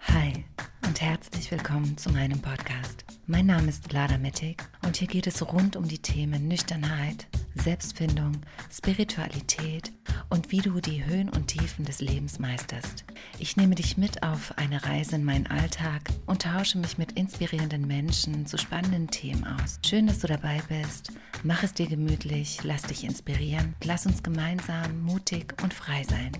Hi 0.00 0.44
und 0.84 1.00
herzlich 1.00 1.50
willkommen 1.52 1.96
zu 1.96 2.10
meinem 2.10 2.40
Podcast. 2.40 3.04
Mein 3.26 3.46
Name 3.46 3.68
ist 3.68 3.86
Vlada 3.88 4.18
Mittig 4.18 4.60
und 4.84 4.96
hier 4.96 5.06
geht 5.06 5.28
es 5.28 5.40
rund 5.52 5.76
um 5.76 5.86
die 5.86 6.00
Themen 6.00 6.48
Nüchternheit, 6.48 7.28
Selbstfindung, 7.60 8.32
Spiritualität 8.70 9.92
und 10.28 10.50
wie 10.52 10.60
du 10.60 10.80
die 10.80 11.04
Höhen 11.04 11.28
und 11.28 11.48
Tiefen 11.48 11.84
des 11.84 12.00
Lebens 12.00 12.38
meisterst. 12.38 13.04
Ich 13.38 13.56
nehme 13.56 13.74
dich 13.74 13.96
mit 13.96 14.22
auf 14.22 14.56
eine 14.56 14.84
Reise 14.84 15.16
in 15.16 15.24
meinen 15.24 15.46
Alltag 15.46 16.02
und 16.26 16.42
tausche 16.42 16.78
mich 16.78 16.98
mit 16.98 17.12
inspirierenden 17.12 17.86
Menschen 17.86 18.46
zu 18.46 18.58
spannenden 18.58 19.08
Themen 19.08 19.44
aus. 19.44 19.78
Schön, 19.84 20.06
dass 20.06 20.20
du 20.20 20.26
dabei 20.26 20.60
bist. 20.68 21.12
Mach 21.42 21.62
es 21.62 21.74
dir 21.74 21.86
gemütlich, 21.86 22.60
lass 22.62 22.82
dich 22.82 23.04
inspirieren. 23.04 23.74
Lass 23.84 24.06
uns 24.06 24.22
gemeinsam 24.22 25.02
mutig 25.02 25.54
und 25.62 25.74
frei 25.74 26.04
sein. 26.04 26.32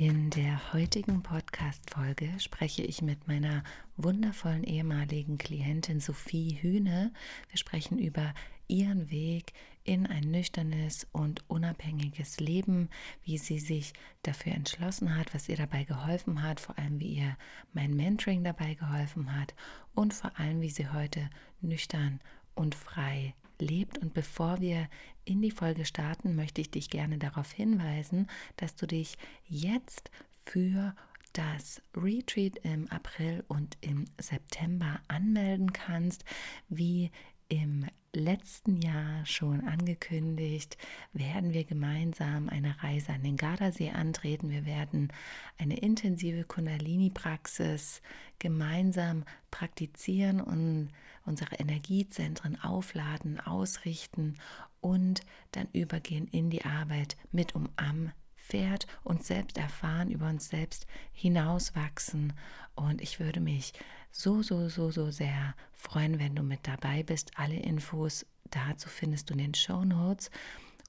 In 0.00 0.30
der 0.30 0.72
heutigen 0.72 1.22
Podcast-Folge 1.22 2.32
spreche 2.38 2.82
ich 2.82 3.02
mit 3.02 3.28
meiner 3.28 3.62
wundervollen 3.98 4.64
ehemaligen 4.64 5.36
Klientin 5.36 6.00
Sophie 6.00 6.56
Hühne. 6.62 7.12
Wir 7.50 7.58
sprechen 7.58 7.98
über 7.98 8.32
ihren 8.66 9.10
Weg 9.10 9.52
in 9.84 10.06
ein 10.06 10.30
nüchternes 10.30 11.06
und 11.12 11.44
unabhängiges 11.50 12.40
Leben, 12.40 12.88
wie 13.24 13.36
sie 13.36 13.58
sich 13.58 13.92
dafür 14.22 14.52
entschlossen 14.52 15.18
hat, 15.18 15.34
was 15.34 15.50
ihr 15.50 15.56
dabei 15.58 15.84
geholfen 15.84 16.42
hat, 16.42 16.60
vor 16.60 16.78
allem 16.78 16.98
wie 16.98 17.16
ihr 17.18 17.36
mein 17.74 17.94
Mentoring 17.94 18.42
dabei 18.42 18.72
geholfen 18.72 19.38
hat 19.38 19.54
und 19.94 20.14
vor 20.14 20.32
allem 20.38 20.62
wie 20.62 20.70
sie 20.70 20.88
heute 20.88 21.28
nüchtern 21.60 22.20
und 22.54 22.74
frei 22.74 23.34
lebt. 23.60 23.98
Und 23.98 24.14
bevor 24.14 24.60
wir 24.60 24.88
in 25.24 25.42
die 25.42 25.50
Folge 25.50 25.84
starten, 25.84 26.34
möchte 26.34 26.60
ich 26.60 26.70
dich 26.70 26.90
gerne 26.90 27.18
darauf 27.18 27.52
hinweisen, 27.52 28.28
dass 28.56 28.74
du 28.76 28.86
dich 28.86 29.16
jetzt 29.46 30.10
für 30.44 30.94
das 31.32 31.80
Retreat 31.96 32.58
im 32.62 32.88
April 32.88 33.44
und 33.48 33.76
im 33.80 34.06
September 34.18 35.00
anmelden 35.08 35.72
kannst, 35.72 36.24
wie 36.68 37.10
im 37.48 37.86
letzten 38.12 38.80
Jahr 38.80 39.24
schon 39.24 39.60
angekündigt, 39.66 40.76
werden 41.12 41.52
wir 41.52 41.64
gemeinsam 41.64 42.48
eine 42.48 42.82
Reise 42.82 43.12
an 43.12 43.22
den 43.22 43.36
Gardasee 43.36 43.90
antreten. 43.90 44.50
Wir 44.50 44.66
werden 44.66 45.12
eine 45.58 45.78
intensive 45.78 46.44
Kundalini-Praxis 46.44 48.02
gemeinsam 48.38 49.24
praktizieren 49.50 50.40
und 50.40 50.90
unsere 51.24 51.56
Energiezentren 51.56 52.60
aufladen, 52.60 53.40
ausrichten 53.40 54.36
und 54.80 55.20
dann 55.52 55.68
übergehen 55.72 56.26
in 56.28 56.50
die 56.50 56.64
Arbeit 56.64 57.16
mit 57.32 57.54
um 57.54 57.68
am 57.76 58.12
Pferd 58.36 58.86
und 59.04 59.24
selbst 59.24 59.58
erfahren, 59.58 60.10
über 60.10 60.28
uns 60.28 60.48
selbst 60.48 60.86
hinauswachsen. 61.12 62.32
Und 62.74 63.00
ich 63.00 63.20
würde 63.20 63.40
mich 63.40 63.72
so, 64.10 64.42
so, 64.42 64.68
so, 64.68 64.90
so 64.90 65.10
sehr 65.10 65.54
freuen, 65.72 66.18
wenn 66.18 66.34
du 66.34 66.42
mit 66.42 66.66
dabei 66.66 67.04
bist. 67.04 67.30
Alle 67.36 67.56
Infos 67.56 68.26
dazu 68.50 68.88
findest 68.88 69.30
du 69.30 69.34
in 69.34 69.38
den 69.38 69.54
Show 69.54 69.84
Notes. 69.84 70.30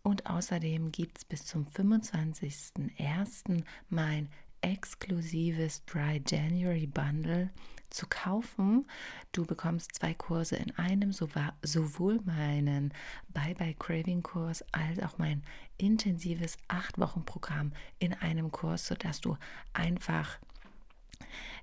Und 0.04 0.26
außerdem 0.26 0.92
gibt 0.92 1.20
es 1.20 1.26
bis 1.26 1.46
zum 1.46 1.68
25.01. 1.68 3.64
mein 3.90 4.30
exklusives 4.62 5.86
Dry 5.86 6.20
January 6.26 6.88
Bundle 6.88 7.52
zu 7.94 8.08
kaufen. 8.08 8.88
Du 9.32 9.46
bekommst 9.46 9.96
zwei 9.96 10.14
Kurse 10.14 10.56
in 10.56 10.76
einem, 10.78 11.12
sowohl 11.12 12.20
meinen 12.24 12.94
Bye 13.30 13.56
Bye 13.56 13.76
Craving 13.78 14.24
Kurs 14.24 14.64
als 14.72 15.00
auch 15.00 15.18
mein 15.18 15.44
intensives 15.78 16.58
8-Wochen-Programm 16.68 17.74
in 18.00 18.14
einem 18.14 18.52
Kurs, 18.52 18.88
sodass 18.88 19.22
du 19.22 19.38
einfach 19.74 20.40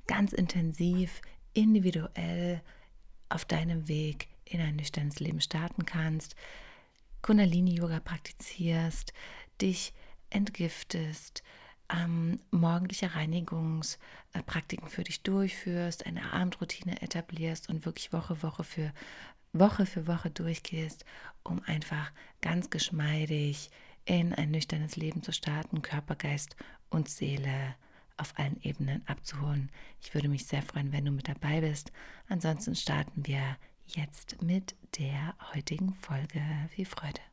ganz 0.06 0.32
intensiv, 0.32 1.20
individuell 1.54 2.62
auf 3.28 3.44
deinem 3.44 3.88
Weg 3.88 4.28
in 4.44 4.60
ein 4.60 4.76
nüchternes 4.76 5.20
Leben 5.20 5.40
starten 5.40 5.84
kannst, 5.84 6.34
Kundalini-Yoga 7.22 8.00
praktizierst, 8.00 9.12
dich 9.60 9.92
entgiftest, 10.30 11.42
ähm, 11.90 12.40
morgendliche 12.50 13.14
Reinigungspraktiken 13.14 14.88
für 14.88 15.04
dich 15.04 15.22
durchführst, 15.22 16.06
eine 16.06 16.32
Abendroutine 16.32 17.00
etablierst 17.02 17.68
und 17.68 17.84
wirklich 17.84 18.12
Woche, 18.12 18.42
Woche 18.42 18.64
für 18.64 18.92
Woche 19.52 19.86
für 19.86 20.06
Woche 20.06 20.30
durchgehst, 20.30 21.04
um 21.42 21.62
einfach 21.64 22.12
ganz 22.42 22.70
geschmeidig 22.70 23.70
in 24.04 24.34
ein 24.34 24.50
nüchternes 24.50 24.96
Leben 24.96 25.22
zu 25.22 25.32
starten, 25.32 25.82
Körper, 25.82 26.16
Geist 26.16 26.56
und 26.90 27.08
Seele 27.08 27.74
auf 28.16 28.38
allen 28.38 28.60
Ebenen 28.62 29.06
abzuholen. 29.06 29.70
Ich 30.00 30.14
würde 30.14 30.28
mich 30.28 30.46
sehr 30.46 30.62
freuen, 30.62 30.92
wenn 30.92 31.04
du 31.04 31.10
mit 31.12 31.28
dabei 31.28 31.60
bist. 31.60 31.92
Ansonsten 32.28 32.74
starten 32.74 33.26
wir 33.26 33.56
jetzt 33.86 34.42
mit 34.42 34.74
der 34.98 35.34
heutigen 35.54 35.94
Folge. 35.94 36.42
Viel 36.70 36.86
Freude! 36.86 37.27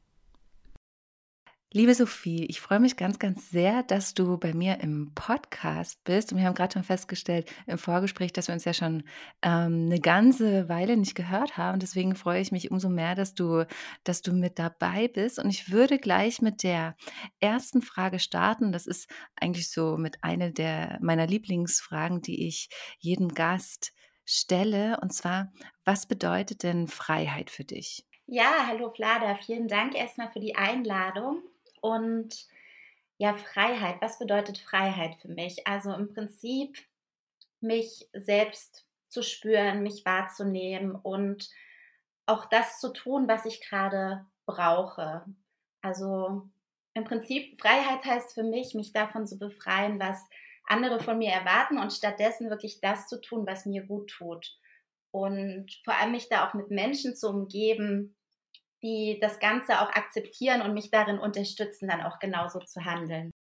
Liebe 1.76 1.94
Sophie, 1.94 2.46
ich 2.46 2.62
freue 2.62 2.80
mich 2.80 2.96
ganz, 2.96 3.20
ganz 3.20 3.50
sehr, 3.50 3.84
dass 3.84 4.14
du 4.14 4.38
bei 4.38 4.54
mir 4.54 4.80
im 4.80 5.12
Podcast 5.14 6.02
bist. 6.06 6.32
Und 6.32 6.38
wir 6.38 6.46
haben 6.46 6.56
gerade 6.56 6.72
schon 6.72 6.86
festgestellt 6.86 7.52
im 7.68 7.78
Vorgespräch, 7.78 8.32
dass 8.32 8.48
wir 8.48 8.54
uns 8.54 8.64
ja 8.64 8.74
schon 8.74 9.04
ähm, 9.42 9.88
eine 9.88 10.00
ganze 10.00 10.70
Weile 10.70 10.96
nicht 10.96 11.16
gehört 11.16 11.58
haben. 11.58 11.80
Deswegen 11.80 12.16
freue 12.16 12.40
ich 12.40 12.54
mich 12.54 12.72
umso 12.72 12.88
mehr, 12.88 13.14
dass 13.14 13.34
du, 13.34 13.66
dass 14.06 14.22
du 14.22 14.32
mit 14.32 14.58
dabei 14.58 15.10
bist. 15.10 15.38
Und 15.38 15.50
ich 15.50 15.70
würde 15.70 16.00
gleich 16.00 16.42
mit 16.42 16.64
der 16.64 16.96
ersten 17.42 17.82
Frage 17.82 18.20
starten. 18.20 18.72
Das 18.72 18.88
ist 18.88 19.10
eigentlich 19.36 19.70
so 19.70 19.98
mit 19.98 20.24
einer 20.24 20.52
der 20.52 20.98
meiner 21.02 21.28
Lieblingsfragen, 21.28 22.22
die 22.22 22.48
ich 22.48 22.70
jedem 23.00 23.34
Gast 23.34 23.92
stelle. 24.24 24.98
Und 25.02 25.14
zwar, 25.14 25.52
was 25.84 26.08
bedeutet 26.08 26.64
denn 26.64 26.88
Freiheit 26.88 27.50
für 27.50 27.66
dich? 27.66 28.08
Ja, 28.28 28.66
hallo 28.66 28.92
Vlada, 28.92 29.36
vielen 29.46 29.68
Dank 29.68 29.94
erstmal 29.94 30.32
für 30.32 30.40
die 30.40 30.56
Einladung. 30.56 31.44
Und 31.82 32.48
ja, 33.18 33.36
Freiheit, 33.36 34.02
was 34.02 34.20
bedeutet 34.20 34.58
Freiheit 34.58 35.16
für 35.22 35.30
mich? 35.30 35.68
Also 35.68 35.94
im 35.94 36.14
Prinzip 36.14 36.78
mich 37.62 38.10
selbst 38.14 38.86
zu 39.10 39.24
spüren, 39.24 39.84
mich 39.84 40.06
wahrzunehmen 40.06 40.96
und 40.96 41.50
auch 42.26 42.46
das 42.46 42.80
zu 42.80 42.92
tun, 42.92 43.28
was 43.28 43.46
ich 43.46 43.62
gerade 43.62 44.26
brauche. 44.46 45.26
Also 45.82 46.50
im 46.94 47.04
Prinzip 47.04 47.62
Freiheit 47.62 48.04
heißt 48.04 48.34
für 48.34 48.44
mich, 48.44 48.74
mich 48.74 48.92
davon 48.92 49.28
zu 49.28 49.38
befreien, 49.38 50.00
was 50.00 50.20
andere 50.66 51.00
von 51.00 51.18
mir 51.18 51.32
erwarten 51.32 51.78
und 51.78 51.94
stattdessen 51.94 52.50
wirklich 52.50 52.82
das 52.82 53.08
zu 53.08 53.22
tun, 53.22 53.46
was 53.46 53.66
mir 53.66 53.84
gut 53.84 54.10
tut. 54.10 54.58
Und 55.12 55.68
vor 55.84 55.94
allem 55.96 56.12
mich 56.12 56.28
da 56.28 56.48
auch 56.48 56.54
mit 56.54 56.72
Menschen 56.72 57.16
zu 57.16 57.30
umgeben, 57.30 58.15
die 58.86 59.20
das 59.22 59.40
Ganze 59.40 59.82
auch 59.82 59.90
akzeptieren 59.90 60.62
und 60.62 60.74
mich 60.74 60.92
darin 60.92 61.20
unterstützen, 61.20 61.90
dann 61.90 62.04
auch 62.04 62.20
genauso 62.20 62.60
zu 62.60 62.86
handeln. 62.86 63.32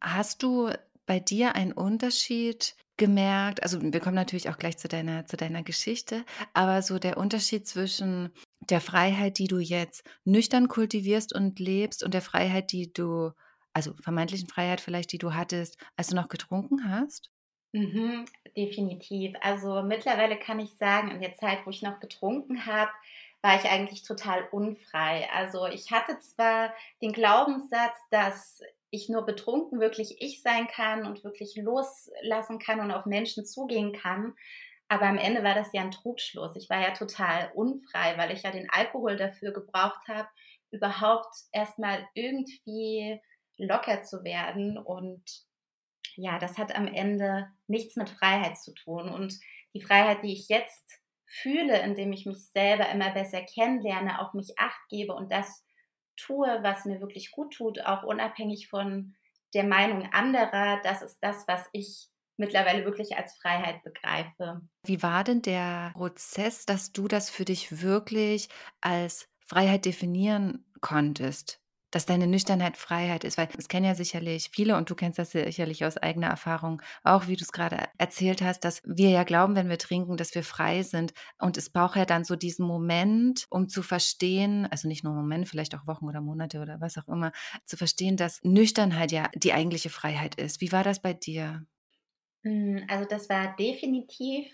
Hast 0.00 0.42
du 0.42 0.70
bei 1.06 1.18
dir 1.20 1.54
einen 1.56 1.72
Unterschied 1.72 2.76
gemerkt? 2.96 3.62
Also 3.62 3.80
wir 3.82 4.00
kommen 4.00 4.14
natürlich 4.14 4.48
auch 4.48 4.58
gleich 4.58 4.78
zu 4.78 4.86
deiner, 4.88 5.26
zu 5.26 5.36
deiner 5.36 5.62
Geschichte, 5.64 6.24
aber 6.52 6.82
so 6.82 6.98
der 6.98 7.16
Unterschied 7.16 7.66
zwischen 7.66 8.32
der 8.60 8.80
Freiheit, 8.80 9.38
die 9.38 9.48
du 9.48 9.58
jetzt 9.58 10.04
nüchtern 10.24 10.68
kultivierst 10.68 11.34
und 11.34 11.58
lebst 11.58 12.02
und 12.04 12.14
der 12.14 12.22
Freiheit, 12.22 12.70
die 12.72 12.92
du, 12.92 13.32
also 13.72 13.94
vermeintlichen 14.00 14.48
Freiheit 14.48 14.80
vielleicht, 14.80 15.12
die 15.12 15.18
du 15.18 15.34
hattest, 15.34 15.76
als 15.96 16.08
du 16.08 16.14
noch 16.14 16.28
getrunken 16.28 16.88
hast? 16.88 17.30
Mhm, 17.72 18.26
definitiv. 18.56 19.34
Also 19.40 19.82
mittlerweile 19.82 20.38
kann 20.38 20.60
ich 20.60 20.74
sagen, 20.76 21.10
in 21.10 21.20
der 21.20 21.34
Zeit, 21.34 21.66
wo 21.66 21.70
ich 21.70 21.82
noch 21.82 21.98
getrunken 21.98 22.66
habe, 22.66 22.90
war 23.44 23.56
ich 23.56 23.66
eigentlich 23.66 24.02
total 24.04 24.48
unfrei. 24.52 25.28
Also 25.30 25.66
ich 25.66 25.92
hatte 25.92 26.18
zwar 26.18 26.72
den 27.02 27.12
Glaubenssatz, 27.12 27.94
dass 28.10 28.62
ich 28.88 29.10
nur 29.10 29.26
betrunken 29.26 29.80
wirklich 29.80 30.16
ich 30.22 30.40
sein 30.40 30.66
kann 30.66 31.04
und 31.04 31.24
wirklich 31.24 31.54
loslassen 31.56 32.58
kann 32.58 32.80
und 32.80 32.90
auf 32.90 33.04
Menschen 33.04 33.44
zugehen 33.44 33.92
kann. 33.92 34.32
Aber 34.88 35.04
am 35.04 35.18
Ende 35.18 35.44
war 35.44 35.54
das 35.54 35.68
ja 35.74 35.82
ein 35.82 35.90
Trugschluss. 35.90 36.56
Ich 36.56 36.70
war 36.70 36.80
ja 36.80 36.92
total 36.92 37.50
unfrei, 37.54 38.16
weil 38.16 38.30
ich 38.30 38.44
ja 38.44 38.50
den 38.50 38.70
Alkohol 38.70 39.16
dafür 39.16 39.52
gebraucht 39.52 40.08
habe, 40.08 40.28
überhaupt 40.70 41.34
erstmal 41.52 42.08
irgendwie 42.14 43.20
locker 43.58 44.04
zu 44.04 44.24
werden. 44.24 44.78
Und 44.78 45.22
ja, 46.16 46.38
das 46.38 46.56
hat 46.56 46.74
am 46.74 46.86
Ende 46.86 47.48
nichts 47.66 47.96
mit 47.96 48.08
Freiheit 48.08 48.56
zu 48.56 48.72
tun. 48.72 49.10
Und 49.10 49.38
die 49.74 49.82
Freiheit, 49.82 50.22
die 50.22 50.32
ich 50.32 50.48
jetzt 50.48 51.03
fühle, 51.26 51.80
indem 51.80 52.12
ich 52.12 52.26
mich 52.26 52.50
selber 52.50 52.88
immer 52.90 53.12
besser 53.12 53.42
kennenlerne, 53.42 54.20
auf 54.20 54.34
mich 54.34 54.54
acht 54.58 54.80
gebe 54.88 55.14
und 55.14 55.32
das 55.32 55.64
tue, 56.16 56.46
was 56.62 56.84
mir 56.84 57.00
wirklich 57.00 57.32
gut 57.32 57.54
tut, 57.54 57.80
auch 57.80 58.02
unabhängig 58.04 58.68
von 58.68 59.14
der 59.54 59.64
Meinung 59.64 60.12
anderer, 60.12 60.80
das 60.82 61.02
ist 61.02 61.18
das, 61.20 61.46
was 61.46 61.68
ich 61.72 62.08
mittlerweile 62.36 62.84
wirklich 62.84 63.16
als 63.16 63.36
Freiheit 63.38 63.82
begreife. 63.84 64.60
Wie 64.84 65.02
war 65.02 65.24
denn 65.24 65.42
der 65.42 65.92
Prozess, 65.94 66.66
dass 66.66 66.92
du 66.92 67.08
das 67.08 67.30
für 67.30 67.44
dich 67.44 67.82
wirklich 67.82 68.48
als 68.80 69.28
Freiheit 69.46 69.84
definieren 69.84 70.66
konntest? 70.80 71.63
Dass 71.94 72.06
deine 72.06 72.26
Nüchternheit 72.26 72.76
Freiheit 72.76 73.22
ist, 73.22 73.38
weil 73.38 73.48
es 73.56 73.68
kennen 73.68 73.86
ja 73.86 73.94
sicherlich 73.94 74.50
viele 74.52 74.76
und 74.76 74.90
du 74.90 74.96
kennst 74.96 75.16
das 75.16 75.30
sicherlich 75.30 75.84
aus 75.84 75.96
eigener 75.96 76.26
Erfahrung 76.26 76.82
auch, 77.04 77.28
wie 77.28 77.36
du 77.36 77.42
es 77.42 77.52
gerade 77.52 77.84
erzählt 77.98 78.42
hast, 78.42 78.64
dass 78.64 78.82
wir 78.84 79.10
ja 79.10 79.22
glauben, 79.22 79.54
wenn 79.54 79.68
wir 79.68 79.78
trinken, 79.78 80.16
dass 80.16 80.34
wir 80.34 80.42
frei 80.42 80.82
sind. 80.82 81.14
Und 81.38 81.56
es 81.56 81.70
braucht 81.70 81.94
ja 81.94 82.04
dann 82.04 82.24
so 82.24 82.34
diesen 82.34 82.66
Moment, 82.66 83.46
um 83.48 83.68
zu 83.68 83.82
verstehen, 83.84 84.66
also 84.72 84.88
nicht 84.88 85.04
nur 85.04 85.14
Moment, 85.14 85.48
vielleicht 85.48 85.76
auch 85.76 85.86
Wochen 85.86 86.06
oder 86.06 86.20
Monate 86.20 86.60
oder 86.60 86.80
was 86.80 86.98
auch 86.98 87.06
immer, 87.06 87.30
zu 87.64 87.76
verstehen, 87.76 88.16
dass 88.16 88.40
Nüchternheit 88.42 89.12
ja 89.12 89.28
die 89.36 89.52
eigentliche 89.52 89.90
Freiheit 89.90 90.34
ist. 90.34 90.60
Wie 90.60 90.72
war 90.72 90.82
das 90.82 91.00
bei 91.00 91.12
dir? 91.12 91.64
Hm, 92.42 92.84
also 92.88 93.04
das 93.08 93.28
war 93.28 93.54
definitiv 93.56 94.52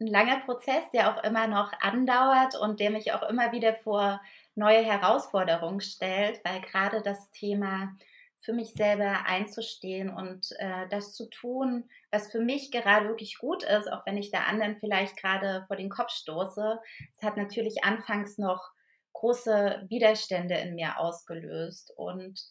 ein 0.00 0.06
langer 0.06 0.40
Prozess, 0.40 0.84
der 0.92 1.12
auch 1.12 1.24
immer 1.24 1.46
noch 1.46 1.72
andauert 1.80 2.56
und 2.60 2.80
der 2.80 2.90
mich 2.90 3.12
auch 3.12 3.22
immer 3.28 3.52
wieder 3.52 3.74
vor 3.74 4.20
neue 4.54 4.82
Herausforderungen 4.82 5.80
stellt, 5.80 6.40
weil 6.44 6.60
gerade 6.60 7.02
das 7.02 7.30
Thema 7.30 7.94
für 8.42 8.52
mich 8.52 8.72
selber 8.72 9.24
einzustehen 9.26 10.10
und 10.10 10.48
äh, 10.58 10.88
das 10.88 11.14
zu 11.14 11.28
tun, 11.30 11.88
was 12.10 12.30
für 12.30 12.40
mich 12.40 12.72
gerade 12.72 13.08
wirklich 13.08 13.38
gut 13.38 13.62
ist, 13.62 13.90
auch 13.90 14.04
wenn 14.04 14.16
ich 14.16 14.30
der 14.32 14.48
anderen 14.48 14.76
vielleicht 14.80 15.16
gerade 15.16 15.64
vor 15.68 15.76
den 15.76 15.90
Kopf 15.90 16.10
stoße. 16.10 16.80
Es 17.16 17.22
hat 17.22 17.36
natürlich 17.36 17.84
anfangs 17.84 18.38
noch 18.38 18.72
große 19.12 19.86
Widerstände 19.88 20.56
in 20.56 20.74
mir 20.74 20.98
ausgelöst 20.98 21.92
und 21.96 22.42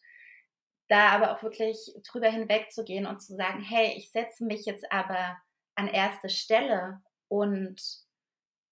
da 0.88 1.10
aber 1.10 1.32
auch 1.32 1.44
wirklich 1.44 1.94
drüber 2.10 2.30
hinwegzugehen 2.30 3.06
und 3.06 3.22
zu 3.22 3.36
sagen, 3.36 3.62
hey, 3.62 3.94
ich 3.98 4.12
setze 4.12 4.46
mich 4.46 4.66
jetzt 4.66 4.90
aber 4.92 5.38
an 5.76 5.88
erste 5.88 6.30
Stelle 6.30 7.02
und 7.28 7.82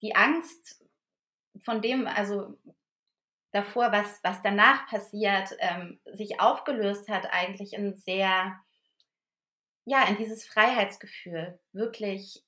die 0.02 0.16
Angst 0.16 0.84
von 1.64 1.82
dem, 1.82 2.08
also 2.08 2.58
davor, 3.52 3.92
was, 3.92 4.20
was 4.24 4.42
danach 4.42 4.88
passiert, 4.88 5.56
ähm, 5.60 6.00
sich 6.06 6.40
aufgelöst 6.40 7.10
hat, 7.10 7.28
eigentlich 7.32 7.74
in 7.74 7.96
sehr, 7.96 8.60
ja, 9.86 10.04
in 10.08 10.18
dieses 10.18 10.46
Freiheitsgefühl, 10.46 11.60
wirklich 11.72 12.44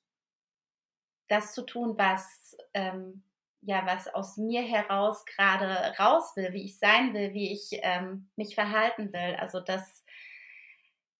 das 1.28 1.54
zu 1.54 1.62
tun, 1.62 1.96
was, 1.98 2.56
ähm, 2.74 3.24
ja, 3.62 3.86
was 3.86 4.08
aus 4.08 4.36
mir 4.36 4.62
heraus 4.62 5.24
gerade 5.24 5.96
raus 5.98 6.36
will, 6.36 6.52
wie 6.52 6.64
ich 6.64 6.78
sein 6.78 7.14
will, 7.14 7.32
wie 7.32 7.52
ich 7.52 7.70
ähm, 7.82 8.30
mich 8.36 8.54
verhalten 8.54 9.12
will. 9.12 9.36
Also 9.36 9.60
das, 9.60 10.04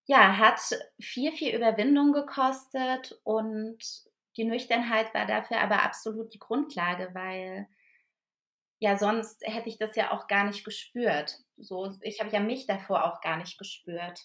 ja, 0.05 0.37
hat 0.37 0.59
viel, 0.99 1.31
viel 1.31 1.55
Überwindung 1.55 2.13
gekostet 2.13 3.19
und 3.23 3.79
die 4.37 4.45
Nüchternheit 4.45 5.13
war 5.13 5.25
dafür 5.25 5.61
aber 5.61 5.83
absolut 5.83 6.33
die 6.33 6.39
Grundlage, 6.39 7.09
weil 7.13 7.67
ja, 8.83 8.97
sonst 8.97 9.41
hätte 9.45 9.69
ich 9.69 9.77
das 9.77 9.95
ja 9.95 10.11
auch 10.11 10.27
gar 10.27 10.43
nicht 10.43 10.65
gespürt. 10.65 11.39
So, 11.55 11.93
ich 12.01 12.19
habe 12.19 12.31
ja 12.31 12.41
mich 12.41 12.67
davor 12.67 13.05
auch 13.05 13.21
gar 13.21 13.37
nicht 13.37 13.57
gespürt. 13.57 14.19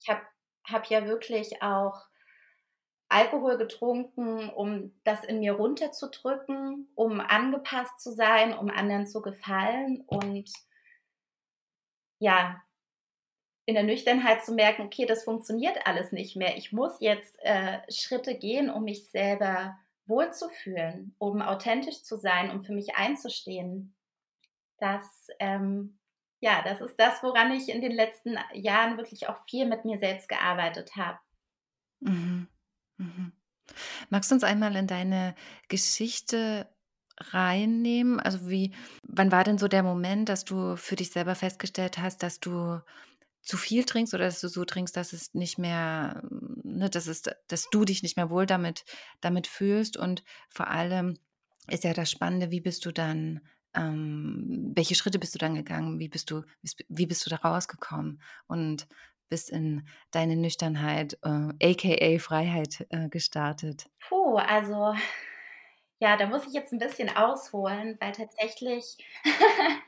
Ich 0.00 0.08
habe 0.08 0.22
hab 0.64 0.86
ja 0.86 1.06
wirklich 1.08 1.60
auch 1.60 2.00
Alkohol 3.08 3.58
getrunken, 3.58 4.48
um 4.50 4.94
das 5.02 5.24
in 5.24 5.40
mir 5.40 5.54
runterzudrücken, 5.54 6.88
um 6.94 7.18
angepasst 7.18 8.00
zu 8.00 8.12
sein, 8.12 8.56
um 8.56 8.70
anderen 8.70 9.08
zu 9.08 9.20
gefallen 9.22 10.04
und 10.06 10.48
ja, 12.20 12.62
in 13.66 13.74
der 13.74 13.82
Nüchternheit 13.82 14.44
zu 14.44 14.52
merken, 14.52 14.82
okay, 14.82 15.04
das 15.04 15.24
funktioniert 15.24 15.84
alles 15.84 16.12
nicht 16.12 16.36
mehr. 16.36 16.56
Ich 16.56 16.72
muss 16.72 17.00
jetzt 17.00 17.36
äh, 17.40 17.80
Schritte 17.90 18.38
gehen, 18.38 18.70
um 18.70 18.84
mich 18.84 19.10
selber 19.10 19.76
wohlzufühlen, 20.06 21.14
um 21.18 21.42
authentisch 21.42 22.02
zu 22.02 22.16
sein, 22.16 22.50
um 22.50 22.64
für 22.64 22.72
mich 22.72 22.96
einzustehen. 22.96 23.94
Das, 24.78 25.28
ähm, 25.38 25.98
ja, 26.40 26.62
das 26.62 26.80
ist 26.80 26.96
das, 26.98 27.22
woran 27.22 27.52
ich 27.52 27.68
in 27.68 27.80
den 27.80 27.92
letzten 27.92 28.36
Jahren 28.52 28.96
wirklich 28.96 29.28
auch 29.28 29.38
viel 29.48 29.66
mit 29.66 29.84
mir 29.84 29.98
selbst 29.98 30.28
gearbeitet 30.28 30.96
habe. 30.96 31.18
Mhm. 32.00 32.48
Mhm. 32.98 33.32
Magst 34.10 34.30
du 34.30 34.34
uns 34.34 34.44
einmal 34.44 34.76
in 34.76 34.86
deine 34.86 35.34
Geschichte 35.68 36.68
reinnehmen? 37.18 38.20
Also 38.20 38.48
wie, 38.48 38.74
wann 39.02 39.32
war 39.32 39.44
denn 39.44 39.58
so 39.58 39.68
der 39.68 39.82
Moment, 39.82 40.28
dass 40.28 40.44
du 40.44 40.76
für 40.76 40.96
dich 40.96 41.10
selber 41.10 41.34
festgestellt 41.34 41.98
hast, 41.98 42.22
dass 42.22 42.40
du 42.40 42.80
zu 43.44 43.56
viel 43.56 43.84
trinkst 43.84 44.14
oder 44.14 44.24
dass 44.24 44.40
du 44.40 44.48
so 44.48 44.64
trinkst, 44.64 44.96
dass 44.96 45.12
es 45.12 45.34
nicht 45.34 45.58
mehr, 45.58 46.22
ne, 46.62 46.90
dass 46.90 47.06
es, 47.06 47.22
dass 47.48 47.68
du 47.70 47.84
dich 47.84 48.02
nicht 48.02 48.16
mehr 48.16 48.30
wohl 48.30 48.46
damit, 48.46 48.84
damit 49.20 49.46
fühlst? 49.46 49.96
Und 49.96 50.24
vor 50.48 50.68
allem 50.68 51.18
ist 51.68 51.84
ja 51.84 51.92
das 51.92 52.10
Spannende, 52.10 52.50
wie 52.50 52.60
bist 52.60 52.84
du 52.86 52.92
dann, 52.92 53.40
ähm, 53.74 54.72
welche 54.74 54.94
Schritte 54.94 55.18
bist 55.18 55.34
du 55.34 55.38
dann 55.38 55.54
gegangen, 55.54 55.98
wie 55.98 56.08
bist 56.08 56.30
du, 56.30 56.42
wie 56.88 57.06
bist 57.06 57.24
du 57.26 57.30
da 57.30 57.36
rausgekommen? 57.36 58.20
Und 58.46 58.86
bist 59.28 59.50
in 59.50 59.88
deine 60.10 60.36
Nüchternheit, 60.36 61.18
äh, 61.22 61.72
aka 61.72 62.18
Freiheit, 62.18 62.86
äh, 62.90 63.08
gestartet? 63.08 63.86
Puh, 64.08 64.36
also 64.36 64.94
ja, 65.98 66.16
da 66.16 66.26
muss 66.26 66.46
ich 66.46 66.52
jetzt 66.52 66.72
ein 66.72 66.78
bisschen 66.78 67.08
ausholen, 67.08 67.96
weil 68.00 68.12
tatsächlich 68.12 68.96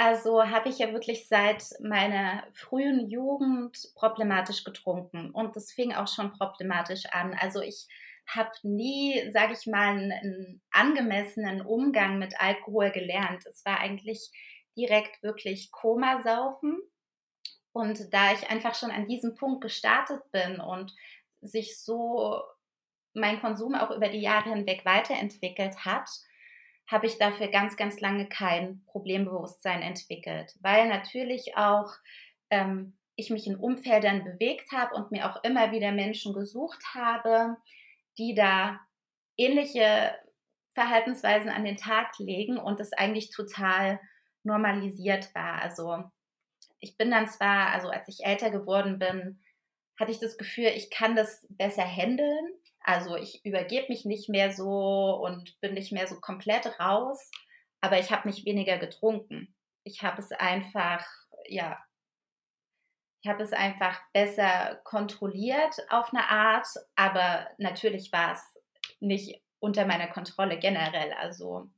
Also 0.00 0.42
habe 0.48 0.70
ich 0.70 0.78
ja 0.78 0.94
wirklich 0.94 1.28
seit 1.28 1.62
meiner 1.78 2.42
frühen 2.54 3.10
Jugend 3.10 3.76
problematisch 3.94 4.64
getrunken 4.64 5.30
und 5.30 5.54
das 5.56 5.72
fing 5.72 5.92
auch 5.92 6.08
schon 6.08 6.32
problematisch 6.32 7.04
an. 7.12 7.36
Also 7.38 7.60
ich 7.60 7.86
habe 8.26 8.50
nie, 8.62 9.30
sage 9.30 9.52
ich 9.52 9.66
mal, 9.66 9.90
einen 9.90 10.62
angemessenen 10.70 11.60
Umgang 11.60 12.18
mit 12.18 12.40
Alkohol 12.40 12.92
gelernt. 12.92 13.44
Es 13.44 13.62
war 13.66 13.78
eigentlich 13.78 14.30
direkt 14.74 15.22
wirklich 15.22 15.70
Komasaufen. 15.70 16.80
Und 17.72 18.14
da 18.14 18.32
ich 18.32 18.48
einfach 18.48 18.74
schon 18.74 18.90
an 18.90 19.06
diesem 19.06 19.34
Punkt 19.34 19.60
gestartet 19.60 20.22
bin 20.32 20.60
und 20.60 20.94
sich 21.42 21.78
so 21.78 22.40
mein 23.12 23.38
Konsum 23.42 23.74
auch 23.74 23.90
über 23.90 24.08
die 24.08 24.22
Jahre 24.22 24.48
hinweg 24.48 24.86
weiterentwickelt 24.86 25.84
hat, 25.84 26.08
habe 26.90 27.06
ich 27.06 27.18
dafür 27.18 27.48
ganz, 27.48 27.76
ganz 27.76 28.00
lange 28.00 28.28
kein 28.28 28.82
Problembewusstsein 28.86 29.80
entwickelt, 29.82 30.56
weil 30.60 30.88
natürlich 30.88 31.56
auch 31.56 31.92
ähm, 32.50 32.98
ich 33.14 33.30
mich 33.30 33.46
in 33.46 33.56
Umfeldern 33.56 34.24
bewegt 34.24 34.72
habe 34.72 34.94
und 34.94 35.12
mir 35.12 35.30
auch 35.30 35.44
immer 35.44 35.70
wieder 35.70 35.92
Menschen 35.92 36.34
gesucht 36.34 36.82
habe, 36.94 37.56
die 38.18 38.34
da 38.34 38.80
ähnliche 39.36 40.14
Verhaltensweisen 40.74 41.50
an 41.50 41.64
den 41.64 41.76
Tag 41.76 42.18
legen 42.18 42.58
und 42.58 42.80
es 42.80 42.92
eigentlich 42.92 43.30
total 43.30 44.00
normalisiert 44.42 45.34
war. 45.34 45.62
Also 45.62 46.04
ich 46.80 46.96
bin 46.96 47.10
dann 47.10 47.28
zwar, 47.28 47.68
also 47.72 47.88
als 47.88 48.08
ich 48.08 48.24
älter 48.24 48.50
geworden 48.50 48.98
bin, 48.98 49.40
hatte 49.98 50.10
ich 50.10 50.18
das 50.18 50.38
Gefühl, 50.38 50.72
ich 50.74 50.90
kann 50.90 51.14
das 51.14 51.46
besser 51.50 51.84
handeln, 51.84 52.54
also 52.82 53.16
ich 53.16 53.44
übergebe 53.44 53.86
mich 53.88 54.04
nicht 54.04 54.28
mehr 54.28 54.52
so 54.52 55.20
und 55.22 55.60
bin 55.60 55.74
nicht 55.74 55.92
mehr 55.92 56.06
so 56.06 56.20
komplett 56.20 56.80
raus, 56.80 57.30
aber 57.80 57.98
ich 57.98 58.10
habe 58.10 58.28
nicht 58.28 58.44
weniger 58.44 58.78
getrunken. 58.78 59.54
Ich 59.84 60.02
habe 60.02 60.20
es 60.20 60.32
einfach, 60.32 61.06
ja, 61.46 61.78
ich 63.22 63.28
habe 63.28 63.42
es 63.42 63.52
einfach 63.52 64.00
besser 64.12 64.80
kontrolliert 64.84 65.76
auf 65.90 66.12
eine 66.12 66.28
Art, 66.28 66.66
aber 66.96 67.48
natürlich 67.58 68.12
war 68.12 68.32
es 68.32 68.42
nicht 68.98 69.42
unter 69.58 69.86
meiner 69.86 70.08
Kontrolle 70.08 70.58
generell. 70.58 71.12
Also 71.12 71.70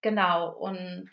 genau. 0.00 0.52
Und 0.52 1.10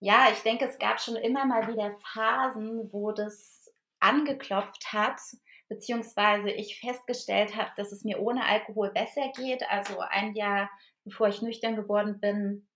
ja, 0.00 0.28
ich 0.32 0.40
denke, 0.40 0.64
es 0.66 0.78
gab 0.78 1.00
schon 1.00 1.16
immer 1.16 1.46
mal 1.46 1.68
wieder 1.68 1.96
Phasen, 2.12 2.92
wo 2.92 3.12
das 3.12 3.72
angeklopft 4.00 4.92
hat 4.92 5.20
beziehungsweise 5.68 6.50
ich 6.50 6.80
festgestellt 6.80 7.56
habe, 7.56 7.70
dass 7.76 7.92
es 7.92 8.04
mir 8.04 8.20
ohne 8.20 8.46
Alkohol 8.46 8.90
besser 8.90 9.32
geht. 9.36 9.62
Also 9.70 9.98
ein 9.98 10.34
Jahr 10.34 10.70
bevor 11.04 11.28
ich 11.28 11.42
nüchtern 11.42 11.76
geworden 11.76 12.18
bin, 12.20 12.66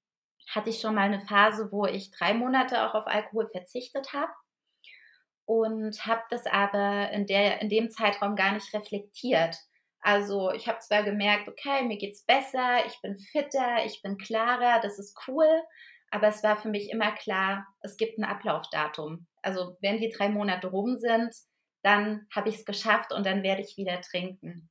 hatte 0.49 0.71
ich 0.71 0.81
schon 0.81 0.95
mal 0.95 1.03
eine 1.03 1.21
Phase, 1.27 1.71
wo 1.73 1.87
ich 1.87 2.11
drei 2.11 2.35
Monate 2.35 2.87
auch 2.87 2.95
auf 2.95 3.07
Alkohol 3.07 3.49
verzichtet 3.51 4.13
habe 4.13 4.33
und 5.45 6.07
habe 6.07 6.23
das 6.31 6.47
aber 6.47 7.11
in, 7.11 7.27
der, 7.27 7.61
in 7.61 7.69
dem 7.69 7.91
Zeitraum 7.91 8.37
gar 8.37 8.53
nicht 8.53 8.73
reflektiert. 8.73 9.57
Also 10.01 10.53
ich 10.53 10.69
habe 10.69 10.79
zwar 10.79 11.03
gemerkt, 11.03 11.49
okay, 11.49 11.83
mir 11.83 11.99
geht 11.99 12.15
es 12.15 12.25
besser, 12.25 12.87
ich 12.87 13.01
bin 13.03 13.19
fitter, 13.19 13.85
ich 13.85 14.01
bin 14.03 14.17
klarer, 14.17 14.81
das 14.81 14.99
ist 14.99 15.19
cool, 15.27 15.49
aber 16.11 16.29
es 16.29 16.43
war 16.43 16.57
für 16.57 16.69
mich 16.69 16.91
immer 16.91 17.13
klar, 17.13 17.67
es 17.81 17.97
gibt 17.97 18.19
ein 18.19 18.25
Ablaufdatum. 18.25 19.27
Also 19.43 19.77
wenn 19.81 19.99
die 19.99 20.11
drei 20.11 20.29
Monate 20.29 20.69
rum 20.69 20.99
sind, 20.99 21.35
dann 21.83 22.27
habe 22.35 22.49
ich 22.49 22.57
es 22.57 22.65
geschafft 22.65 23.13
und 23.13 23.25
dann 23.25 23.43
werde 23.43 23.63
ich 23.63 23.77
wieder 23.77 24.01
trinken. 24.01 24.69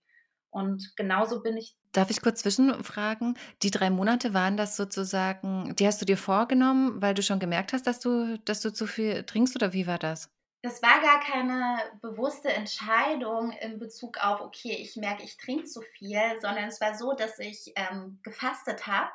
Und 0.50 0.94
genauso 0.96 1.42
bin 1.42 1.58
ich. 1.58 1.76
Darf 1.92 2.10
ich 2.10 2.22
kurz 2.22 2.42
zwischenfragen? 2.42 3.38
Die 3.64 3.72
drei 3.72 3.90
Monate 3.90 4.34
waren 4.34 4.58
das 4.58 4.76
sozusagen, 4.76 5.76
die 5.76 5.86
hast 5.86 6.02
du 6.02 6.06
dir 6.06 6.18
vorgenommen, 6.18 7.02
weil 7.02 7.14
du 7.14 7.22
schon 7.22 7.40
gemerkt 7.40 7.74
hast, 7.74 7.88
dass 7.88 8.00
du, 8.00 8.38
dass 8.40 8.62
du 8.62 8.72
zu 8.72 8.88
viel 8.88 9.24
trinkst 9.24 9.56
oder 9.56 9.74
wie 9.74 9.88
war 9.88 10.00
das? 10.00 10.30
das 10.64 10.82
war 10.82 11.00
gar 11.02 11.20
keine 11.22 11.78
bewusste 12.02 12.50
Entscheidung 12.50 13.52
in 13.52 13.80
Bezug 13.80 14.18
auf, 14.18 14.42
okay, 14.42 14.76
ich 14.80 14.96
merke, 14.96 15.24
ich 15.24 15.38
trinke 15.38 15.66
zu 15.66 15.82
viel, 15.82 16.20
sondern 16.42 16.66
es 16.66 16.82
war 16.82 16.96
so, 16.96 17.14
dass 17.14 17.40
ich 17.40 17.72
ähm, 17.76 18.20
gefastet 18.24 18.88
habe 18.88 19.10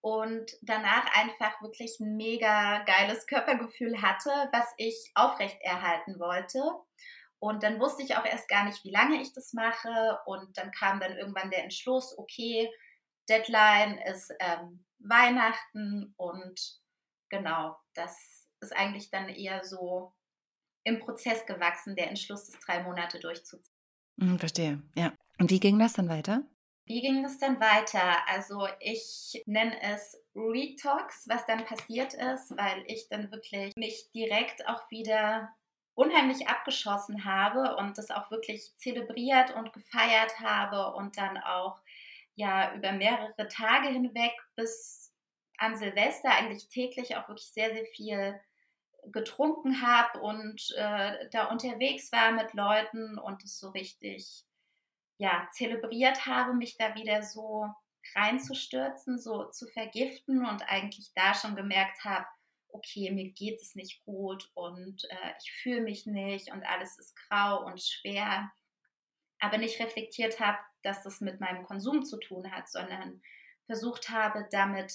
und 0.00 0.50
danach 0.62 1.06
einfach 1.16 1.60
wirklich 1.60 1.98
ein 2.00 2.16
mega 2.16 2.84
geiles 2.84 3.26
Körpergefühl 3.26 4.00
hatte, 4.00 4.30
was 4.52 4.66
ich 4.76 5.10
aufrechterhalten 5.14 6.18
wollte. 6.18 6.62
Und 7.40 7.62
dann 7.62 7.78
wusste 7.78 8.02
ich 8.02 8.16
auch 8.16 8.24
erst 8.24 8.48
gar 8.48 8.64
nicht, 8.64 8.84
wie 8.84 8.90
lange 8.90 9.20
ich 9.20 9.32
das 9.32 9.52
mache. 9.52 10.18
Und 10.26 10.56
dann 10.56 10.70
kam 10.72 11.00
dann 11.00 11.16
irgendwann 11.16 11.50
der 11.50 11.62
Entschluss, 11.62 12.16
okay, 12.18 12.70
Deadline 13.28 13.98
ist 13.98 14.32
ähm, 14.40 14.84
Weihnachten 14.98 16.14
und 16.16 16.60
genau, 17.28 17.76
das 17.94 18.46
ist 18.60 18.74
eigentlich 18.74 19.10
dann 19.10 19.28
eher 19.28 19.64
so 19.64 20.12
im 20.84 20.98
Prozess 20.98 21.44
gewachsen, 21.46 21.94
der 21.94 22.08
Entschluss, 22.08 22.50
das 22.50 22.58
drei 22.60 22.82
Monate 22.82 23.20
durchzuziehen. 23.20 23.74
Hm, 24.20 24.38
verstehe, 24.38 24.82
ja. 24.96 25.12
Und 25.38 25.50
wie 25.50 25.60
ging 25.60 25.78
das 25.78 25.92
dann 25.92 26.08
weiter? 26.08 26.42
Wie 26.88 27.02
ging 27.02 27.22
das 27.22 27.36
dann 27.36 27.60
weiter? 27.60 28.26
Also 28.28 28.66
ich 28.80 29.42
nenne 29.44 29.78
es 29.82 30.18
Retox, 30.34 31.28
was 31.28 31.44
dann 31.44 31.66
passiert 31.66 32.14
ist, 32.14 32.56
weil 32.56 32.82
ich 32.86 33.08
dann 33.10 33.30
wirklich 33.30 33.76
mich 33.76 34.10
direkt 34.12 34.66
auch 34.66 34.90
wieder 34.90 35.54
unheimlich 35.92 36.48
abgeschossen 36.48 37.26
habe 37.26 37.76
und 37.76 37.98
das 37.98 38.10
auch 38.10 38.30
wirklich 38.30 38.74
zelebriert 38.78 39.54
und 39.54 39.74
gefeiert 39.74 40.40
habe 40.40 40.94
und 40.94 41.18
dann 41.18 41.36
auch 41.36 41.78
ja 42.36 42.74
über 42.74 42.92
mehrere 42.92 43.48
Tage 43.48 43.88
hinweg 43.88 44.32
bis 44.56 45.12
an 45.58 45.76
Silvester 45.76 46.30
eigentlich 46.30 46.70
täglich 46.70 47.16
auch 47.16 47.28
wirklich 47.28 47.52
sehr, 47.52 47.74
sehr 47.74 47.84
viel 47.84 48.40
getrunken 49.12 49.82
habe 49.82 50.20
und 50.20 50.74
äh, 50.78 51.28
da 51.32 51.48
unterwegs 51.50 52.10
war 52.12 52.32
mit 52.32 52.54
Leuten 52.54 53.18
und 53.18 53.44
es 53.44 53.58
so 53.58 53.68
richtig 53.68 54.47
ja, 55.18 55.48
zelebriert 55.52 56.26
habe, 56.26 56.54
mich 56.54 56.76
da 56.76 56.94
wieder 56.94 57.22
so 57.22 57.66
reinzustürzen, 58.14 59.18
so 59.18 59.44
zu 59.50 59.66
vergiften 59.66 60.46
und 60.46 60.62
eigentlich 60.62 61.12
da 61.14 61.34
schon 61.34 61.56
gemerkt 61.56 62.04
habe, 62.04 62.26
okay, 62.70 63.10
mir 63.10 63.30
geht 63.30 63.60
es 63.60 63.74
nicht 63.74 64.04
gut 64.04 64.50
und 64.54 65.04
äh, 65.10 65.32
ich 65.42 65.52
fühle 65.52 65.80
mich 65.82 66.06
nicht 66.06 66.52
und 66.52 66.64
alles 66.64 66.98
ist 66.98 67.16
grau 67.16 67.64
und 67.64 67.82
schwer, 67.82 68.50
aber 69.40 69.58
nicht 69.58 69.80
reflektiert 69.80 70.40
habe, 70.40 70.58
dass 70.82 71.02
das 71.02 71.20
mit 71.20 71.40
meinem 71.40 71.64
Konsum 71.64 72.04
zu 72.04 72.18
tun 72.18 72.50
hat, 72.50 72.68
sondern 72.68 73.22
versucht 73.66 74.10
habe, 74.10 74.46
damit 74.50 74.92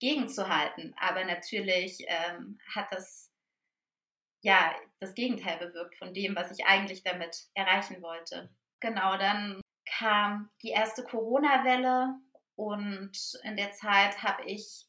gegenzuhalten. 0.00 0.94
Aber 0.98 1.24
natürlich 1.24 2.04
ähm, 2.06 2.58
hat 2.74 2.92
das 2.92 3.32
ja 4.42 4.74
das 5.00 5.14
Gegenteil 5.14 5.58
bewirkt 5.58 5.96
von 5.96 6.12
dem, 6.12 6.36
was 6.36 6.50
ich 6.50 6.66
eigentlich 6.66 7.02
damit 7.02 7.48
erreichen 7.54 8.02
wollte. 8.02 8.50
Genau, 8.84 9.16
dann 9.16 9.62
kam 9.86 10.50
die 10.62 10.68
erste 10.68 11.04
Corona-Welle 11.04 12.20
und 12.54 13.16
in 13.42 13.56
der 13.56 13.72
Zeit 13.72 14.22
habe 14.22 14.44
ich 14.44 14.84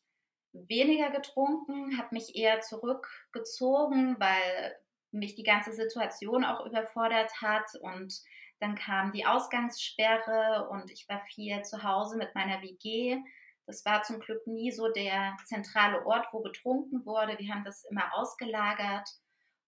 weniger 0.52 1.12
getrunken, 1.12 1.98
habe 1.98 2.10
mich 2.12 2.36
eher 2.36 2.60
zurückgezogen, 2.60 4.18
weil 4.20 4.76
mich 5.12 5.36
die 5.36 5.44
ganze 5.44 5.72
Situation 5.72 6.44
auch 6.44 6.66
überfordert 6.66 7.42
hat 7.42 7.74
und 7.80 8.22
dann 8.60 8.76
kam 8.76 9.14
die 9.14 9.26
Ausgangssperre 9.26 10.68
und 10.72 10.92
ich 10.92 11.08
war 11.08 11.22
viel 11.34 11.62
zu 11.62 11.82
Hause 11.82 12.18
mit 12.18 12.36
meiner 12.36 12.62
WG. 12.62 13.18
Das 13.66 13.86
war 13.86 14.04
zum 14.04 14.20
Glück 14.20 14.46
nie 14.46 14.74
so 14.74 14.90
der 14.90 15.38
zentrale 15.46 16.06
Ort, 16.06 16.28
wo 16.34 16.42
getrunken 16.42 17.06
wurde. 17.06 17.40
Wir 17.40 17.54
haben 17.54 17.64
das 17.64 17.86
immer 17.86 18.14
ausgelagert. 18.14 19.08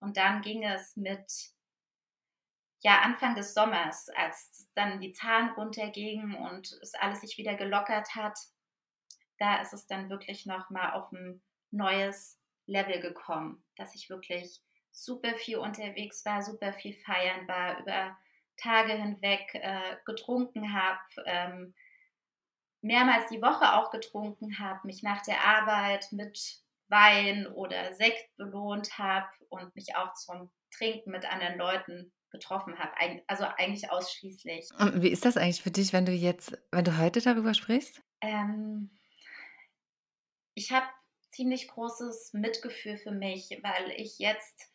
Und 0.02 0.18
dann 0.18 0.42
ging 0.42 0.66
es 0.66 0.98
mit 0.98 1.56
ja, 2.82 3.02
Anfang 3.02 3.36
des 3.36 3.54
Sommers, 3.54 4.10
als 4.10 4.68
dann 4.76 5.02
die 5.02 5.14
Zahlen 5.14 5.50
runtergingen 5.52 6.36
und 6.36 6.72
es 6.82 6.94
alles 6.94 7.22
sich 7.22 7.38
wieder 7.38 7.56
gelockert 7.56 8.16
hat, 8.16 8.38
da 9.40 9.62
ist 9.62 9.74
es 9.74 9.88
dann 9.88 10.10
wirklich 10.10 10.46
nochmal 10.46 10.94
auf 10.94 11.12
ein 11.12 11.42
neues 11.72 12.40
Level 12.66 13.00
gekommen, 13.00 13.64
dass 13.76 13.96
ich 13.96 14.10
wirklich 14.10 14.62
super 14.92 15.36
viel 15.36 15.58
unterwegs 15.58 16.26
war, 16.26 16.42
super 16.42 16.74
viel 16.74 16.94
feiern 16.94 17.48
war, 17.48 17.80
über 17.80 18.18
Tage 18.58 18.94
hinweg 18.94 19.54
äh, 19.54 19.98
getrunken 20.06 20.74
habe, 20.74 21.00
ähm, 21.26 21.76
mehrmals 22.82 23.30
die 23.30 23.42
Woche 23.42 23.74
auch 23.74 23.92
getrunken 23.92 24.60
habe, 24.60 24.86
mich 24.86 25.04
nach 25.04 25.22
der 25.24 25.44
Arbeit 25.44 26.12
mit 26.12 26.62
Wein 26.90 27.48
oder 27.48 27.94
Sekt 27.94 28.36
belohnt 28.38 28.98
habe 28.98 29.28
und 29.50 29.76
mich 29.76 29.96
auch 29.96 30.14
zum 30.14 30.52
Trinken 30.72 31.12
mit 31.12 31.26
anderen 31.26 31.58
Leuten 31.58 32.12
getroffen 32.30 32.78
habe. 32.78 32.92
Also 33.28 33.46
eigentlich 33.46 33.90
ausschließlich. 33.90 34.70
Und 34.80 35.02
wie 35.02 35.10
ist 35.10 35.26
das 35.26 35.38
eigentlich 35.38 35.62
für 35.62 35.72
dich, 35.72 35.94
wenn 35.94 36.06
du 36.06 36.12
jetzt, 36.12 36.58
wenn 36.72 36.86
du 36.86 36.98
heute 36.98 37.22
darüber 37.22 37.54
sprichst? 37.54 38.02
Ähm, 38.22 38.90
ich 40.54 40.72
habe 40.72 40.88
ziemlich 41.32 41.68
großes 41.68 42.34
Mitgefühl 42.34 42.98
für 42.98 43.12
mich, 43.12 43.50
weil 43.62 43.92
ich 43.96 44.20
jetzt 44.20 44.72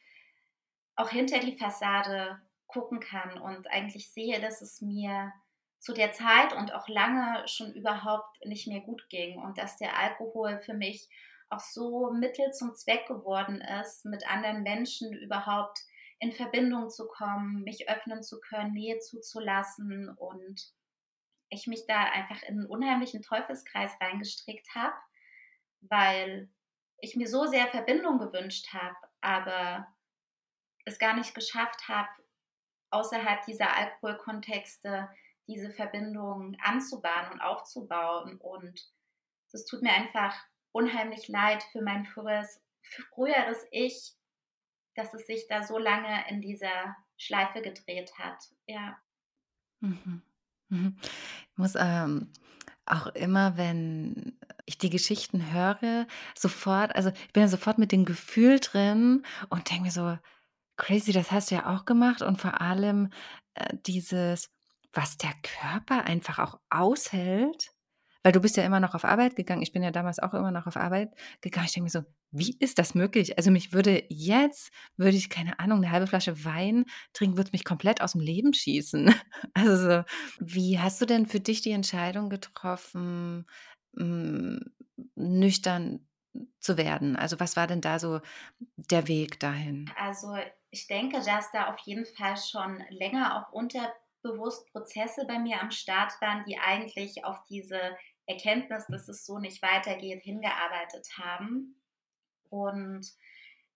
auch 0.94 1.08
hinter 1.08 1.40
die 1.40 1.56
Fassade 1.56 2.40
gucken 2.66 3.00
kann 3.00 3.38
und 3.38 3.66
eigentlich 3.68 4.12
sehe, 4.12 4.40
dass 4.40 4.62
es 4.62 4.80
mir 4.80 5.32
zu 5.78 5.92
der 5.92 6.12
Zeit 6.12 6.52
und 6.52 6.72
auch 6.72 6.88
lange 6.88 7.46
schon 7.48 7.72
überhaupt 7.72 8.44
nicht 8.46 8.68
mehr 8.68 8.80
gut 8.80 9.08
ging 9.08 9.40
und 9.40 9.58
dass 9.58 9.76
der 9.76 9.98
Alkohol 9.98 10.60
für 10.60 10.74
mich 10.74 11.08
auch 11.50 11.60
so 11.60 12.12
Mittel 12.12 12.52
zum 12.52 12.74
Zweck 12.74 13.06
geworden 13.06 13.60
ist, 13.60 14.04
mit 14.04 14.28
anderen 14.30 14.62
Menschen 14.62 15.12
überhaupt 15.12 15.80
in 16.22 16.30
Verbindung 16.30 16.88
zu 16.88 17.08
kommen, 17.08 17.64
mich 17.64 17.88
öffnen 17.90 18.22
zu 18.22 18.38
können, 18.40 18.74
Nähe 18.74 19.00
zuzulassen 19.00 20.08
und 20.08 20.72
ich 21.48 21.66
mich 21.66 21.84
da 21.88 22.04
einfach 22.04 22.40
in 22.44 22.60
einen 22.60 22.66
unheimlichen 22.66 23.22
Teufelskreis 23.22 23.90
reingestrickt 24.00 24.72
habe, 24.72 24.94
weil 25.80 26.48
ich 26.98 27.16
mir 27.16 27.26
so 27.26 27.46
sehr 27.46 27.66
Verbindung 27.66 28.20
gewünscht 28.20 28.72
habe, 28.72 28.96
aber 29.20 29.92
es 30.84 31.00
gar 31.00 31.16
nicht 31.16 31.34
geschafft 31.34 31.88
habe, 31.88 32.08
außerhalb 32.90 33.44
dieser 33.44 33.76
Alkoholkontexte 33.76 35.08
diese 35.48 35.72
Verbindung 35.72 36.56
anzubahnen 36.62 37.32
und 37.32 37.40
aufzubauen. 37.40 38.38
Und 38.38 38.80
es 39.52 39.66
tut 39.66 39.82
mir 39.82 39.92
einfach 39.92 40.36
unheimlich 40.70 41.26
leid 41.26 41.64
für 41.72 41.82
mein 41.82 42.06
früheres, 42.06 42.62
früheres 43.12 43.66
Ich, 43.72 44.14
dass 44.94 45.14
es 45.14 45.26
sich 45.26 45.46
da 45.48 45.62
so 45.62 45.78
lange 45.78 46.24
in 46.28 46.40
dieser 46.40 46.96
Schleife 47.16 47.62
gedreht 47.62 48.12
hat. 48.18 48.38
Ja. 48.66 48.98
Mhm. 49.80 50.22
Mhm. 50.68 50.96
Ich 51.02 51.58
muss 51.58 51.74
ähm, 51.76 52.30
auch 52.86 53.06
immer, 53.08 53.56
wenn 53.56 54.38
ich 54.64 54.78
die 54.78 54.90
Geschichten 54.90 55.52
höre, 55.52 56.06
sofort, 56.36 56.94
also 56.96 57.10
ich 57.10 57.32
bin 57.32 57.42
ja 57.42 57.48
sofort 57.48 57.78
mit 57.78 57.92
dem 57.92 58.04
Gefühl 58.04 58.58
drin 58.60 59.24
und 59.50 59.70
denke 59.70 59.84
mir 59.84 59.90
so, 59.90 60.18
crazy, 60.76 61.12
das 61.12 61.30
hast 61.30 61.50
du 61.50 61.56
ja 61.56 61.74
auch 61.74 61.84
gemacht 61.84 62.22
und 62.22 62.40
vor 62.40 62.60
allem 62.60 63.10
äh, 63.54 63.76
dieses, 63.86 64.50
was 64.92 65.16
der 65.16 65.32
Körper 65.42 66.04
einfach 66.04 66.38
auch 66.38 66.58
aushält, 66.70 67.71
weil 68.22 68.32
du 68.32 68.40
bist 68.40 68.56
ja 68.56 68.64
immer 68.64 68.80
noch 68.80 68.94
auf 68.94 69.04
Arbeit 69.04 69.36
gegangen. 69.36 69.62
Ich 69.62 69.72
bin 69.72 69.82
ja 69.82 69.90
damals 69.90 70.18
auch 70.18 70.34
immer 70.34 70.50
noch 70.50 70.66
auf 70.66 70.76
Arbeit 70.76 71.10
gegangen. 71.40 71.66
Ich 71.66 71.72
denke 71.72 71.84
mir 71.84 71.90
so, 71.90 72.02
wie 72.30 72.56
ist 72.58 72.78
das 72.78 72.94
möglich? 72.94 73.36
Also 73.38 73.50
mich 73.50 73.72
würde 73.72 74.04
jetzt, 74.08 74.72
würde 74.96 75.16
ich, 75.16 75.28
keine 75.30 75.58
Ahnung, 75.58 75.78
eine 75.78 75.90
halbe 75.90 76.06
Flasche 76.06 76.44
Wein 76.44 76.84
trinken, 77.12 77.36
würde 77.36 77.50
mich 77.52 77.64
komplett 77.64 78.00
aus 78.00 78.12
dem 78.12 78.20
Leben 78.20 78.54
schießen. 78.54 79.14
Also 79.54 79.76
so, 79.76 80.04
wie 80.40 80.78
hast 80.78 81.00
du 81.00 81.06
denn 81.06 81.26
für 81.26 81.40
dich 81.40 81.60
die 81.60 81.72
Entscheidung 81.72 82.30
getroffen, 82.30 83.46
mh, 83.92 84.60
nüchtern 85.14 86.08
zu 86.60 86.76
werden? 86.76 87.16
Also 87.16 87.38
was 87.40 87.56
war 87.56 87.66
denn 87.66 87.80
da 87.80 87.98
so 87.98 88.20
der 88.76 89.08
Weg 89.08 89.40
dahin? 89.40 89.94
Also 89.96 90.34
ich 90.70 90.86
denke, 90.86 91.18
dass 91.22 91.50
da 91.52 91.72
auf 91.72 91.78
jeden 91.80 92.06
Fall 92.06 92.36
schon 92.36 92.82
länger 92.90 93.36
auch 93.38 93.52
unterbewusst 93.52 94.70
Prozesse 94.72 95.26
bei 95.26 95.38
mir 95.38 95.60
am 95.60 95.70
Start 95.70 96.12
waren, 96.20 96.44
die 96.44 96.58
eigentlich 96.58 97.24
auf 97.24 97.38
diese 97.48 97.96
Erkenntnis, 98.26 98.86
dass 98.86 99.08
es 99.08 99.26
so 99.26 99.38
nicht 99.38 99.62
weitergeht, 99.62 100.22
hingearbeitet 100.22 101.08
haben. 101.18 101.76
Und 102.50 103.06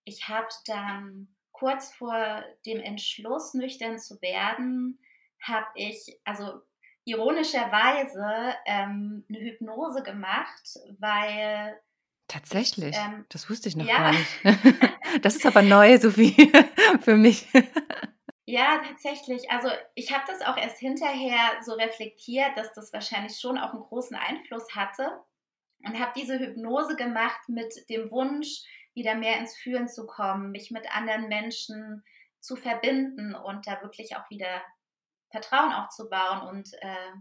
ich 0.03 0.27
habe 0.27 0.47
dann 0.65 1.27
kurz 1.51 1.93
vor 1.93 2.43
dem 2.65 2.79
Entschluss, 2.79 3.53
nüchtern 3.53 3.99
zu 3.99 4.21
werden, 4.21 4.99
habe 5.41 5.67
ich, 5.75 6.19
also 6.23 6.61
ironischerweise, 7.05 8.53
ähm, 8.65 9.25
eine 9.29 9.39
Hypnose 9.39 10.03
gemacht, 10.03 10.79
weil. 10.99 11.79
Tatsächlich? 12.27 12.95
Ähm, 12.97 13.25
das 13.29 13.49
wusste 13.49 13.69
ich 13.69 13.75
noch 13.75 13.87
ja. 13.87 13.97
gar 13.97 14.11
nicht. 14.11 14.29
das 15.21 15.37
ist 15.37 15.45
aber 15.45 15.61
neu, 15.61 15.97
Sophie, 15.97 16.51
für 17.01 17.15
mich. 17.15 17.47
Ja, 18.49 18.81
tatsächlich. 18.81 19.51
Also 19.51 19.67
ich 19.93 20.13
habe 20.13 20.23
das 20.25 20.41
auch 20.41 20.55
erst 20.55 20.79
hinterher 20.79 21.61
so 21.63 21.73
reflektiert, 21.73 22.51
dass 22.55 22.71
das 22.71 22.93
wahrscheinlich 22.93 23.37
schon 23.37 23.57
auch 23.57 23.73
einen 23.73 23.83
großen 23.83 24.15
Einfluss 24.15 24.73
hatte 24.73 25.21
und 25.85 25.99
habe 25.99 26.13
diese 26.15 26.39
Hypnose 26.39 26.95
gemacht 26.95 27.49
mit 27.49 27.73
dem 27.89 28.09
Wunsch, 28.09 28.63
wieder 28.93 29.15
mehr 29.15 29.37
ins 29.37 29.55
Fühlen 29.57 29.89
zu 29.89 30.07
kommen, 30.07 30.51
mich 30.51 30.71
mit 30.71 30.89
anderen 30.95 31.27
Menschen 31.27 32.05
zu 32.39 32.55
verbinden 32.55 33.35
und 33.35 33.67
da 33.67 33.81
wirklich 33.81 34.15
auch 34.15 34.29
wieder 34.29 34.61
Vertrauen 35.29 35.73
aufzubauen 35.73 36.47
und 36.47 36.73
äh, 36.79 37.11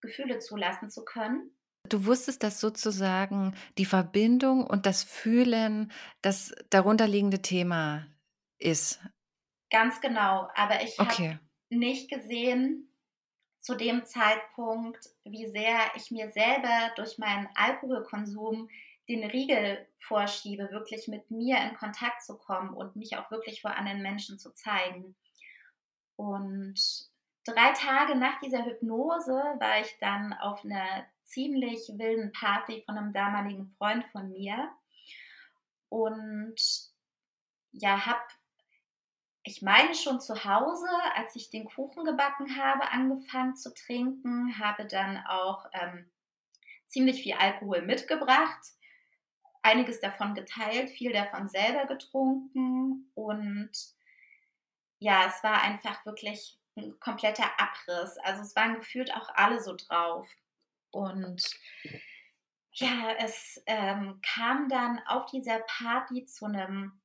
Gefühle 0.00 0.40
zulassen 0.40 0.90
zu 0.90 1.04
können. 1.04 1.56
Du 1.88 2.06
wusstest, 2.06 2.42
dass 2.42 2.60
sozusagen 2.60 3.54
die 3.78 3.84
Verbindung 3.84 4.66
und 4.66 4.84
das 4.84 5.04
Fühlen 5.04 5.92
das 6.22 6.52
darunterliegende 6.70 7.40
Thema 7.40 8.08
ist. 8.58 9.00
Ganz 9.70 10.00
genau, 10.00 10.48
aber 10.54 10.82
ich 10.82 10.98
Okay. 10.98 11.38
habe 11.70 11.78
nicht 11.78 12.10
gesehen 12.10 12.88
zu 13.60 13.74
dem 13.76 14.04
Zeitpunkt, 14.04 15.06
wie 15.24 15.46
sehr 15.46 15.78
ich 15.94 16.10
mir 16.10 16.30
selber 16.32 16.92
durch 16.96 17.18
meinen 17.18 17.48
Alkoholkonsum 17.54 18.68
den 19.08 19.24
Riegel 19.24 19.86
vorschiebe, 19.98 20.70
wirklich 20.70 21.08
mit 21.08 21.30
mir 21.30 21.58
in 21.58 21.76
Kontakt 21.76 22.22
zu 22.22 22.38
kommen 22.38 22.74
und 22.74 22.96
mich 22.96 23.16
auch 23.16 23.30
wirklich 23.30 23.60
vor 23.60 23.74
anderen 23.76 24.02
Menschen 24.02 24.38
zu 24.38 24.52
zeigen. 24.54 25.14
Und 26.16 27.08
drei 27.44 27.72
Tage 27.72 28.14
nach 28.16 28.40
dieser 28.40 28.64
Hypnose 28.64 29.32
war 29.32 29.80
ich 29.80 29.96
dann 30.00 30.32
auf 30.34 30.64
einer 30.64 31.04
ziemlich 31.24 31.80
wilden 31.96 32.32
Party 32.32 32.82
von 32.86 32.96
einem 32.96 33.12
damaligen 33.12 33.74
Freund 33.78 34.04
von 34.06 34.30
mir 34.32 34.70
und 35.88 36.56
ja, 37.72 38.06
habe, 38.06 38.20
ich 39.42 39.62
meine 39.62 39.94
schon 39.94 40.20
zu 40.20 40.44
Hause, 40.44 40.88
als 41.14 41.34
ich 41.36 41.50
den 41.50 41.64
Kuchen 41.64 42.04
gebacken 42.04 42.56
habe, 42.56 42.90
angefangen 42.90 43.56
zu 43.56 43.72
trinken, 43.72 44.58
habe 44.58 44.86
dann 44.86 45.24
auch 45.26 45.66
ähm, 45.72 46.10
ziemlich 46.86 47.22
viel 47.22 47.34
Alkohol 47.34 47.82
mitgebracht, 47.82 48.60
einiges 49.62 50.00
davon 50.00 50.34
geteilt, 50.34 50.90
viel 50.90 51.12
davon 51.12 51.48
selber 51.48 51.86
getrunken 51.86 53.10
und 53.14 53.70
ja, 54.98 55.26
es 55.26 55.42
war 55.42 55.62
einfach 55.62 56.04
wirklich 56.04 56.58
ein 56.76 56.98
kompletter 57.00 57.50
Abriss. 57.58 58.18
Also 58.18 58.42
es 58.42 58.54
waren 58.54 58.74
gefühlt 58.74 59.14
auch 59.14 59.30
alle 59.34 59.60
so 59.60 59.74
drauf. 59.74 60.28
Und 60.90 61.42
ja, 62.72 63.14
es 63.18 63.62
ähm, 63.66 64.20
kam 64.22 64.68
dann 64.68 65.00
auf 65.06 65.26
dieser 65.26 65.60
Party 65.60 66.26
zu 66.26 66.44
einem 66.44 67.00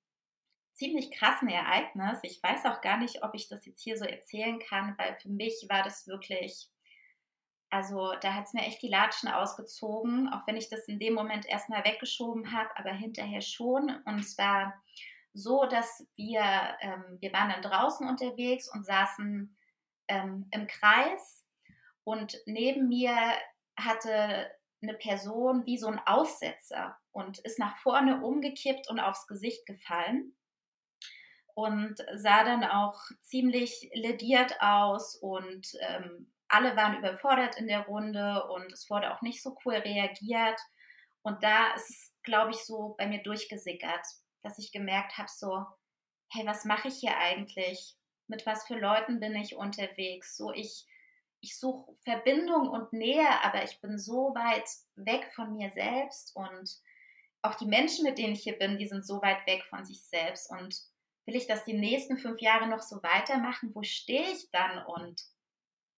ziemlich 0.75 1.12
krassen 1.12 1.48
Ereignis. 1.48 2.20
Ich 2.22 2.44
weiß 2.44 2.65
auch 2.65 2.82
gar 2.82 2.98
nicht, 2.98 3.24
ob 3.24 3.34
ich 3.34 3.48
das 3.48 3.65
jetzt 3.65 3.82
hier 3.82 3.98
so 3.98 4.05
erzählen 4.05 4.60
kann, 4.60 4.96
weil 4.98 5.17
für 5.22 5.29
mich 5.29 5.65
war 5.70 5.84
das 5.84 6.05
wirklich, 6.05 6.70
also 7.70 8.13
da 8.22 8.34
hat 8.34 8.46
es 8.46 8.53
mir 8.53 8.63
echt 8.63 8.82
die 8.82 8.89
Latschen 8.89 9.29
ausgezogen, 9.29 10.29
auch 10.29 10.46
wenn 10.46 10.58
ich 10.58 10.70
das 10.70 10.88
in 10.88 11.00
dem 11.00 11.13
Moment 11.13 11.46
erstmal 11.46 11.84
weggeschoben 11.86 12.51
habe, 12.51 12.70
aber 12.75 12.91
hinterher 12.91 13.41
schon. 13.41 13.89
Und 14.05 14.20
es 14.20 14.38
war 14.38 14.74
so, 15.34 15.65
dass 15.65 16.05
wir, 16.17 16.44
ähm, 16.82 17.17
wir 17.22 17.32
waren 17.32 17.50
dann 17.50 17.62
draußen 17.62 18.08
unterwegs 18.08 18.70
und 18.74 18.86
saßen 18.86 19.58
ähm, 20.10 20.48
im 20.51 20.67
Kreis 20.67 21.46
und 22.03 22.38
neben 22.46 22.89
mir 22.89 23.15
hatte 23.77 24.51
eine 24.82 24.94
Person 24.94 25.65
wie 25.65 25.77
so 25.77 25.88
ein 25.88 26.00
Aussetzer 26.05 26.98
und 27.12 27.39
ist 27.39 27.60
nach 27.60 27.77
vorne 27.77 28.22
umgekippt 28.22 28.89
und 28.89 29.00
aufs 29.00 29.25
Gesicht 29.25 29.65
gefallen 29.65 30.36
und 31.55 32.05
sah 32.13 32.43
dann 32.43 32.63
auch 32.63 33.00
ziemlich 33.21 33.89
lediert 33.93 34.62
aus 34.62 35.15
und 35.15 35.71
ähm, 35.79 36.31
alle 36.47 36.75
waren 36.75 36.97
überfordert 36.97 37.57
in 37.57 37.67
der 37.67 37.85
Runde 37.88 38.45
und 38.50 38.71
es 38.71 38.89
wurde 38.89 39.13
auch 39.13 39.21
nicht 39.21 39.41
so 39.41 39.57
cool 39.65 39.75
reagiert. 39.75 40.59
Und 41.24 41.43
da 41.43 41.74
ist 41.74 41.89
es, 41.89 42.13
glaube 42.24 42.51
ich, 42.51 42.57
so 42.57 42.95
bei 42.97 43.07
mir 43.07 43.24
durchgesickert, 43.24 44.05
dass 44.43 44.59
ich 44.59 44.71
gemerkt 44.71 45.17
habe, 45.17 45.29
so, 45.29 45.65
hey, 46.29 46.45
was 46.45 46.65
mache 46.65 46.89
ich 46.89 47.00
hier 47.00 47.17
eigentlich? 47.17 47.95
Mit 48.27 48.45
was 48.45 48.67
für 48.67 48.77
Leuten 48.77 49.19
bin 49.19 49.35
ich 49.35 49.55
unterwegs? 49.55 50.35
So, 50.35 50.51
ich, 50.51 50.85
ich 51.39 51.57
suche 51.57 51.96
Verbindung 52.03 52.70
und 52.70 52.91
Nähe, 52.91 53.27
aber 53.44 53.63
ich 53.63 53.79
bin 53.79 53.98
so 53.98 54.35
weit 54.35 54.68
weg 54.96 55.31
von 55.33 55.53
mir 55.53 55.72
selbst 55.72 56.35
und 56.35 56.79
auch 57.41 57.55
die 57.55 57.65
Menschen, 57.65 58.03
mit 58.03 58.18
denen 58.18 58.33
ich 58.33 58.44
hier 58.44 58.57
bin, 58.57 58.77
die 58.77 58.87
sind 58.87 59.05
so 59.05 59.22
weit 59.22 59.46
weg 59.48 59.63
von 59.70 59.85
sich 59.85 60.03
selbst 60.03 60.50
und 60.51 60.83
will 61.25 61.35
ich 61.35 61.48
das 61.48 61.66
die 61.66 61.74
nächsten 61.74 62.18
fünf 62.18 62.40
Jahre 62.42 62.68
noch 62.68 62.81
so 62.81 63.01
weitermachen? 63.03 63.74
Wo 63.74 63.83
stehe 63.83 64.31
ich 64.31 64.50
dann? 64.51 64.85
Und 64.85 65.24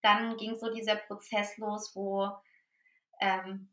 dann 0.02 0.38
ging 0.38 0.56
so 0.56 0.74
dieser 0.74 0.96
Prozess 0.96 1.58
los, 1.58 1.96
wo 1.96 2.32
ähm, 3.20 3.70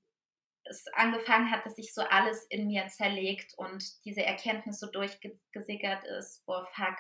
es 0.64 0.86
angefangen 0.94 1.50
hat, 1.50 1.64
dass 1.64 1.76
sich 1.76 1.92
so 1.92 2.02
alles 2.02 2.44
in 2.46 2.66
mir 2.66 2.88
zerlegt 2.88 3.54
und 3.56 4.04
diese 4.04 4.24
Erkenntnis 4.24 4.80
so 4.80 4.90
durchgesickert 4.90 6.04
ist, 6.04 6.44
boah, 6.46 6.66
fuck, 6.74 6.96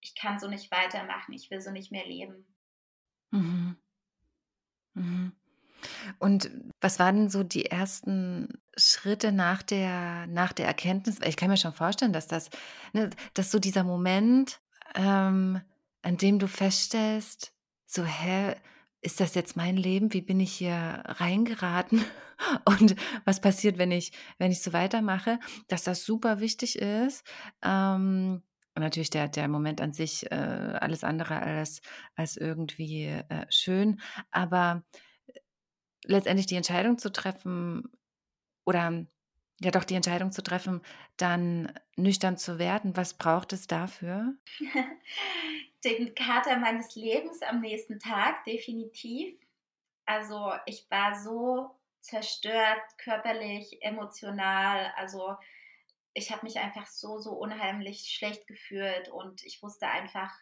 ich 0.00 0.14
kann 0.14 0.38
so 0.38 0.48
nicht 0.48 0.70
weitermachen, 0.70 1.32
ich 1.34 1.50
will 1.50 1.60
so 1.60 1.70
nicht 1.70 1.90
mehr 1.90 2.06
leben. 2.06 2.46
Mhm. 3.30 3.76
Mhm. 4.94 5.35
Und 6.18 6.50
was 6.80 6.98
waren 6.98 7.28
so 7.28 7.42
die 7.42 7.66
ersten 7.66 8.60
Schritte 8.76 9.32
nach 9.32 9.62
der, 9.62 10.26
nach 10.26 10.52
der 10.52 10.66
Erkenntnis? 10.66 11.18
Ich 11.26 11.36
kann 11.36 11.50
mir 11.50 11.56
schon 11.56 11.72
vorstellen, 11.72 12.12
dass 12.12 12.26
das, 12.26 12.50
ne, 12.92 13.10
dass 13.34 13.50
so 13.50 13.58
dieser 13.58 13.84
Moment, 13.84 14.60
ähm, 14.94 15.60
an 16.02 16.16
dem 16.16 16.38
du 16.38 16.48
feststellst, 16.48 17.52
so, 17.86 18.04
hä, 18.04 18.54
ist 19.00 19.20
das 19.20 19.34
jetzt 19.34 19.56
mein 19.56 19.76
Leben? 19.76 20.12
Wie 20.12 20.22
bin 20.22 20.40
ich 20.40 20.52
hier 20.52 21.02
reingeraten? 21.04 22.04
Und 22.64 22.96
was 23.24 23.40
passiert, 23.40 23.78
wenn 23.78 23.92
ich, 23.92 24.12
wenn 24.38 24.52
ich 24.52 24.62
so 24.62 24.72
weitermache? 24.72 25.38
Dass 25.68 25.84
das 25.84 26.04
super 26.04 26.40
wichtig 26.40 26.78
ist. 26.78 27.24
Ähm, 27.62 28.42
und 28.76 28.82
natürlich 28.82 29.08
der, 29.08 29.28
der 29.28 29.48
Moment 29.48 29.80
an 29.80 29.94
sich, 29.94 30.30
äh, 30.30 30.34
alles 30.34 31.02
andere 31.02 31.40
als, 31.40 31.80
als 32.14 32.36
irgendwie 32.36 33.06
äh, 33.06 33.46
schön. 33.48 34.00
Aber 34.30 34.84
letztendlich 36.06 36.46
die 36.46 36.56
Entscheidung 36.56 36.98
zu 36.98 37.12
treffen 37.12 37.90
oder 38.64 39.06
ja 39.60 39.70
doch 39.70 39.84
die 39.84 39.94
Entscheidung 39.94 40.32
zu 40.32 40.42
treffen, 40.42 40.82
dann 41.16 41.72
nüchtern 41.96 42.36
zu 42.36 42.58
werden. 42.58 42.96
Was 42.96 43.14
braucht 43.14 43.52
es 43.52 43.66
dafür? 43.66 44.34
Den 45.84 46.14
Kater 46.14 46.58
meines 46.58 46.94
Lebens 46.94 47.42
am 47.42 47.60
nächsten 47.60 47.98
Tag, 47.98 48.44
definitiv. 48.44 49.38
Also 50.04 50.52
ich 50.66 50.86
war 50.90 51.18
so 51.18 51.70
zerstört, 52.00 52.80
körperlich, 52.98 53.82
emotional. 53.82 54.92
Also 54.96 55.36
ich 56.12 56.30
habe 56.32 56.44
mich 56.44 56.58
einfach 56.58 56.86
so, 56.86 57.18
so 57.18 57.32
unheimlich 57.32 58.10
schlecht 58.10 58.46
gefühlt 58.46 59.08
und 59.08 59.44
ich 59.44 59.62
wusste 59.62 59.88
einfach, 59.88 60.32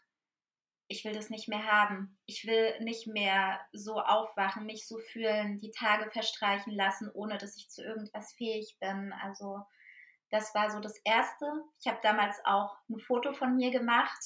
ich 0.88 1.04
will 1.04 1.12
das 1.12 1.30
nicht 1.30 1.48
mehr 1.48 1.64
haben. 1.64 2.18
Ich 2.26 2.46
will 2.46 2.78
nicht 2.80 3.06
mehr 3.06 3.60
so 3.72 4.00
aufwachen, 4.00 4.66
mich 4.66 4.86
so 4.86 4.98
fühlen, 4.98 5.58
die 5.58 5.70
Tage 5.70 6.10
verstreichen 6.10 6.72
lassen, 6.74 7.10
ohne 7.12 7.38
dass 7.38 7.56
ich 7.56 7.70
zu 7.70 7.82
irgendwas 7.82 8.32
fähig 8.34 8.76
bin. 8.80 9.12
Also 9.22 9.60
das 10.30 10.54
war 10.54 10.70
so 10.70 10.80
das 10.80 10.98
Erste. 11.04 11.46
Ich 11.80 11.86
habe 11.86 12.00
damals 12.02 12.40
auch 12.44 12.76
ein 12.90 12.98
Foto 12.98 13.32
von 13.32 13.56
mir 13.56 13.70
gemacht, 13.70 14.18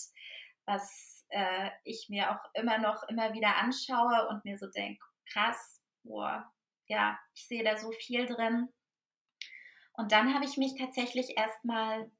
was 0.64 1.27
äh, 1.29 1.71
ich 1.85 2.07
mir 2.09 2.33
auch 2.33 2.55
immer 2.55 2.79
noch 2.79 3.03
immer 3.09 3.33
wieder 3.35 3.57
anschaue 3.57 4.29
und 4.29 4.44
mir 4.44 4.59
so 4.59 4.66
denke, 4.68 5.05
krass, 5.31 5.81
boah, 6.03 6.51
ja, 6.87 7.18
ich 7.35 7.47
sehe 7.47 7.62
da 7.62 7.77
so 7.77 7.92
viel 7.92 8.27
drin. 8.27 8.68
Und 9.92 10.12
dann 10.12 10.35
habe 10.35 10.44
ich 10.44 10.57
mich 10.57 10.77
tatsächlich 10.77 11.37
erstmal 11.37 12.11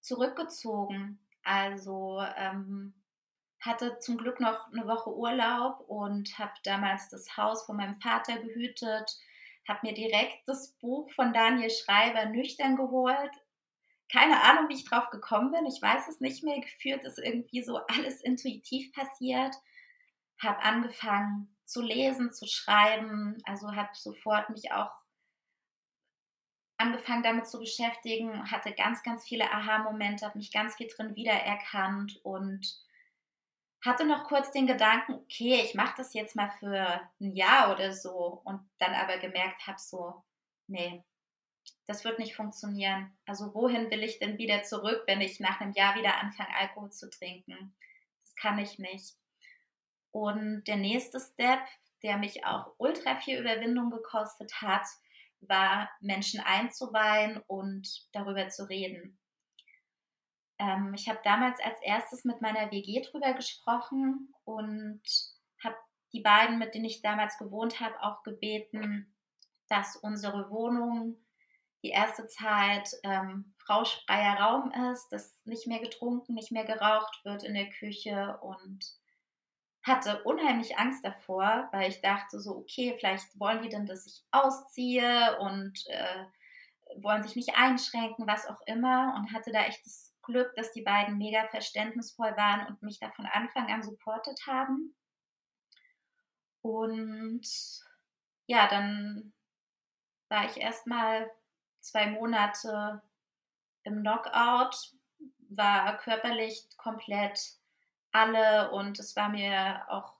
zurückgezogen. 0.00 1.24
Also 1.42 2.20
ähm, 2.36 2.94
hatte 3.60 3.98
zum 3.98 4.18
Glück 4.18 4.40
noch 4.40 4.72
eine 4.72 4.86
Woche 4.86 5.14
Urlaub 5.14 5.80
und 5.88 6.38
habe 6.38 6.52
damals 6.64 7.08
das 7.08 7.36
Haus 7.36 7.64
von 7.66 7.76
meinem 7.76 8.00
Vater 8.00 8.38
gehütet, 8.38 9.18
habe 9.66 9.86
mir 9.86 9.94
direkt 9.94 10.46
das 10.46 10.72
Buch 10.80 11.10
von 11.12 11.32
Daniel 11.32 11.70
Schreiber 11.70 12.26
nüchtern 12.26 12.76
geholt. 12.76 13.32
Keine 14.10 14.42
Ahnung, 14.42 14.68
wie 14.68 14.74
ich 14.74 14.88
drauf 14.88 15.10
gekommen 15.10 15.52
bin. 15.52 15.66
Ich 15.66 15.82
weiß 15.82 16.08
es 16.08 16.20
nicht 16.20 16.42
mehr. 16.42 16.60
Gefühlt 16.60 17.04
ist 17.04 17.18
irgendwie 17.18 17.62
so 17.62 17.78
alles 17.88 18.22
intuitiv 18.22 18.92
passiert. 18.92 19.54
Habe 20.40 20.62
angefangen 20.62 21.54
zu 21.66 21.82
lesen, 21.82 22.32
zu 22.32 22.46
schreiben. 22.46 23.36
Also 23.44 23.74
habe 23.74 23.90
sofort 23.92 24.48
mich 24.48 24.72
auch 24.72 24.90
angefangen 26.78 27.24
damit 27.24 27.48
zu 27.48 27.58
beschäftigen, 27.58 28.50
hatte 28.50 28.72
ganz, 28.72 29.02
ganz 29.02 29.24
viele 29.24 29.50
Aha-Momente, 29.52 30.24
habe 30.24 30.38
mich 30.38 30.52
ganz 30.52 30.76
viel 30.76 30.86
drin 30.86 31.16
wiedererkannt 31.16 32.20
und 32.24 32.87
hatte 33.88 34.06
noch 34.06 34.24
kurz 34.24 34.50
den 34.52 34.66
Gedanken, 34.66 35.14
okay, 35.14 35.60
ich 35.64 35.74
mache 35.74 35.94
das 35.96 36.14
jetzt 36.14 36.36
mal 36.36 36.50
für 36.60 37.00
ein 37.20 37.34
Jahr 37.34 37.72
oder 37.72 37.92
so 37.92 38.40
und 38.44 38.60
dann 38.78 38.94
aber 38.94 39.18
gemerkt 39.18 39.66
habe, 39.66 39.78
so, 39.78 40.22
nee, 40.66 41.02
das 41.86 42.04
wird 42.04 42.18
nicht 42.18 42.36
funktionieren. 42.36 43.16
Also 43.26 43.54
wohin 43.54 43.90
will 43.90 44.02
ich 44.02 44.18
denn 44.18 44.38
wieder 44.38 44.62
zurück, 44.62 45.02
wenn 45.06 45.20
ich 45.20 45.40
nach 45.40 45.60
einem 45.60 45.72
Jahr 45.72 45.96
wieder 45.96 46.18
anfange, 46.18 46.54
Alkohol 46.54 46.92
zu 46.92 47.08
trinken? 47.10 47.74
Das 48.22 48.36
kann 48.36 48.58
ich 48.58 48.78
nicht. 48.78 49.16
Und 50.10 50.64
der 50.64 50.76
nächste 50.76 51.18
Step, 51.18 51.60
der 52.02 52.18
mich 52.18 52.44
auch 52.44 52.74
ultra 52.78 53.16
viel 53.16 53.38
Überwindung 53.38 53.90
gekostet 53.90 54.60
hat, 54.60 54.86
war, 55.40 55.90
Menschen 56.00 56.40
einzuweihen 56.40 57.42
und 57.46 58.06
darüber 58.12 58.48
zu 58.48 58.68
reden. 58.68 59.18
Ähm, 60.58 60.92
ich 60.94 61.08
habe 61.08 61.20
damals 61.24 61.60
als 61.60 61.80
erstes 61.82 62.24
mit 62.24 62.40
meiner 62.40 62.70
WG 62.70 63.02
drüber 63.02 63.32
gesprochen 63.34 64.34
und 64.44 65.02
habe 65.62 65.76
die 66.12 66.20
beiden, 66.20 66.58
mit 66.58 66.74
denen 66.74 66.86
ich 66.86 67.02
damals 67.02 67.38
gewohnt 67.38 67.80
habe, 67.80 68.00
auch 68.02 68.22
gebeten, 68.22 69.14
dass 69.68 69.96
unsere 69.96 70.50
Wohnung 70.50 71.16
die 71.82 71.90
erste 71.90 72.26
Zeit 72.26 72.90
ähm, 73.04 73.54
rauschfreier 73.68 74.40
Raum 74.40 74.72
ist, 74.92 75.08
dass 75.10 75.40
nicht 75.44 75.66
mehr 75.66 75.78
getrunken, 75.78 76.34
nicht 76.34 76.50
mehr 76.50 76.64
geraucht 76.64 77.20
wird 77.24 77.44
in 77.44 77.54
der 77.54 77.68
Küche 77.70 78.38
und 78.40 78.84
hatte 79.84 80.22
unheimlich 80.24 80.76
Angst 80.76 81.04
davor, 81.04 81.68
weil 81.72 81.88
ich 81.88 82.00
dachte 82.00 82.40
so, 82.40 82.56
okay, 82.56 82.96
vielleicht 82.98 83.38
wollen 83.38 83.62
die 83.62 83.68
denn, 83.68 83.86
dass 83.86 84.06
ich 84.06 84.24
ausziehe 84.32 85.38
und 85.38 85.86
äh, 85.86 86.24
wollen 86.96 87.22
sich 87.22 87.36
nicht 87.36 87.56
einschränken, 87.56 88.26
was 88.26 88.46
auch 88.46 88.60
immer 88.66 89.14
und 89.16 89.32
hatte 89.32 89.52
da 89.52 89.64
echt 89.64 89.84
das 89.86 90.07
Glück, 90.28 90.54
dass 90.54 90.72
die 90.72 90.82
beiden 90.82 91.18
mega 91.18 91.48
verständnisvoll 91.48 92.36
waren 92.36 92.66
und 92.68 92.82
mich 92.82 93.00
da 93.00 93.10
von 93.10 93.26
Anfang 93.26 93.72
an 93.72 93.82
supportet 93.82 94.38
haben. 94.46 94.94
Und 96.62 97.46
ja, 98.46 98.68
dann 98.68 99.32
war 100.28 100.44
ich 100.44 100.58
erstmal 100.58 101.30
zwei 101.80 102.10
Monate 102.10 103.02
im 103.82 104.00
Knockout, 104.00 104.92
war 105.48 105.96
körperlich 105.98 106.68
komplett 106.76 107.40
alle 108.12 108.70
und 108.70 108.98
es 108.98 109.16
war 109.16 109.30
mir 109.30 109.82
auch 109.88 110.14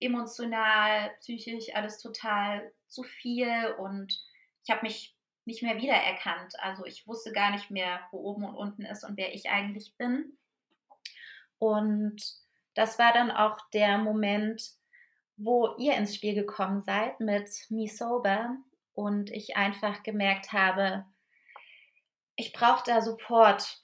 emotional, 0.00 1.10
psychisch 1.20 1.74
alles 1.74 1.98
total 1.98 2.72
zu 2.86 3.02
viel 3.02 3.74
und 3.78 4.18
ich 4.64 4.70
habe 4.70 4.82
mich 4.82 5.17
nicht 5.48 5.62
mehr 5.62 5.78
wiedererkannt. 5.78 6.60
Also 6.60 6.84
ich 6.84 7.08
wusste 7.08 7.32
gar 7.32 7.50
nicht 7.50 7.70
mehr, 7.70 8.00
wo 8.12 8.18
oben 8.18 8.44
und 8.44 8.54
unten 8.54 8.84
ist 8.84 9.02
und 9.02 9.16
wer 9.16 9.34
ich 9.34 9.48
eigentlich 9.48 9.96
bin. 9.96 10.36
Und 11.58 12.22
das 12.74 12.98
war 12.98 13.12
dann 13.14 13.30
auch 13.30 13.56
der 13.72 13.96
Moment, 13.96 14.62
wo 15.38 15.74
ihr 15.78 15.96
ins 15.96 16.14
Spiel 16.14 16.34
gekommen 16.34 16.82
seid 16.82 17.18
mit 17.18 17.48
Me 17.70 17.88
Sober 17.88 18.56
und 18.92 19.30
ich 19.30 19.56
einfach 19.56 20.02
gemerkt 20.02 20.52
habe, 20.52 21.06
ich 22.36 22.52
brauche 22.52 22.84
da 22.84 23.00
Support. 23.00 23.82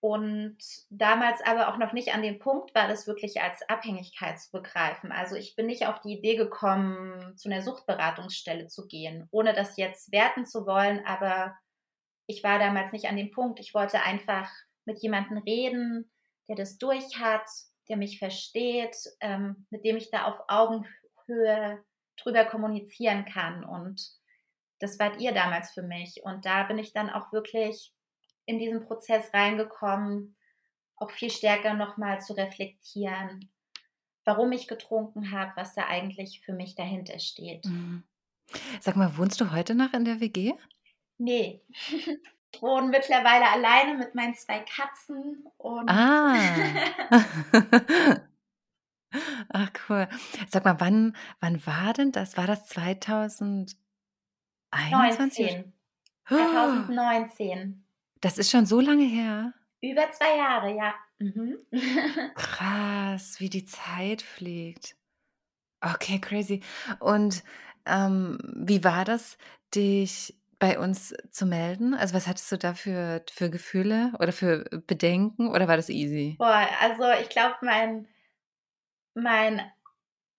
Und 0.00 0.58
damals 0.90 1.40
aber 1.42 1.68
auch 1.68 1.78
noch 1.78 1.92
nicht 1.92 2.14
an 2.14 2.22
den 2.22 2.38
Punkt 2.38 2.74
war, 2.74 2.86
das 2.86 3.06
wirklich 3.06 3.40
als 3.40 3.68
Abhängigkeit 3.68 4.38
zu 4.38 4.52
begreifen. 4.52 5.10
Also 5.10 5.36
ich 5.36 5.56
bin 5.56 5.66
nicht 5.66 5.86
auf 5.86 6.00
die 6.00 6.18
Idee 6.18 6.36
gekommen, 6.36 7.36
zu 7.36 7.48
einer 7.48 7.62
Suchtberatungsstelle 7.62 8.68
zu 8.68 8.86
gehen, 8.86 9.26
ohne 9.30 9.54
das 9.54 9.76
jetzt 9.76 10.12
werten 10.12 10.44
zu 10.44 10.66
wollen, 10.66 11.04
aber 11.06 11.56
ich 12.26 12.44
war 12.44 12.58
damals 12.58 12.92
nicht 12.92 13.06
an 13.06 13.16
dem 13.16 13.30
Punkt. 13.30 13.58
Ich 13.60 13.72
wollte 13.72 14.02
einfach 14.02 14.50
mit 14.84 15.00
jemandem 15.02 15.38
reden, 15.38 16.10
der 16.48 16.56
das 16.56 16.78
durch 16.78 17.18
hat, 17.18 17.48
der 17.88 17.96
mich 17.96 18.18
versteht, 18.18 18.96
ähm, 19.20 19.66
mit 19.70 19.84
dem 19.84 19.96
ich 19.96 20.10
da 20.10 20.24
auf 20.24 20.40
Augenhöhe 20.48 21.84
drüber 22.16 22.44
kommunizieren 22.44 23.24
kann. 23.24 23.64
Und 23.64 24.02
das 24.80 24.98
wart 24.98 25.20
ihr 25.20 25.32
damals 25.32 25.72
für 25.72 25.82
mich. 25.82 26.22
Und 26.24 26.44
da 26.44 26.64
bin 26.64 26.78
ich 26.78 26.92
dann 26.92 27.10
auch 27.10 27.32
wirklich 27.32 27.92
in 28.46 28.58
diesen 28.58 28.86
Prozess 28.86 29.32
reingekommen, 29.34 30.36
auch 30.96 31.10
viel 31.10 31.30
stärker 31.30 31.74
nochmal 31.74 32.20
zu 32.20 32.32
reflektieren, 32.32 33.50
warum 34.24 34.52
ich 34.52 34.66
getrunken 34.66 35.30
habe, 35.32 35.52
was 35.56 35.74
da 35.74 35.86
eigentlich 35.86 36.40
für 36.44 36.52
mich 36.52 36.74
dahinter 36.74 37.18
steht. 37.18 37.66
Mhm. 37.66 38.02
Sag 38.80 38.96
mal, 38.96 39.16
wohnst 39.18 39.40
du 39.40 39.52
heute 39.52 39.74
noch 39.74 39.92
in 39.92 40.04
der 40.04 40.20
WG? 40.20 40.54
Nee. 41.18 41.62
Ich 42.52 42.62
wohne 42.62 42.88
mittlerweile 42.88 43.50
alleine 43.50 43.98
mit 43.98 44.14
meinen 44.14 44.34
zwei 44.34 44.60
Katzen 44.60 45.44
und. 45.58 45.90
Ah. 45.90 46.34
Ach 49.50 49.70
cool. 49.88 50.08
Sag 50.48 50.64
mal, 50.64 50.80
wann, 50.80 51.16
wann 51.40 51.66
war 51.66 51.92
denn 51.92 52.12
das? 52.12 52.38
War 52.38 52.46
das 52.46 52.66
2000? 52.66 53.76
21? 54.70 55.64
2019. 56.28 57.85
Das 58.26 58.38
ist 58.38 58.50
schon 58.50 58.66
so 58.66 58.80
lange 58.80 59.04
her. 59.04 59.54
Über 59.80 60.10
zwei 60.10 60.36
Jahre, 60.36 60.76
ja. 60.76 60.94
Mhm. 61.20 61.58
Krass, 62.34 63.38
wie 63.38 63.48
die 63.48 63.64
Zeit 63.64 64.20
fliegt. 64.20 64.96
Okay, 65.80 66.20
crazy. 66.20 66.60
Und 66.98 67.44
ähm, 67.84 68.36
wie 68.56 68.82
war 68.82 69.04
das, 69.04 69.38
dich 69.76 70.36
bei 70.58 70.76
uns 70.76 71.14
zu 71.30 71.46
melden? 71.46 71.94
Also 71.94 72.14
was 72.14 72.26
hattest 72.26 72.50
du 72.50 72.58
da 72.58 72.74
für, 72.74 73.22
für 73.30 73.48
Gefühle 73.48 74.10
oder 74.18 74.32
für 74.32 74.64
Bedenken 74.88 75.46
oder 75.46 75.68
war 75.68 75.76
das 75.76 75.88
easy? 75.88 76.34
Boah, 76.36 76.66
also 76.80 77.04
ich 77.22 77.28
glaube, 77.28 77.54
mein, 77.62 78.08
mein 79.14 79.62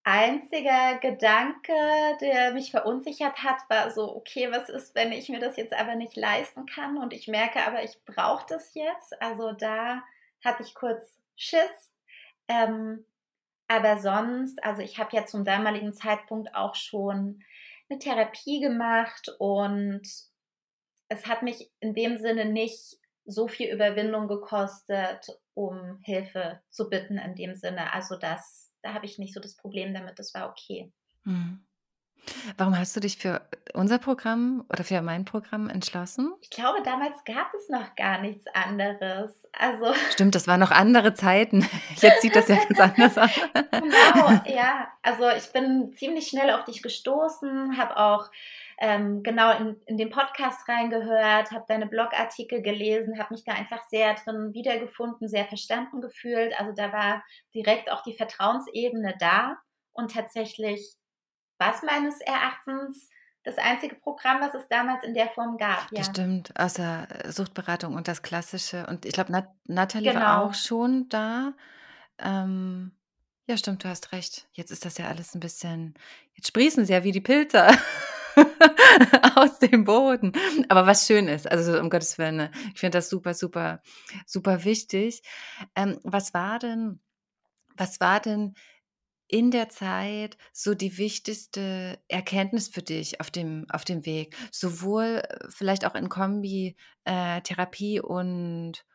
einziger 0.08 1.00
Gedanke, 1.00 1.74
der 2.22 2.54
mich 2.54 2.72
verunsichert 2.72 3.44
hat, 3.44 3.58
war 3.68 3.92
so, 3.92 4.16
okay, 4.16 4.50
was 4.50 4.70
ist, 4.70 4.96
wenn 4.96 5.12
ich 5.12 5.28
mir 5.28 5.42
das 5.42 5.58
jetzt 5.58 5.74
aber 5.74 5.96
nicht 5.96 6.16
leisten 6.16 6.66
kann 6.66 6.98
und 6.98 7.12
ich 7.12 7.28
merke 7.28 7.60
aber, 7.68 7.84
ich 7.84 8.02
brauche 8.06 8.46
das 8.48 8.74
jetzt. 8.74 9.22
Also 9.22 9.52
da 9.52 10.02
hatte 10.46 10.64
ich 10.64 10.74
kurz 10.76 11.20
Schiss. 11.36 11.92
Ähm, 12.48 13.04
aber 13.68 13.98
sonst, 13.98 14.64
also 14.64 14.82
ich 14.82 14.98
habe 14.98 15.14
ja 15.14 15.26
zum 15.26 15.44
damaligen 15.44 15.92
Zeitpunkt 15.92 16.56
auch 16.56 16.76
schon 16.76 17.44
eine 17.90 18.00
Therapie 18.00 18.62
gemacht 18.62 19.36
und 19.40 20.04
es 21.10 21.28
hat 21.28 21.44
mich 21.44 21.70
in 21.82 21.94
dem 21.94 22.18
Sinne 22.18 22.46
nicht 22.46 22.96
so 23.26 23.50
viel 23.50 23.70
Überwindung 23.74 24.30
gekostet, 24.30 25.38
um 25.54 26.00
Hilfe 26.02 26.62
zu 26.70 26.90
bitten 26.90 27.18
in 27.18 27.36
dem 27.36 27.56
Sinne. 27.56 27.92
Also 27.92 28.16
das 28.16 28.67
da 28.88 28.94
habe 28.94 29.06
ich 29.06 29.20
nicht 29.20 29.34
so 29.34 29.40
das 29.40 29.56
Problem 29.56 29.94
damit, 29.94 30.18
das 30.18 30.34
war 30.34 30.50
okay. 30.50 30.92
Mhm. 31.26 31.60
Warum 32.58 32.78
hast 32.78 32.96
du 32.96 33.00
dich 33.00 33.18
für 33.18 33.42
unser 33.74 34.00
Programm 34.00 34.66
oder 34.70 34.84
für 34.84 35.02
mein 35.02 35.24
Programm 35.24 35.70
entschlossen? 35.70 36.34
Ich 36.42 36.50
glaube, 36.50 36.82
damals 36.84 37.16
gab 37.24 37.54
es 37.54 37.70
noch 37.70 37.96
gar 37.96 38.20
nichts 38.20 38.46
anderes. 38.54 39.32
Also 39.54 39.94
Stimmt, 40.12 40.36
das 40.36 40.48
waren 40.48 40.60
noch 40.60 40.72
andere 40.72 41.14
Zeiten. 41.14 41.66
Jetzt 41.96 42.22
sieht 42.22 42.36
das 42.36 42.50
ja 42.50 42.56
ganz 42.56 42.80
anders 42.80 43.18
aus. 43.18 43.50
genau, 43.72 44.42
ja. 44.46 44.88
Also 45.04 45.30
ich 45.30 45.52
bin 45.54 45.94
ziemlich 45.98 46.28
schnell 46.28 46.52
auf 46.52 46.66
dich 46.66 46.82
gestoßen, 46.82 47.78
habe 47.78 47.98
auch 47.98 48.30
ähm, 48.80 49.24
genau 49.24 49.58
in, 49.58 49.82
in 49.86 49.98
den 49.98 50.10
Podcast 50.10 50.68
reingehört, 50.70 51.52
habe 51.52 51.66
deine 51.68 51.88
Blogartikel 51.88 52.62
gelesen, 52.62 53.20
habe 53.20 53.34
mich 53.34 53.44
da 53.44 53.54
einfach 53.54 53.82
sehr 53.90 54.14
drin 54.16 54.54
wiedergefunden, 54.54 55.28
sehr 55.28 55.46
verstanden 55.46 56.02
gefühlt. 56.02 56.58
Also 56.60 56.74
da 56.74 56.94
war 56.94 57.24
direkt 57.56 57.92
auch 57.92 58.04
die 58.04 58.14
Vertrauensebene 58.14 59.16
da 59.20 59.58
und 59.94 60.12
tatsächlich 60.14 60.96
war 61.58 61.74
es 61.74 61.82
meines 61.82 62.22
Erachtens 62.22 63.10
das 63.44 63.58
einzige 63.58 63.96
Programm, 63.96 64.42
was 64.42 64.54
es 64.54 64.68
damals 64.68 65.04
in 65.04 65.14
der 65.14 65.30
Form 65.30 65.58
gab. 65.58 65.92
Ja. 65.92 66.00
Das 66.00 66.08
stimmt, 66.08 66.52
außer 66.60 67.08
Suchtberatung 67.30 67.96
und 67.96 68.08
das 68.08 68.22
Klassische. 68.22 68.86
Und 68.88 69.06
ich 69.06 69.14
glaube, 69.14 69.32
Nat 69.32 69.48
Nathalie 69.66 70.12
genau. 70.12 70.24
war 70.24 70.44
auch 70.44 70.54
schon 70.54 71.08
da. 71.10 71.54
Ähm, 72.20 72.92
ja, 73.48 73.58
stimmt, 73.58 73.84
du 73.84 73.90
hast 73.90 74.12
recht. 74.12 74.48
Jetzt 74.52 74.72
ist 74.72 74.86
das 74.86 74.98
ja 74.98 75.08
alles 75.08 75.34
ein 75.34 75.40
bisschen, 75.40 75.96
jetzt 76.36 76.50
sprießen 76.50 76.86
sie 76.86 76.94
ja 76.94 77.04
wie 77.04 77.14
die 77.14 77.22
Pilze. 77.22 77.68
aus 79.36 79.60
dem 79.60 79.84
Boden. 79.84 80.32
Aber 80.70 80.86
was 80.88 81.06
schön 81.06 81.28
ist, 81.28 81.50
also 81.50 81.80
um 81.80 81.90
Gottes 81.90 82.18
Willen, 82.18 82.38
ne? 82.38 82.52
ich 82.74 82.80
finde 82.80 82.98
das 82.98 83.10
super, 83.10 83.34
super, 83.34 83.82
super 84.26 84.64
wichtig. 84.64 85.22
Ähm, 85.76 86.00
was 86.04 86.34
war 86.34 86.60
denn, 86.60 87.00
was 87.76 88.00
war 88.00 88.20
denn 88.20 88.54
in 89.30 89.52
der 89.52 89.70
Zeit 89.70 90.38
so 90.54 90.74
die 90.74 90.98
wichtigste 90.98 92.00
Erkenntnis 92.08 92.70
für 92.70 92.82
dich 92.82 93.20
auf 93.20 93.30
dem, 93.32 93.66
auf 93.70 93.84
dem 93.84 94.06
Weg? 94.06 94.36
Sowohl 94.52 95.22
äh, 95.28 95.48
vielleicht 95.50 95.86
auch 95.86 95.96
in 95.96 96.10
Kombi 96.10 96.76
äh, 97.06 97.42
Therapie 97.42 98.00
und, 98.00 98.86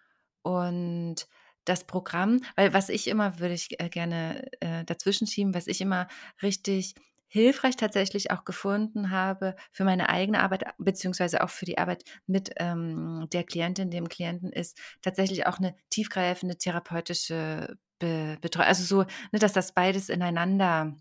und 0.43 1.27
das 1.65 1.85
Programm, 1.85 2.41
weil 2.57 2.75
was 2.75 2.89
ich 2.89 3.07
immer, 3.07 3.39
würde 3.39 3.55
ich 3.55 3.81
äh, 3.81 3.89
gerne 3.89 4.49
äh, 4.61 4.85
dazwischen 4.85 5.27
schieben, 5.27 5.55
was 5.55 5.69
ich 5.69 5.81
immer 5.81 6.09
richtig 6.43 6.95
hilfreich 7.33 7.77
tatsächlich 7.77 8.31
auch 8.31 8.45
gefunden 8.45 9.11
habe 9.11 9.57
für 9.71 9.85
meine 9.85 10.11
eigene 10.11 10.41
Arbeit, 10.41 10.65
beziehungsweise 10.77 11.43
auch 11.43 11.49
für 11.49 11.65
die 11.65 11.79
Arbeit 11.79 12.05
mit 12.27 12.51
ähm, 12.57 13.27
der 13.33 13.43
Klientin, 13.43 13.91
dem 13.91 14.11
Klienten, 14.11 14.53
ist 14.53 14.79
tatsächlich 15.01 15.47
auch 15.47 15.57
eine 15.59 15.75
tiefgreifende 15.89 16.59
therapeutische 16.59 17.79
Be 17.99 18.37
Betreuung. 18.43 18.69
Also 18.69 18.85
so, 18.85 19.03
ne, 19.33 19.39
dass 19.39 19.55
das 19.55 19.73
beides 19.73 20.11
ineinander 20.11 20.95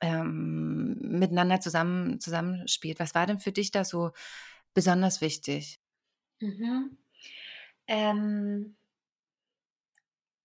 ähm, 0.00 0.96
miteinander 1.00 1.60
zusammen, 1.60 2.18
zusammenspielt. 2.18 2.98
Was 2.98 3.14
war 3.14 3.26
denn 3.26 3.38
für 3.38 3.52
dich 3.52 3.70
da 3.70 3.84
so 3.84 4.12
besonders 4.72 5.20
wichtig? 5.20 5.80
Mhm. 6.40 6.96
Ähm, 7.88 8.74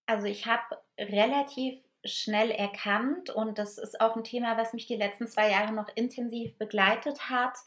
also 0.05 0.27
ich 0.27 0.47
habe 0.47 0.63
relativ 0.97 1.81
schnell 2.05 2.51
erkannt 2.51 3.29
und 3.29 3.57
das 3.57 3.77
ist 3.77 4.01
auch 4.01 4.15
ein 4.15 4.23
Thema, 4.23 4.57
was 4.57 4.73
mich 4.73 4.87
die 4.87 4.95
letzten 4.95 5.27
zwei 5.27 5.51
Jahre 5.51 5.73
noch 5.73 5.89
intensiv 5.95 6.57
begleitet 6.57 7.29
hat, 7.29 7.57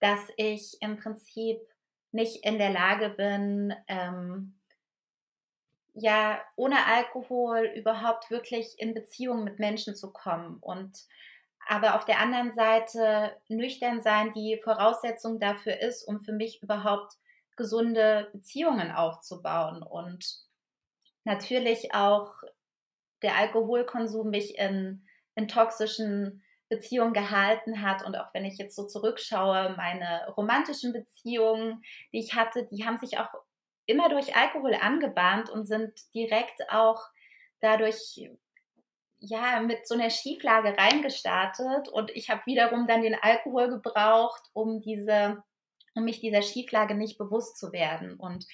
dass 0.00 0.20
ich 0.36 0.80
im 0.80 0.96
Prinzip 0.96 1.60
nicht 2.12 2.44
in 2.44 2.58
der 2.58 2.70
Lage 2.70 3.10
bin, 3.10 3.74
ähm, 3.88 4.54
ja, 5.94 6.40
ohne 6.56 6.86
Alkohol 6.86 7.72
überhaupt 7.74 8.30
wirklich 8.30 8.78
in 8.78 8.94
Beziehung 8.94 9.44
mit 9.44 9.58
Menschen 9.58 9.94
zu 9.94 10.12
kommen. 10.12 10.58
Und 10.60 11.06
aber 11.68 11.94
auf 11.94 12.04
der 12.04 12.18
anderen 12.18 12.54
Seite 12.54 13.36
nüchtern 13.48 14.00
sein 14.00 14.32
die 14.32 14.60
Voraussetzung 14.62 15.38
dafür 15.38 15.78
ist, 15.80 16.04
um 16.04 16.20
für 16.24 16.32
mich 16.32 16.62
überhaupt 16.62 17.14
gesunde 17.56 18.30
Beziehungen 18.32 18.90
aufzubauen 18.90 19.82
und 19.82 20.40
natürlich 21.24 21.94
auch 21.94 22.32
der 23.22 23.36
Alkoholkonsum 23.36 24.30
mich 24.30 24.58
in, 24.58 25.06
in 25.34 25.48
toxischen 25.48 26.42
Beziehungen 26.68 27.12
gehalten 27.12 27.82
hat. 27.82 28.04
Und 28.04 28.16
auch 28.16 28.32
wenn 28.32 28.44
ich 28.44 28.58
jetzt 28.58 28.76
so 28.76 28.86
zurückschaue, 28.86 29.74
meine 29.76 30.32
romantischen 30.36 30.92
Beziehungen, 30.92 31.82
die 32.12 32.20
ich 32.20 32.34
hatte, 32.34 32.66
die 32.70 32.84
haben 32.86 32.98
sich 32.98 33.18
auch 33.18 33.28
immer 33.86 34.08
durch 34.08 34.36
Alkohol 34.36 34.74
angebahnt 34.74 35.50
und 35.50 35.66
sind 35.66 35.92
direkt 36.14 36.70
auch 36.70 37.02
dadurch 37.60 38.30
ja 39.18 39.60
mit 39.60 39.86
so 39.86 39.94
einer 39.94 40.10
Schieflage 40.10 40.76
reingestartet 40.78 41.88
und 41.88 42.10
ich 42.12 42.30
habe 42.30 42.40
wiederum 42.46 42.86
dann 42.86 43.02
den 43.02 43.16
Alkohol 43.20 43.68
gebraucht, 43.68 44.42
um 44.54 44.80
diese 44.80 45.42
um 45.94 46.04
mich 46.04 46.20
dieser 46.20 46.42
Schieflage 46.42 46.94
nicht 46.94 47.18
bewusst 47.18 47.58
zu 47.58 47.72
werden 47.72 48.14
und 48.14 48.46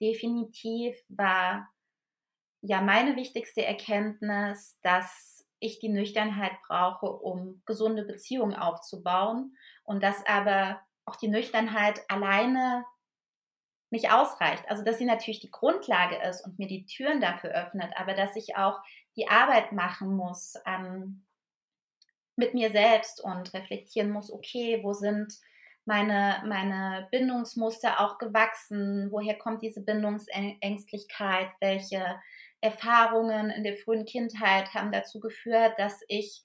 definitiv 0.00 1.00
war 1.08 1.68
ja 2.62 2.80
meine 2.80 3.16
wichtigste 3.16 3.64
Erkenntnis, 3.64 4.78
dass 4.82 5.46
ich 5.58 5.78
die 5.78 5.88
Nüchternheit 5.88 6.52
brauche, 6.66 7.06
um 7.06 7.62
gesunde 7.66 8.04
Beziehungen 8.04 8.54
aufzubauen 8.54 9.56
und 9.84 10.02
dass 10.02 10.26
aber 10.26 10.80
auch 11.04 11.16
die 11.16 11.28
Nüchternheit 11.28 12.00
alleine 12.08 12.84
nicht 13.90 14.10
ausreicht. 14.12 14.64
Also 14.68 14.84
dass 14.84 14.98
sie 14.98 15.04
natürlich 15.04 15.40
die 15.40 15.50
Grundlage 15.50 16.16
ist 16.28 16.44
und 16.44 16.58
mir 16.58 16.68
die 16.68 16.86
Türen 16.86 17.20
dafür 17.20 17.50
öffnet, 17.50 17.92
aber 17.96 18.14
dass 18.14 18.36
ich 18.36 18.56
auch 18.56 18.80
die 19.16 19.28
Arbeit 19.28 19.72
machen 19.72 20.16
muss 20.16 20.54
ähm, 20.66 21.26
mit 22.36 22.54
mir 22.54 22.70
selbst 22.70 23.22
und 23.22 23.52
reflektieren 23.52 24.10
muss, 24.10 24.32
okay, 24.32 24.80
wo 24.82 24.92
sind 24.92 25.34
meine, 25.84 26.42
meine 26.46 27.08
Bindungsmuster 27.10 28.00
auch 28.00 28.18
gewachsen? 28.18 29.08
Woher 29.10 29.36
kommt 29.36 29.62
diese 29.62 29.82
Bindungsängstlichkeit? 29.82 31.48
Welche 31.60 32.20
Erfahrungen 32.60 33.50
in 33.50 33.64
der 33.64 33.76
frühen 33.76 34.04
Kindheit 34.04 34.74
haben 34.74 34.92
dazu 34.92 35.20
geführt, 35.20 35.74
dass 35.78 36.00
ich 36.08 36.42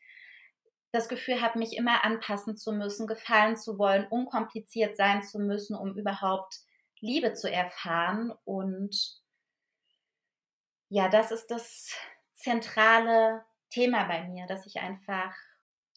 das 0.91 1.09
Gefühl 1.09 1.41
habe, 1.41 1.59
mich 1.59 1.75
immer 1.75 2.05
anpassen 2.05 2.55
zu 2.55 2.71
müssen, 2.71 3.05
gefallen 3.05 3.57
zu 3.57 3.77
wollen, 3.77 4.07
unkompliziert 4.07 4.95
sein 4.95 5.23
zu 5.23 5.39
müssen, 5.39 5.75
um 5.75 5.97
überhaupt 5.97 6.55
Liebe 7.01 7.33
zu 7.33 7.51
erfahren. 7.51 8.31
Und 8.45 9.21
ja, 10.89 11.09
das 11.09 11.31
ist 11.31 11.47
das 11.47 11.93
zentrale 12.33 13.43
Thema 13.69 14.05
bei 14.05 14.23
mir, 14.23 14.47
dass 14.47 14.65
ich 14.65 14.79
einfach 14.79 15.35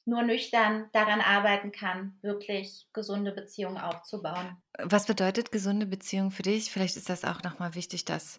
nur 0.05 0.23
nüchtern 0.23 0.89
daran 0.93 1.21
arbeiten 1.21 1.71
kann, 1.71 2.19
wirklich 2.23 2.89
gesunde 2.93 3.31
Beziehungen 3.31 3.79
aufzubauen. 3.79 4.57
Was 4.79 5.07
bedeutet 5.07 5.53
gesunde 5.53 5.87
Beziehung 5.87 6.31
für 6.31 6.43
dich? 6.43 6.73
Vielleicht 6.73 6.97
ist 6.97 7.11
das 7.11 7.25
auch 7.25 7.43
nochmal 7.43 7.75
wichtig, 7.75 8.07
dass, 8.07 8.39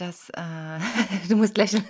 dass 0.00 0.30
äh, 0.30 0.38
du 1.28 1.36
musst 1.36 1.56
lächeln. 1.56 1.84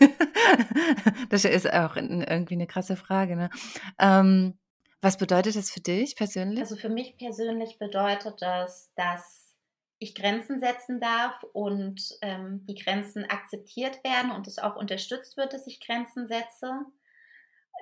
das 1.31 1.45
ist 1.45 1.73
auch 1.73 1.97
irgendwie 1.97 2.55
eine 2.55 2.67
krasse 2.67 2.97
Frage. 2.97 3.37
Ne? 3.37 3.51
Ähm, 3.99 4.59
was 5.01 5.17
bedeutet 5.17 5.57
das 5.57 5.71
für 5.71 5.81
dich 5.81 6.17
persönlich? 6.17 6.61
Also 6.61 6.77
für 6.77 6.91
mich 6.91 7.17
persönlich 7.17 7.79
bedeutet 7.79 8.43
das, 8.43 8.93
dass 8.97 9.57
ich 9.99 10.15
Grenzen 10.15 10.61
setzen 10.61 11.01
darf 11.01 11.43
und 11.53 12.01
ähm, 12.23 12.65
die 12.67 12.75
Grenzen 12.75 13.25
akzeptiert 13.25 14.03
werden 14.03 14.31
und 14.31 14.47
es 14.47 14.59
auch 14.59 14.77
unterstützt 14.77 15.37
wird, 15.37 15.53
dass 15.53 15.67
ich 15.67 15.81
Grenzen 15.81 16.27
setze, 16.27 16.73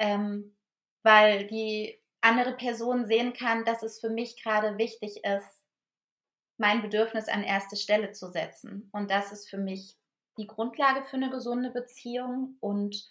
ähm, 0.00 0.56
weil 1.02 1.46
die 1.46 2.00
andere 2.20 2.56
Person 2.56 3.06
sehen 3.06 3.32
kann, 3.32 3.64
dass 3.64 3.82
es 3.82 4.00
für 4.00 4.10
mich 4.10 4.42
gerade 4.42 4.78
wichtig 4.78 5.22
ist, 5.24 5.62
mein 6.56 6.82
Bedürfnis 6.82 7.28
an 7.28 7.44
erste 7.44 7.76
Stelle 7.76 8.10
zu 8.10 8.30
setzen. 8.30 8.88
Und 8.92 9.10
das 9.10 9.30
ist 9.30 9.48
für 9.48 9.58
mich 9.58 9.96
die 10.38 10.46
Grundlage 10.46 11.04
für 11.04 11.16
eine 11.16 11.30
gesunde 11.30 11.70
Beziehung 11.70 12.56
und 12.60 13.06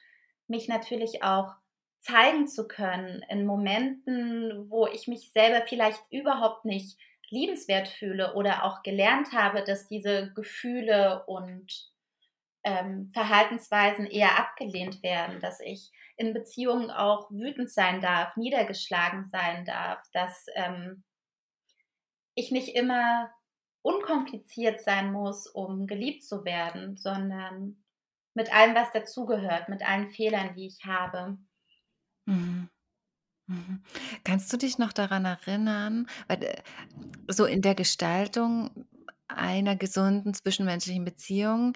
mich 0.48 0.68
natürlich 0.68 1.24
auch 1.24 1.56
zeigen 2.00 2.48
zu 2.48 2.68
können 2.68 3.24
in 3.30 3.46
Momenten, 3.46 4.70
wo 4.70 4.88
ich 4.88 5.08
mich 5.08 5.32
selber 5.32 5.66
vielleicht 5.68 6.02
überhaupt 6.10 6.66
nicht 6.66 6.98
liebenswert 7.30 7.90
fühle 7.90 8.34
oder 8.36 8.64
auch 8.64 8.82
gelernt 8.84 9.34
habe, 9.34 9.64
dass 9.64 9.88
diese 9.88 10.32
Gefühle 10.34 11.26
und 11.26 11.92
ähm, 12.64 13.12
Verhaltensweisen 13.14 14.06
eher 14.06 14.40
abgelehnt 14.40 15.04
werden, 15.04 15.40
dass 15.42 15.60
ich 15.60 15.92
in 16.16 16.34
Beziehungen 16.34 16.90
auch 16.90 17.30
wütend 17.30 17.70
sein 17.70 18.02
darf, 18.02 18.36
niedergeschlagen 18.38 19.28
sein 19.30 19.66
darf, 19.66 20.02
dass 20.14 20.48
ähm, 20.56 21.04
ich 22.36 22.52
nicht 22.52 22.76
immer 22.76 23.30
unkompliziert 23.88 24.82
sein 24.82 25.14
muss, 25.14 25.48
um 25.48 25.88
geliebt 25.88 26.24
zu 26.24 26.44
werden, 26.44 26.98
sondern 26.98 27.84
mit 28.34 28.54
allem, 28.54 28.76
was 28.76 28.92
dazugehört, 28.92 29.70
mit 29.70 29.88
allen 29.88 30.10
Fehlern, 30.10 30.54
die 30.56 30.68
ich 30.68 30.86
habe. 30.86 31.38
Mhm. 32.28 32.70
Mhm. 33.48 33.84
Kannst 34.26 34.52
du 34.54 34.58
dich 34.58 34.78
noch 34.78 34.94
daran 34.94 35.26
erinnern, 35.26 36.08
weil, 36.28 36.44
äh, 36.44 36.64
so 37.30 37.46
in 37.46 37.62
der 37.62 37.76
Gestaltung 37.76 38.88
einer 39.28 39.76
gesunden 39.76 40.34
zwischenmenschlichen 40.34 41.06
Beziehung 41.06 41.74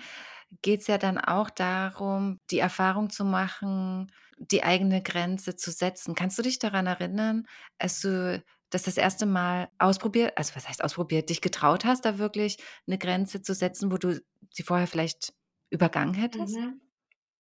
geht 0.62 0.82
es 0.82 0.88
ja 0.88 0.98
dann 0.98 1.18
auch 1.18 1.50
darum, 1.50 2.40
die 2.52 2.60
Erfahrung 2.60 3.10
zu 3.10 3.26
machen, 3.26 4.12
die 4.38 4.64
eigene 4.64 5.02
Grenze 5.04 5.56
zu 5.56 5.72
setzen. 5.72 6.16
Kannst 6.16 6.38
du 6.38 6.44
dich 6.44 6.60
daran 6.60 6.88
erinnern, 6.88 7.48
als 7.80 8.02
du 8.02 8.44
das 8.72 8.84
das 8.84 8.98
erste 8.98 9.26
Mal 9.26 9.70
ausprobiert 9.78 10.38
also, 10.38 10.56
was 10.56 10.68
heißt 10.68 10.84
ausprobiert, 10.84 11.30
dich 11.30 11.42
getraut 11.42 11.86
hast, 11.86 12.06
da 12.06 12.18
wirklich 12.18 12.58
eine 12.88 12.98
Grenze 12.98 13.42
zu 13.42 13.54
setzen, 13.54 13.92
wo 13.92 13.98
du 13.98 14.20
sie 14.50 14.64
vorher 14.64 14.88
vielleicht 14.88 15.34
übergangen 15.70 16.14
hättest? 16.16 16.58
Mhm. 16.58 16.82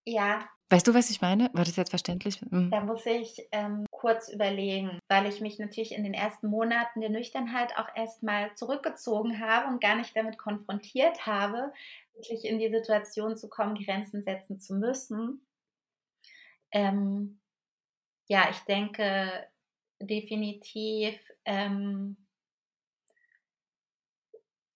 Ja. 0.06 0.48
Weißt 0.70 0.88
du, 0.88 0.94
was 0.94 1.10
ich 1.10 1.22
meine? 1.22 1.50
War 1.54 1.65
das 1.65 1.76
jetzt 1.76 1.89
verständlich? 1.89 2.41
Mhm. 2.50 2.72
Da 2.72 2.82
muss 2.82 3.06
ich, 3.06 3.48
ähm, 3.52 3.86
kurz 3.91 4.30
überlegen, 4.30 5.00
weil 5.10 5.28
ich 5.28 5.41
mich 5.41 5.60
natürlich 5.60 5.91
in 5.91 6.04
den 6.04 6.13
ersten 6.13 6.48
Monaten 6.48 7.02
der 7.02 7.12
Nüchternheit 7.12 7.78
auch 7.78 7.88
erstmal 7.96 8.56
zurückgezogen 8.56 9.39
habe 9.39 9.67
und 9.67 9.82
gar 9.82 9.96
nicht 9.96 10.15
damit 10.15 10.38
konfrontiert 10.38 11.28
habe, 11.28 11.72
wirklich 12.15 12.46
in 12.46 12.58
die 12.58 12.72
Situation 12.72 13.38
zu 13.38 13.48
kommen, 13.48 13.76
Grenzen 13.76 14.24
setzen 14.24 14.60
zu 14.60 14.74
müssen. 14.74 15.46
Ähm, 16.72 17.39
ja, 18.28 18.50
ich 18.50 18.60
denke 18.62 19.46
definitiv, 20.02 21.20
ähm, 21.46 22.18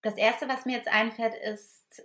das 0.01 0.17
Erste, 0.17 0.47
was 0.47 0.65
mir 0.65 0.77
jetzt 0.77 0.87
einfällt, 0.87 1.33
ist 1.35 2.03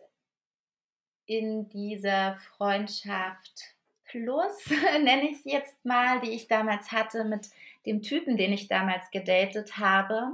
in 1.26 1.68
dieser 1.68 2.36
Freundschaft 2.56 3.74
Plus, 4.10 4.66
nenne 5.02 5.30
ich 5.30 5.38
es 5.38 5.44
jetzt 5.44 5.84
mal, 5.84 6.20
die 6.20 6.30
ich 6.30 6.48
damals 6.48 6.90
hatte 6.90 7.24
mit 7.24 7.48
dem 7.86 8.02
Typen, 8.02 8.36
den 8.36 8.52
ich 8.52 8.66
damals 8.66 9.10
gedatet 9.10 9.78
habe, 9.78 10.32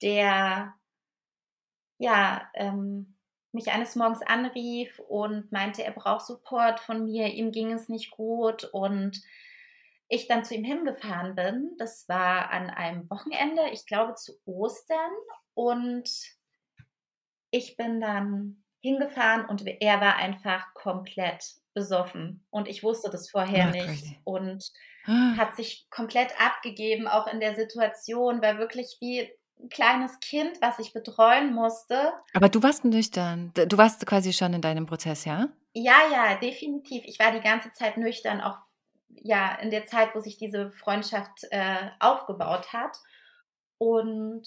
der 0.00 0.74
ja 1.98 2.50
ähm, 2.54 3.14
mich 3.52 3.70
eines 3.70 3.96
Morgens 3.96 4.22
anrief 4.22 4.98
und 5.08 5.52
meinte, 5.52 5.84
er 5.84 5.92
braucht 5.92 6.26
Support 6.26 6.80
von 6.80 7.04
mir, 7.04 7.26
ihm 7.28 7.52
ging 7.52 7.72
es 7.72 7.88
nicht 7.88 8.10
gut 8.10 8.64
und 8.64 9.22
ich 10.08 10.28
dann 10.28 10.44
zu 10.44 10.54
ihm 10.54 10.64
hingefahren 10.64 11.34
bin. 11.34 11.72
Das 11.78 12.08
war 12.08 12.50
an 12.50 12.70
einem 12.70 13.08
Wochenende, 13.10 13.62
ich 13.72 13.86
glaube 13.86 14.14
zu 14.14 14.32
Ostern 14.44 15.10
und 15.54 16.08
ich 17.50 17.76
bin 17.76 18.00
dann 18.00 18.62
hingefahren 18.80 19.46
und 19.46 19.66
er 19.66 20.00
war 20.00 20.16
einfach 20.16 20.72
komplett 20.74 21.44
besoffen 21.74 22.44
und 22.50 22.68
ich 22.68 22.82
wusste 22.82 23.10
das 23.10 23.30
vorher 23.30 23.68
Ach, 23.68 23.72
nicht 23.72 23.86
crazy. 23.86 24.18
und 24.24 24.70
Ah. 25.08 25.36
hat 25.36 25.54
sich 25.54 25.86
komplett 25.90 26.32
abgegeben, 26.40 27.06
auch 27.06 27.28
in 27.28 27.38
der 27.38 27.54
Situation, 27.54 28.42
war 28.42 28.58
wirklich 28.58 28.96
wie 29.00 29.20
ein 29.60 29.68
kleines 29.68 30.18
Kind, 30.18 30.60
was 30.60 30.80
ich 30.80 30.92
betreuen 30.92 31.54
musste. 31.54 32.12
Aber 32.34 32.48
du 32.48 32.60
warst 32.62 32.84
nüchtern. 32.84 33.52
Du 33.54 33.78
warst 33.78 34.04
quasi 34.04 34.32
schon 34.32 34.52
in 34.52 34.60
deinem 34.62 34.86
Prozess, 34.86 35.24
ja? 35.24 35.48
Ja, 35.74 35.94
ja, 36.10 36.34
definitiv. 36.36 37.04
Ich 37.06 37.20
war 37.20 37.30
die 37.30 37.40
ganze 37.40 37.70
Zeit 37.70 37.98
nüchtern, 37.98 38.40
auch 38.40 38.58
ja 39.08 39.54
in 39.56 39.70
der 39.70 39.86
Zeit, 39.86 40.14
wo 40.14 40.20
sich 40.20 40.36
diese 40.38 40.70
Freundschaft 40.72 41.44
äh, 41.50 41.90
aufgebaut 42.00 42.72
hat. 42.72 42.96
Und 43.78 44.46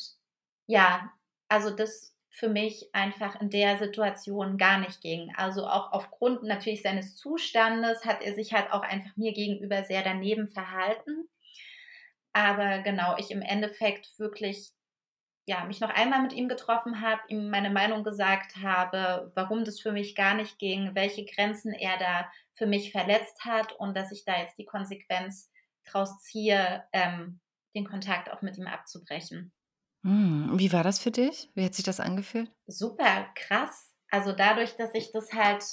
ja, 0.68 1.12
also 1.48 1.70
das 1.70 2.16
für 2.32 2.50
mich 2.50 2.90
einfach 2.94 3.40
in 3.42 3.50
der 3.50 3.78
Situation 3.78 4.58
gar 4.58 4.80
nicht 4.80 5.02
ging. 5.02 5.34
Also 5.36 5.66
auch 5.68 5.92
aufgrund 5.92 6.44
natürlich 6.44 6.82
seines 6.82 7.16
Zustandes 7.16 8.06
hat 8.06 8.22
er 8.22 8.34
sich 8.34 8.54
halt 8.54 8.72
auch 8.72 8.82
einfach 8.82 9.16
mir 9.18 9.34
gegenüber 9.34 9.84
sehr 9.84 10.04
daneben 10.04 10.48
verhalten. 10.48 11.28
Aber 12.32 12.80
genau, 12.80 13.18
ich 13.18 13.32
im 13.32 13.42
Endeffekt 13.42 14.18
wirklich 14.20 14.72
ja, 15.50 15.66
mich 15.66 15.80
noch 15.80 15.90
einmal 15.90 16.22
mit 16.22 16.32
ihm 16.32 16.48
getroffen 16.48 17.02
habe, 17.02 17.22
ihm 17.28 17.50
meine 17.50 17.72
Meinung 17.72 18.04
gesagt 18.04 18.58
habe, 18.58 19.32
warum 19.34 19.66
das 19.66 19.80
für 19.80 19.92
mich 19.92 20.14
gar 20.14 20.36
nicht 20.36 20.60
ging, 20.60 20.94
welche 20.94 21.26
Grenzen 21.26 21.74
er 21.74 21.98
da 21.98 22.32
für 22.54 22.68
mich 22.68 22.92
verletzt 22.92 23.44
hat 23.46 23.74
und 23.74 23.98
dass 23.98 24.12
ich 24.12 24.26
da 24.26 24.38
jetzt 24.40 24.60
die 24.60 24.66
Konsequenz 24.66 25.52
draus 25.86 26.20
ziehe, 26.20 26.84
ähm, 26.94 27.40
den 27.76 27.88
Kontakt 27.90 28.32
auch 28.32 28.44
mit 28.44 28.60
ihm 28.60 28.68
abzubrechen. 28.68 29.52
Hm, 30.04 30.60
Wie 30.60 30.72
war 30.74 30.84
das 30.84 31.00
für 31.00 31.12
dich? 31.12 31.50
Wie 31.56 31.64
hat 31.66 31.74
sich 31.74 31.86
das 31.86 32.00
angefühlt? 32.00 32.52
Super 32.68 33.32
krass. 33.36 33.96
Also 34.12 34.32
dadurch, 34.34 34.76
dass 34.76 34.94
ich 34.94 35.12
das 35.12 35.34
halt 35.34 35.64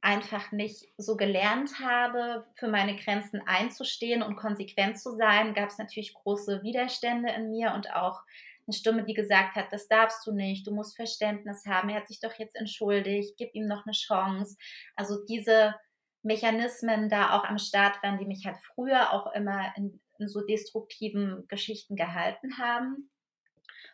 einfach 0.00 0.52
nicht 0.52 0.92
so 0.98 1.16
gelernt 1.16 1.80
habe, 1.80 2.46
für 2.54 2.68
meine 2.68 2.96
Grenzen 2.96 3.42
einzustehen 3.44 4.22
und 4.22 4.36
konsequent 4.36 5.00
zu 5.00 5.16
sein, 5.16 5.54
gab 5.54 5.68
es 5.70 5.78
natürlich 5.78 6.14
große 6.14 6.62
Widerstände 6.62 7.32
in 7.32 7.50
mir 7.50 7.72
und 7.74 7.92
auch 7.92 8.22
eine 8.66 8.74
Stimme, 8.74 9.04
die 9.04 9.14
gesagt 9.14 9.56
hat, 9.56 9.72
das 9.72 9.88
darfst 9.88 10.26
du 10.26 10.32
nicht, 10.32 10.66
du 10.66 10.74
musst 10.74 10.96
Verständnis 10.96 11.64
haben, 11.66 11.88
er 11.88 11.96
hat 11.96 12.08
sich 12.08 12.20
doch 12.20 12.34
jetzt 12.34 12.56
entschuldigt, 12.56 13.36
gib 13.36 13.54
ihm 13.54 13.66
noch 13.66 13.86
eine 13.86 13.92
Chance. 13.92 14.56
Also 14.96 15.24
diese 15.24 15.74
Mechanismen 16.22 17.08
da 17.08 17.38
auch 17.38 17.44
am 17.44 17.58
Start 17.58 18.02
waren, 18.02 18.18
die 18.18 18.26
mich 18.26 18.44
halt 18.44 18.58
früher 18.74 19.12
auch 19.12 19.32
immer 19.32 19.72
in, 19.76 20.00
in 20.18 20.28
so 20.28 20.44
destruktiven 20.44 21.46
Geschichten 21.48 21.96
gehalten 21.96 22.58
haben. 22.58 23.10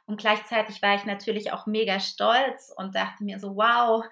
Und 0.07 0.19
gleichzeitig 0.19 0.83
war 0.83 0.97
ich 0.97 1.05
natürlich 1.05 1.53
auch 1.53 1.67
mega 1.67 2.01
stolz 2.01 2.73
und 2.77 2.95
dachte 2.95 3.23
mir 3.25 3.39
so, 3.39 3.57
wow, 3.57 4.05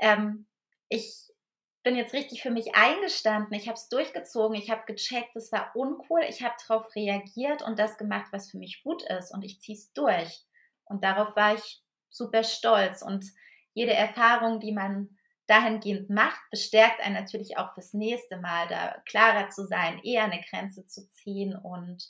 ähm, 0.00 0.46
ich 0.88 1.31
bin 1.82 1.96
jetzt 1.96 2.14
richtig 2.14 2.42
für 2.42 2.50
mich 2.50 2.74
eingestanden. 2.74 3.54
Ich 3.54 3.66
habe 3.68 3.76
es 3.76 3.88
durchgezogen. 3.88 4.56
Ich 4.56 4.70
habe 4.70 4.82
gecheckt, 4.86 5.34
es 5.34 5.50
war 5.52 5.74
uncool. 5.74 6.22
Ich 6.28 6.42
habe 6.42 6.54
darauf 6.66 6.94
reagiert 6.94 7.62
und 7.62 7.78
das 7.78 7.98
gemacht, 7.98 8.26
was 8.30 8.50
für 8.50 8.58
mich 8.58 8.82
gut 8.82 9.02
ist. 9.02 9.32
Und 9.32 9.42
ich 9.42 9.60
ziehe 9.60 9.76
es 9.76 9.92
durch. 9.92 10.44
Und 10.84 11.04
darauf 11.04 11.34
war 11.36 11.54
ich 11.54 11.82
super 12.10 12.44
stolz. 12.44 13.02
Und 13.02 13.24
jede 13.74 13.94
Erfahrung, 13.94 14.60
die 14.60 14.72
man 14.72 15.16
dahingehend 15.46 16.08
macht, 16.08 16.40
bestärkt 16.50 17.00
einen 17.00 17.14
natürlich 17.14 17.58
auch 17.58 17.74
fürs 17.74 17.92
nächste 17.92 18.36
Mal, 18.36 18.68
da 18.68 19.02
klarer 19.06 19.50
zu 19.50 19.66
sein, 19.66 20.00
eher 20.02 20.24
eine 20.24 20.42
Grenze 20.48 20.86
zu 20.86 21.10
ziehen 21.10 21.56
und 21.56 22.04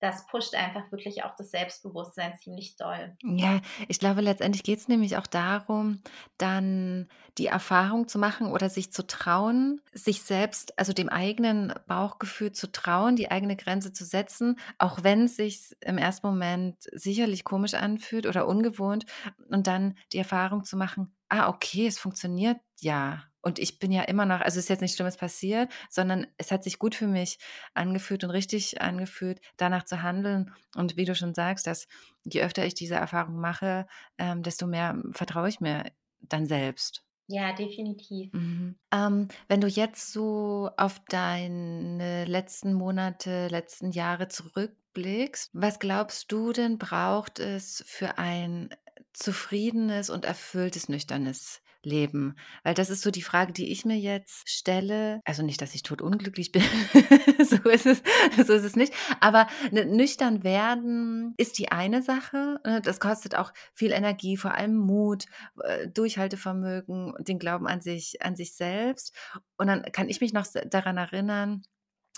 das 0.00 0.26
pusht 0.26 0.54
einfach 0.54 0.90
wirklich 0.92 1.24
auch 1.24 1.34
das 1.36 1.50
Selbstbewusstsein 1.50 2.36
ziemlich 2.38 2.76
doll. 2.76 3.16
Ja, 3.24 3.60
ich 3.88 3.98
glaube, 3.98 4.20
letztendlich 4.20 4.62
geht 4.62 4.78
es 4.78 4.86
nämlich 4.86 5.16
auch 5.16 5.26
darum, 5.26 6.00
dann 6.38 7.08
die 7.36 7.46
Erfahrung 7.46 8.06
zu 8.06 8.16
machen 8.16 8.46
oder 8.52 8.70
sich 8.70 8.92
zu 8.92 9.04
trauen, 9.08 9.80
sich 9.92 10.22
selbst, 10.22 10.78
also 10.78 10.92
dem 10.92 11.08
eigenen 11.08 11.74
Bauchgefühl 11.88 12.52
zu 12.52 12.70
trauen, 12.70 13.16
die 13.16 13.28
eigene 13.32 13.56
Grenze 13.56 13.92
zu 13.92 14.04
setzen, 14.04 14.56
auch 14.78 15.02
wenn 15.02 15.24
es 15.24 15.34
sich 15.34 15.76
im 15.80 15.98
ersten 15.98 16.28
Moment 16.28 16.76
sicherlich 16.92 17.42
komisch 17.42 17.74
anfühlt 17.74 18.24
oder 18.26 18.46
ungewohnt 18.46 19.04
und 19.50 19.66
dann 19.66 19.96
die 20.12 20.18
Erfahrung 20.18 20.62
zu 20.62 20.76
machen, 20.76 21.12
ah, 21.28 21.48
okay, 21.48 21.88
es 21.88 21.98
funktioniert 21.98 22.58
ja. 22.80 23.27
Und 23.48 23.58
ich 23.58 23.78
bin 23.78 23.92
ja 23.92 24.02
immer 24.02 24.26
noch, 24.26 24.42
also 24.42 24.58
es 24.58 24.66
ist 24.66 24.68
jetzt 24.68 24.82
nichts 24.82 24.96
Schlimmes 24.98 25.16
passiert, 25.16 25.72
sondern 25.88 26.26
es 26.36 26.50
hat 26.50 26.62
sich 26.62 26.78
gut 26.78 26.94
für 26.94 27.06
mich 27.06 27.38
angefühlt 27.72 28.22
und 28.22 28.28
richtig 28.30 28.82
angefühlt, 28.82 29.40
danach 29.56 29.84
zu 29.84 30.02
handeln. 30.02 30.52
Und 30.76 30.98
wie 30.98 31.06
du 31.06 31.14
schon 31.14 31.32
sagst, 31.32 31.66
dass 31.66 31.88
je 32.24 32.42
öfter 32.42 32.66
ich 32.66 32.74
diese 32.74 32.96
Erfahrung 32.96 33.40
mache, 33.40 33.86
ähm, 34.18 34.42
desto 34.42 34.66
mehr 34.66 35.02
vertraue 35.12 35.48
ich 35.48 35.60
mir 35.60 35.90
dann 36.20 36.44
selbst. 36.44 37.06
Ja, 37.26 37.54
definitiv. 37.54 38.34
Mhm. 38.34 38.76
Ähm, 38.92 39.28
wenn 39.48 39.62
du 39.62 39.66
jetzt 39.66 40.12
so 40.12 40.68
auf 40.76 41.00
deine 41.08 42.26
letzten 42.26 42.74
Monate, 42.74 43.48
letzten 43.48 43.92
Jahre 43.92 44.28
zurückblickst, 44.28 45.52
was 45.54 45.78
glaubst 45.78 46.30
du 46.30 46.52
denn 46.52 46.76
braucht 46.76 47.38
es 47.38 47.82
für 47.86 48.18
ein 48.18 48.68
zufriedenes 49.14 50.10
und 50.10 50.26
erfülltes, 50.26 50.90
nüchternes 50.90 51.62
Leben? 51.82 52.36
Weil 52.62 52.74
das 52.74 52.90
ist 52.90 53.02
so 53.02 53.10
die 53.10 53.22
Frage, 53.22 53.52
die 53.52 53.70
ich 53.70 53.84
mir 53.84 53.98
jetzt 53.98 54.48
stelle. 54.48 55.20
Also 55.24 55.42
nicht, 55.42 55.60
dass 55.62 55.74
ich 55.74 55.82
totunglücklich 55.82 56.52
bin, 56.52 56.62
so, 57.44 57.56
ist 57.68 57.86
es, 57.86 58.02
so 58.36 58.52
ist 58.52 58.64
es 58.64 58.76
nicht. 58.76 58.92
Aber 59.20 59.46
ne, 59.70 59.84
nüchtern 59.84 60.44
werden 60.44 61.34
ist 61.36 61.58
die 61.58 61.70
eine 61.70 62.02
Sache. 62.02 62.60
ne? 62.64 62.80
Das 62.82 63.00
kostet 63.00 63.34
auch 63.34 63.52
viel 63.74 63.92
Energie, 63.92 64.36
vor 64.36 64.54
allem 64.54 64.76
Mut, 64.76 65.26
äh, 65.62 65.88
Durchhaltevermögen, 65.88 67.14
den 67.20 67.38
Glauben 67.38 67.66
an 67.66 67.80
sich, 67.80 68.22
an 68.22 68.36
sich 68.36 68.54
selbst. 68.54 69.14
Und 69.56 69.68
dann 69.68 69.82
kann 69.92 70.08
ich 70.08 70.20
mich 70.20 70.32
noch 70.32 70.46
daran 70.70 70.96
erinnern, 70.96 71.62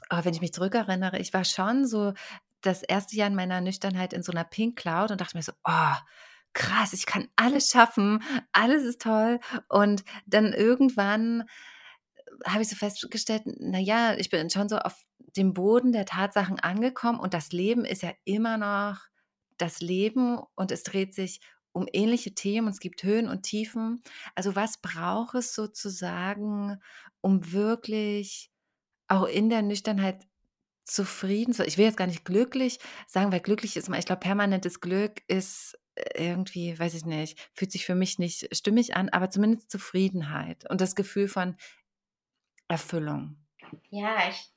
aber 0.09 0.25
wenn 0.25 0.35
ich 0.35 0.40
mich 0.40 0.53
zurückerinnere, 0.53 1.18
ich 1.18 1.33
war 1.33 1.44
schon 1.44 1.87
so 1.87 2.12
das 2.62 2.83
erste 2.83 3.16
Jahr 3.16 3.29
in 3.29 3.35
meiner 3.35 3.61
Nüchternheit 3.61 4.12
in 4.12 4.23
so 4.23 4.33
einer 4.33 4.44
Pink 4.44 4.77
Cloud 4.77 5.11
und 5.11 5.20
dachte 5.20 5.37
mir 5.37 5.42
so, 5.42 5.53
oh, 5.64 5.94
krass, 6.53 6.93
ich 6.93 7.07
kann 7.07 7.29
alles 7.37 7.71
schaffen, 7.71 8.23
alles 8.53 8.85
ist 8.85 9.03
toll. 9.03 9.41
Und 9.69 10.05
dann 10.27 10.53
irgendwann 10.53 11.45
habe 12.47 12.63
ich 12.63 12.69
so 12.69 12.77
festgestellt, 12.77 13.43
naja, 13.47 14.15
ich 14.17 14.31
bin 14.31 14.51
schon 14.51 14.69
so 14.69 14.79
auf 14.79 15.05
dem 15.37 15.53
Boden 15.55 15.93
der 15.93 16.07
Tatsachen 16.07 16.59
angekommen 16.59 17.21
und 17.21 17.35
das 17.35 17.53
Leben 17.53 17.85
ist 17.85 18.03
ja 18.03 18.13
immer 18.25 18.57
noch 18.57 19.01
das 19.59 19.81
Leben 19.81 20.39
und 20.55 20.73
es 20.73 20.83
dreht 20.83 21.15
sich 21.15 21.41
um 21.73 21.87
ähnliche 21.93 22.35
Themen 22.35 22.69
es 22.69 22.81
gibt 22.81 23.03
Höhen 23.03 23.29
und 23.29 23.43
Tiefen. 23.43 24.03
Also 24.35 24.57
was 24.57 24.81
braucht 24.81 25.37
es 25.37 25.55
sozusagen, 25.55 26.81
um 27.21 27.53
wirklich 27.53 28.51
auch 29.07 29.27
in 29.27 29.51
der 29.51 29.63
Nüchternheit 29.63 30.27
zufrieden 30.85 31.55
zu 31.55 31.65
Ich 31.65 31.79
will 31.79 31.85
jetzt 31.85 31.97
gar 31.97 32.07
nicht 32.07 32.25
glücklich 32.25 32.79
sagen, 33.07 33.31
weil 33.31 33.41
glücklich 33.41 33.77
ist 33.77 33.89
ich 33.89 34.05
glaube, 34.05 34.21
permanentes 34.21 34.81
Glück 34.81 35.23
ist 35.29 35.79
äh, 35.89 35.89
irgendwie, 36.15 36.79
weiß 36.79 36.95
ich 36.95 37.05
nicht, 37.05 37.39
fühlt 37.55 37.73
sich 37.73 37.87
für 37.87 37.95
mich 37.95 38.19
nicht 38.19 38.55
stimmig 38.57 38.97
an, 38.97 39.09
aber 39.09 39.31
zumindest 39.31 39.71
Zufriedenheit 39.71 40.69
und 40.71 40.81
das 40.81 40.95
Gefühl 40.95 41.29
von 41.29 41.57
Erfüllung. 42.69 43.37
Ja, 43.91 44.29
ich 44.29 44.51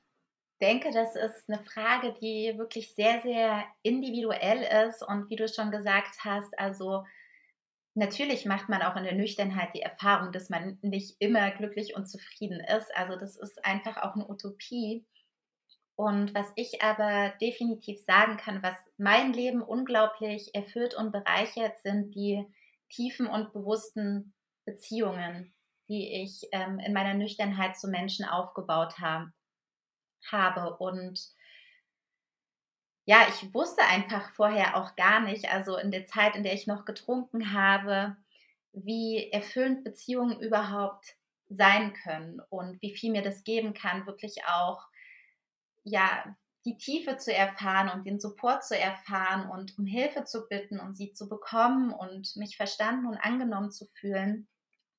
denke, 0.62 0.92
das 0.92 1.16
ist 1.16 1.50
eine 1.50 1.64
Frage, 1.64 2.14
die 2.22 2.54
wirklich 2.58 2.96
sehr, 2.96 3.22
sehr 3.22 3.66
individuell 3.82 4.88
ist 4.88 5.04
und 5.04 5.30
wie 5.30 5.36
du 5.36 5.48
schon 5.48 5.72
gesagt 5.72 6.24
hast, 6.24 6.58
also 6.58 7.04
natürlich 7.96 8.46
macht 8.46 8.70
man 8.70 8.82
auch 8.82 8.96
in 8.96 9.04
der 9.04 9.16
Nüchternheit 9.16 9.76
die 9.76 9.82
Erfahrung, 9.82 10.32
dass 10.32 10.50
man 10.50 10.80
nicht 10.82 11.16
immer 11.20 11.52
glücklich 11.52 11.96
und 11.96 12.08
zufrieden 12.08 12.60
ist. 12.60 12.96
Also 12.96 13.18
das 13.18 13.36
ist 13.36 13.64
einfach 13.66 13.98
auch 13.98 14.16
eine 14.16 14.28
Utopie. 14.28 15.06
Und 15.96 16.34
was 16.34 16.52
ich 16.56 16.82
aber 16.82 17.34
definitiv 17.40 18.04
sagen 18.04 18.38
kann, 18.38 18.64
was 18.64 18.76
mein 18.98 19.34
Leben 19.34 19.62
unglaublich 19.62 20.56
erfüllt 20.56 20.96
und 20.96 21.12
bereichert, 21.12 21.80
sind 21.84 22.16
die 22.16 22.46
tiefen 22.90 23.28
und 23.28 23.54
bewussten 23.54 24.34
Beziehungen, 24.66 25.54
die 25.88 26.24
ich 26.24 26.48
ähm, 26.52 26.80
in 26.80 26.94
meiner 26.94 27.14
Nüchternheit 27.14 27.78
zu 27.78 27.88
Menschen 27.88 28.26
aufgebaut 28.26 29.00
habe 29.00 29.32
habe. 30.32 30.78
Und 30.78 31.20
ja, 33.06 33.28
ich 33.30 33.54
wusste 33.54 33.84
einfach 33.84 34.32
vorher 34.32 34.78
auch 34.78 34.96
gar 34.96 35.20
nicht, 35.22 35.52
also 35.52 35.78
in 35.78 35.92
der 35.92 36.06
Zeit, 36.06 36.36
in 36.36 36.44
der 36.44 36.54
ich 36.54 36.68
noch 36.68 36.86
getrunken 36.86 37.54
habe, 37.54 38.16
wie 38.72 39.30
erfüllend 39.32 39.84
Beziehungen 39.84 40.40
überhaupt 40.40 41.16
sein 41.50 41.94
können 41.94 42.42
und 42.50 42.82
wie 42.82 42.96
viel 42.96 43.12
mir 43.12 43.22
das 43.22 43.44
geben 43.44 43.74
kann, 43.74 44.08
wirklich 44.08 44.46
auch, 44.46 44.88
ja, 45.84 46.36
die 46.66 46.78
Tiefe 46.78 47.18
zu 47.18 47.34
erfahren 47.34 47.90
und 47.90 48.06
den 48.06 48.20
Support 48.20 48.64
zu 48.64 48.78
erfahren 48.78 49.50
und 49.50 49.78
um 49.78 49.86
Hilfe 49.86 50.24
zu 50.24 50.48
bitten 50.48 50.80
und 50.80 50.96
sie 50.96 51.12
zu 51.14 51.28
bekommen 51.28 51.92
und 51.92 52.36
mich 52.38 52.56
verstanden 52.56 53.06
und 53.08 53.18
angenommen 53.18 53.72
zu 53.72 53.86
fühlen. 54.00 54.48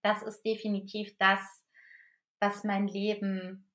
Das 0.02 0.22
ist 0.22 0.42
definitiv 0.42 1.16
das, 1.18 1.40
was 2.38 2.64
mein 2.64 2.86
Leben 2.86 3.70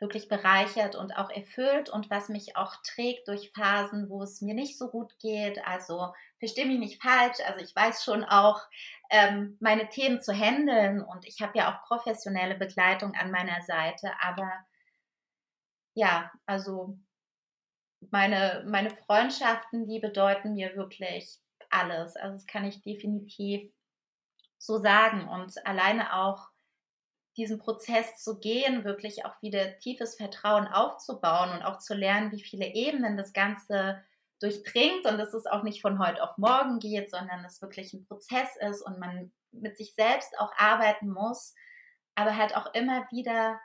wirklich 0.00 0.28
bereichert 0.28 0.96
und 0.96 1.16
auch 1.16 1.30
erfüllt 1.30 1.90
und 1.90 2.10
was 2.10 2.30
mich 2.30 2.56
auch 2.56 2.74
trägt 2.82 3.28
durch 3.28 3.52
Phasen, 3.54 4.08
wo 4.08 4.22
es 4.22 4.40
mir 4.40 4.54
nicht 4.54 4.78
so 4.78 4.88
gut 4.88 5.18
geht. 5.20 5.64
Also 5.66 6.12
verstehe 6.38 6.66
mich 6.66 6.78
nicht 6.78 7.02
falsch. 7.02 7.38
Also 7.46 7.62
ich 7.62 7.76
weiß 7.76 8.02
schon 8.02 8.24
auch, 8.24 8.60
ähm, 9.10 9.58
meine 9.60 9.88
Themen 9.90 10.22
zu 10.22 10.32
handeln 10.32 11.02
und 11.02 11.26
ich 11.26 11.42
habe 11.42 11.58
ja 11.58 11.70
auch 11.70 11.86
professionelle 11.86 12.56
Begleitung 12.56 13.14
an 13.14 13.30
meiner 13.30 13.60
Seite. 13.62 14.10
Aber 14.20 14.50
ja, 16.00 16.32
also 16.46 16.98
meine, 18.10 18.64
meine 18.66 18.88
Freundschaften, 18.88 19.86
die 19.86 20.00
bedeuten 20.00 20.54
mir 20.54 20.74
wirklich 20.74 21.38
alles. 21.68 22.16
Also 22.16 22.32
das 22.32 22.46
kann 22.46 22.64
ich 22.64 22.80
definitiv 22.80 23.70
so 24.56 24.78
sagen. 24.78 25.28
Und 25.28 25.54
alleine 25.66 26.16
auch 26.16 26.48
diesen 27.36 27.58
Prozess 27.58 28.16
zu 28.16 28.40
gehen, 28.40 28.84
wirklich 28.84 29.26
auch 29.26 29.42
wieder 29.42 29.78
tiefes 29.78 30.16
Vertrauen 30.16 30.66
aufzubauen 30.66 31.50
und 31.50 31.62
auch 31.62 31.78
zu 31.78 31.92
lernen, 31.92 32.32
wie 32.32 32.42
viele 32.42 32.66
Ebenen 32.66 33.18
das 33.18 33.34
Ganze 33.34 34.02
durchdringt 34.40 35.04
und 35.04 35.18
dass 35.18 35.34
es 35.34 35.44
auch 35.44 35.62
nicht 35.62 35.82
von 35.82 35.98
heute 35.98 36.22
auf 36.22 36.38
morgen 36.38 36.78
geht, 36.78 37.10
sondern 37.10 37.44
es 37.44 37.60
wirklich 37.60 37.92
ein 37.92 38.06
Prozess 38.06 38.56
ist 38.56 38.80
und 38.80 38.98
man 38.98 39.32
mit 39.52 39.76
sich 39.76 39.94
selbst 39.94 40.38
auch 40.38 40.52
arbeiten 40.56 41.10
muss, 41.10 41.54
aber 42.14 42.38
halt 42.38 42.56
auch 42.56 42.72
immer 42.72 43.06
wieder 43.10 43.60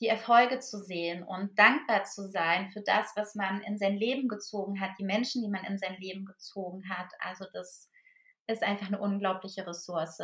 die 0.00 0.08
Erfolge 0.08 0.58
zu 0.58 0.82
sehen 0.82 1.22
und 1.22 1.58
dankbar 1.58 2.04
zu 2.04 2.28
sein 2.28 2.70
für 2.72 2.82
das, 2.82 3.12
was 3.16 3.34
man 3.34 3.62
in 3.62 3.78
sein 3.78 3.96
Leben 3.96 4.28
gezogen 4.28 4.80
hat, 4.80 4.90
die 4.98 5.04
Menschen, 5.04 5.42
die 5.42 5.48
man 5.48 5.64
in 5.64 5.78
sein 5.78 5.96
Leben 5.98 6.24
gezogen 6.24 6.88
hat. 6.88 7.08
Also 7.20 7.44
das 7.52 7.90
ist 8.46 8.62
einfach 8.62 8.88
eine 8.88 8.98
unglaubliche 8.98 9.66
Ressource. 9.66 10.18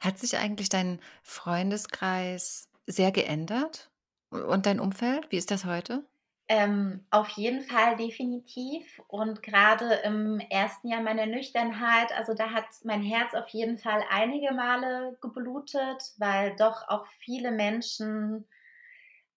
Hat 0.00 0.18
sich 0.18 0.36
eigentlich 0.36 0.68
dein 0.68 1.00
Freundeskreis 1.22 2.68
sehr 2.86 3.12
geändert 3.12 3.90
und 4.30 4.66
dein 4.66 4.80
Umfeld? 4.80 5.30
Wie 5.30 5.36
ist 5.36 5.50
das 5.50 5.64
heute? 5.64 6.04
Ähm, 6.48 7.06
auf 7.10 7.28
jeden 7.30 7.62
Fall 7.62 7.96
definitiv. 7.96 9.00
Und 9.06 9.42
gerade 9.42 9.94
im 10.04 10.40
ersten 10.40 10.88
Jahr 10.88 11.00
meiner 11.00 11.26
Nüchternheit, 11.26 12.12
also 12.12 12.34
da 12.34 12.50
hat 12.50 12.64
mein 12.84 13.02
Herz 13.02 13.32
auf 13.34 13.48
jeden 13.50 13.78
Fall 13.78 14.04
einige 14.10 14.52
Male 14.52 15.16
geblutet, 15.22 16.02
weil 16.18 16.54
doch 16.56 16.88
auch 16.88 17.06
viele 17.20 17.52
Menschen 17.52 18.46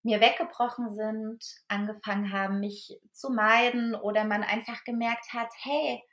mir 0.06 0.22
weggebrochen 0.22 0.94
sind, 0.94 1.44
angefangen 1.68 2.32
haben, 2.32 2.60
mich 2.60 3.00
zu 3.12 3.32
meiden 3.32 3.96
oder 3.96 4.24
man 4.24 4.44
einfach 4.44 4.84
gemerkt 4.84 5.34
hat, 5.34 5.50
hey, 5.64 6.04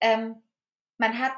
ähm, 0.00 0.42
man 0.96 1.18
hat 1.18 1.34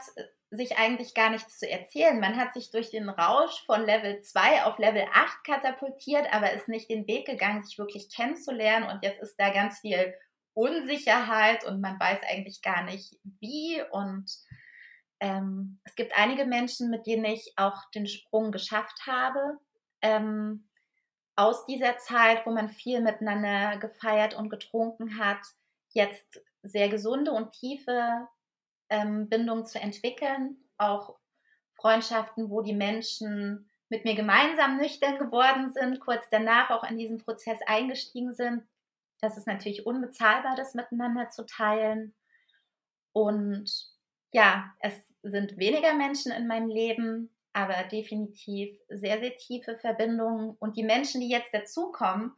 sich 0.51 0.79
eigentlich 0.79 1.15
gar 1.15 1.31
nichts 1.31 1.59
zu 1.59 1.69
erzählen. 1.69 2.21
Man 2.21 2.37
hat 2.37 2.55
sich 2.55 2.71
durch 2.71 2.91
den 2.91 3.09
Rausch 3.09 3.65
von 3.67 3.85
Level 3.85 4.23
2 4.23 4.65
auf 4.65 4.79
Level 4.79 5.05
8 5.13 5.45
katapultiert, 5.45 6.33
aber 6.33 6.53
ist 6.53 6.69
nicht 6.69 6.89
den 6.89 7.09
Weg 7.09 7.27
gegangen, 7.27 7.65
sich 7.65 7.77
wirklich 7.77 8.09
kennenzulernen. 8.15 8.89
Und 8.89 9.03
jetzt 9.03 9.21
ist 9.21 9.37
da 9.37 9.51
ganz 9.51 9.81
viel 9.81 10.15
Unsicherheit 10.55 11.65
und 11.65 11.81
man 11.81 11.99
weiß 11.99 12.21
eigentlich 12.31 12.63
gar 12.63 12.85
nicht 12.85 13.19
wie. 13.41 13.83
Und 13.91 14.31
ähm, 15.19 15.81
es 15.83 15.97
gibt 15.97 16.17
einige 16.17 16.47
Menschen, 16.47 16.89
mit 16.89 17.07
denen 17.07 17.25
ich 17.25 17.55
auch 17.57 17.91
den 17.91 18.07
Sprung 18.07 18.53
geschafft 18.53 19.07
habe. 19.07 19.59
Ähm, 20.03 20.68
aus 21.39 21.67
dieser 21.67 21.99
Zeit, 21.99 22.45
wo 22.47 22.51
man 22.51 22.69
viel 22.69 23.01
miteinander 23.01 23.77
gefeiert 23.79 24.35
und 24.35 24.51
getrunken 24.51 25.21
hat, 25.21 25.39
jetzt 25.91 26.43
sehr 26.65 26.89
gesunde 26.89 27.31
und 27.31 27.53
tiefe 27.53 28.27
ähm, 28.91 29.29
Bindung 29.29 29.65
zu 29.65 29.81
entwickeln, 29.81 30.57
auch 30.79 31.17
Freundschaften, 31.77 32.51
wo 32.51 32.61
die 32.61 32.75
Menschen 32.75 33.71
mit 33.89 34.05
mir 34.05 34.17
gemeinsam 34.17 34.79
nüchtern 34.79 35.17
geworden 35.17 35.73
sind, 35.73 36.01
kurz 36.01 36.25
danach 36.29 36.71
auch 36.71 36.83
in 36.83 36.99
diesen 36.99 37.19
Prozess 37.19 37.61
eingestiegen 37.67 38.35
sind. 38.35 38.67
Das 39.21 39.39
ist 39.39 39.47
natürlich 39.47 39.87
unbezahlbar, 39.87 40.57
das 40.57 40.75
miteinander 40.75 41.31
zu 41.31 41.47
teilen. 41.47 42.17
Und 43.13 43.71
ja, 44.33 44.75
es 44.81 44.95
sind 45.23 45.57
weniger 45.57 45.95
Menschen 45.95 46.33
in 46.33 46.49
meinem 46.49 46.69
Leben, 46.69 47.31
aber 47.59 47.83
definitiv 47.89 48.79
sehr, 48.89 49.19
sehr 49.19 49.37
tiefe 49.37 49.77
Verbindungen. 49.79 50.57
Und 50.61 50.77
die 50.77 50.85
Menschen, 50.85 51.21
die 51.21 51.29
jetzt 51.29 51.53
dazukommen, 51.53 52.33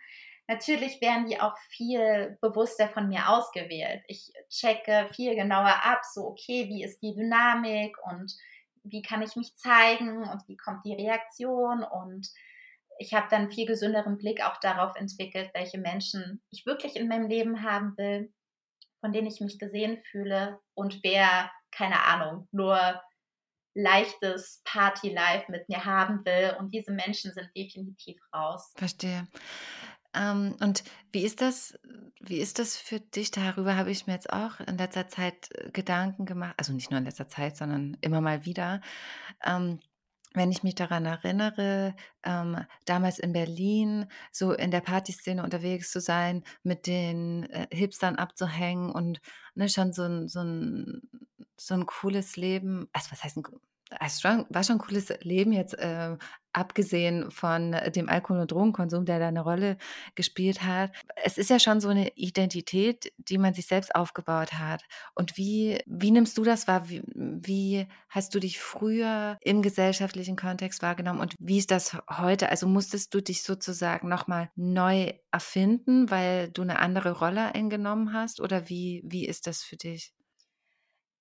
Natürlich 0.49 1.01
werden 1.01 1.27
die 1.27 1.39
auch 1.39 1.57
viel 1.69 2.37
bewusster 2.41 2.89
von 2.89 3.07
mir 3.07 3.29
ausgewählt. 3.29 4.03
Ich 4.09 4.33
checke 4.49 5.09
viel 5.15 5.37
genauer 5.37 5.85
ab, 5.85 6.01
so 6.13 6.27
okay, 6.27 6.67
wie 6.69 6.83
ist 6.83 7.01
die 7.03 7.15
Dynamik 7.15 7.97
und 8.03 8.35
wie 8.83 9.01
kann 9.01 9.23
ich 9.23 9.37
mich 9.37 9.55
zeigen 9.55 10.25
und 10.25 10.43
wie 10.49 10.57
kommt 10.57 10.85
die 10.85 10.95
Reaktion 10.95 11.85
und 11.85 12.29
ich 12.99 13.15
habe 13.15 13.29
dann 13.31 13.53
viel 13.53 13.65
gesünderen 13.65 14.19
Blick 14.19 14.45
auch 14.45 14.57
darauf 14.57 14.97
entwickelt, 14.97 15.51
welche 15.55 15.79
Menschen 15.79 16.43
ich 16.51 16.67
wirklich 16.67 16.97
in 16.97 17.07
meinem 17.07 17.29
Leben 17.29 17.63
haben 17.63 17.97
will, 17.97 18.33
von 19.01 19.13
denen 19.13 19.29
ich 19.29 19.41
mich 19.41 19.61
gesehen 19.61 20.03
fühle 20.11 20.59
und 20.75 20.99
wer, 21.05 21.49
keine 21.71 22.03
Ahnung, 22.07 22.49
nur 22.51 23.01
leichtes 23.75 24.63
Party-Life 24.65 25.51
mit 25.51 25.69
mir 25.69 25.85
haben 25.85 26.25
will. 26.25 26.57
Und 26.59 26.75
diese 26.75 26.93
Menschen 26.93 27.33
sind 27.33 27.51
definitiv 27.57 28.21
raus. 28.35 28.73
Verstehe. 28.77 29.29
Ähm, 30.15 30.57
und 30.61 30.83
wie 31.13 31.25
ist 31.25 31.41
das 31.41 31.79
wie 32.23 32.39
ist 32.39 32.59
das 32.59 32.77
für 32.77 33.01
dich? 33.01 33.31
Darüber 33.31 33.77
habe 33.77 33.91
ich 33.91 34.07
mir 34.07 34.13
jetzt 34.13 34.33
auch 34.33 34.61
in 34.61 34.77
letzter 34.77 35.09
Zeit 35.09 35.49
äh, 35.55 35.71
Gedanken 35.71 36.27
gemacht. 36.27 36.55
Also 36.59 36.73
nicht 36.73 36.91
nur 36.91 36.99
in 36.99 37.05
letzter 37.05 37.29
Zeit, 37.29 37.57
sondern 37.57 37.97
immer 38.03 38.21
mal 38.21 38.45
wieder. 38.45 38.83
Ähm, 39.45 39.81
wenn 40.35 40.53
ich 40.53 40.63
mich 40.63 40.75
daran 40.75 41.07
erinnere, 41.07 41.95
ähm, 42.23 42.65
damals 42.85 43.19
in 43.19 43.33
Berlin 43.33 44.07
so 44.33 44.53
in 44.53 44.71
der 44.71 44.81
Partyszene 44.81 45.43
unterwegs 45.43 45.91
zu 45.91 46.01
sein, 46.01 46.45
mit 46.63 46.87
den 46.87 47.45
äh, 47.51 47.67
Hipstern 47.73 48.17
abzuhängen 48.17 48.91
und 48.91 49.21
ne, 49.55 49.69
schon 49.69 49.93
so 49.93 50.05
ein, 50.05 50.29
so, 50.29 50.41
ein, 50.41 51.03
so 51.57 51.75
ein 51.75 51.87
cooles 51.87 52.37
Leben, 52.37 52.89
also 52.93 53.11
was 53.11 53.25
heißt 53.25 53.39
ein 53.39 53.45
es 53.99 54.23
war 54.23 54.65
schon 54.65 54.77
ein 54.77 54.79
cooles 54.79 55.09
Leben 55.23 55.53
jetzt, 55.53 55.75
äh, 55.75 56.17
abgesehen 56.53 57.31
von 57.31 57.77
dem 57.95 58.09
Alkohol- 58.09 58.41
und 58.41 58.51
Drogenkonsum, 58.53 59.05
der 59.05 59.19
da 59.19 59.29
eine 59.29 59.43
Rolle 59.43 59.77
gespielt 60.15 60.63
hat. 60.63 60.93
Es 61.25 61.39
ist 61.39 61.51
ja 61.51 61.59
schon 61.59 61.81
so 61.81 61.89
eine 61.89 62.11
Identität, 62.17 63.13
die 63.19 63.39
man 63.39 63.55
sich 63.55 63.67
selbst 63.67 63.95
aufgebaut 63.95 64.55
hat. 64.55 64.83
Und 65.15 65.37
wie 65.37 65.81
wie 65.87 66.11
nimmst 66.11 66.37
du 66.39 66.45
das 66.45 66.67
wahr? 66.69 66.89
Wie 66.89 67.03
wie 67.15 67.87
hast 68.09 68.35
du 68.35 68.41
dich 68.41 68.61
früher 68.61 69.39
im 69.41 69.63
gesellschaftlichen 69.63 70.37
Kontext 70.37 70.83
wahrgenommen 70.83 71.21
und 71.21 71.35
wie 71.39 71.59
ist 71.59 71.71
das 71.71 71.97
heute? 72.11 72.49
Also, 72.51 72.67
musstest 72.67 73.15
du 73.15 73.21
dich 73.23 73.43
sozusagen 73.43 74.09
noch 74.09 74.27
mal 74.27 74.51
neu 74.57 75.13
erfinden, 75.31 76.11
weil 76.11 76.51
du 76.51 76.63
eine 76.63 76.79
andere 76.81 77.13
Rolle 77.19 77.55
eingenommen 77.55 78.13
hast 78.13 78.41
oder 78.41 78.69
wie 78.69 79.03
wie 79.05 79.27
ist 79.27 79.47
das 79.47 79.63
für 79.63 79.77
dich? 79.77 80.13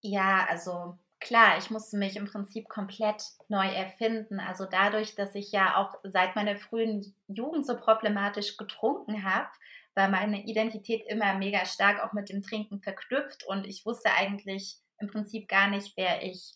Ja, 0.02 0.46
also 0.50 0.98
klar, 1.20 1.58
ich 1.58 1.70
musste 1.70 1.98
mich 1.98 2.16
im 2.16 2.28
Prinzip 2.28 2.70
komplett 2.70 3.24
neu 3.48 3.68
erfinden. 3.68 4.40
Also 4.40 4.66
dadurch, 4.66 5.16
dass 5.16 5.36
ich 5.36 5.52
ja 5.52 5.78
auch 5.78 5.96
seit 6.04 6.36
meiner 6.36 6.58
frühen 6.58 7.16
Jugend 7.28 7.66
so 7.66 7.78
problematisch 7.78 8.58
getrunken 8.58 9.24
habe, 9.24 9.50
war 9.96 10.10
meine 10.10 10.44
Identität 10.46 11.06
immer 11.08 11.34
mega 11.36 11.66
stark 11.66 12.02
auch 12.04 12.14
mit 12.14 12.30
dem 12.30 12.42
Trinken 12.42 12.82
verknüpft 12.82 13.44
und 13.46 13.66
ich 13.66 13.86
wusste 13.86 14.12
eigentlich 14.14 14.78
im 15.00 15.08
Prinzip 15.08 15.48
gar 15.48 15.70
nicht, 15.70 15.94
wer 15.98 16.24
ich 16.24 16.54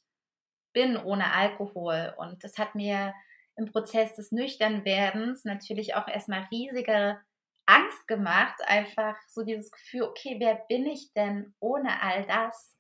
bin 0.74 0.98
ohne 0.98 1.34
Alkohol. 1.34 2.14
Und 2.18 2.44
das 2.44 2.58
hat 2.58 2.76
mir 2.76 3.14
im 3.56 3.72
Prozess 3.72 4.16
des 4.16 4.32
Nüchternwerdens 4.32 5.46
natürlich 5.46 5.96
auch 5.96 6.08
erstmal 6.08 6.48
riesige 6.52 7.20
Angst 7.66 8.08
gemacht. 8.08 8.56
Einfach 8.66 9.16
so 9.28 9.44
dieses 9.44 9.72
Gefühl, 9.72 10.04
okay, 10.04 10.38
wer 10.40 10.56
bin 10.68 10.86
ich 10.86 11.14
denn 11.14 11.54
ohne 11.60 12.02
all 12.02 12.26
das? 12.26 12.76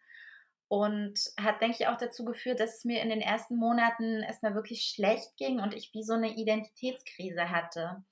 Und 0.74 1.20
hat, 1.40 1.62
denke 1.62 1.78
ich, 1.80 1.88
auch 1.88 1.98
dazu 1.98 2.26
geführt, 2.26 2.60
dass 2.60 2.78
es 2.78 2.84
mir 2.84 3.04
in 3.04 3.10
den 3.10 3.22
ersten 3.22 3.58
Monaten 3.58 4.24
erstmal 4.24 4.56
wirklich 4.56 4.86
schlecht 4.86 5.38
ging 5.38 5.60
und 5.60 5.72
ich 5.72 5.94
wie 5.94 6.02
so 6.02 6.14
eine 6.14 6.36
Identitätskrise 6.36 7.52
hatte. 7.52 8.04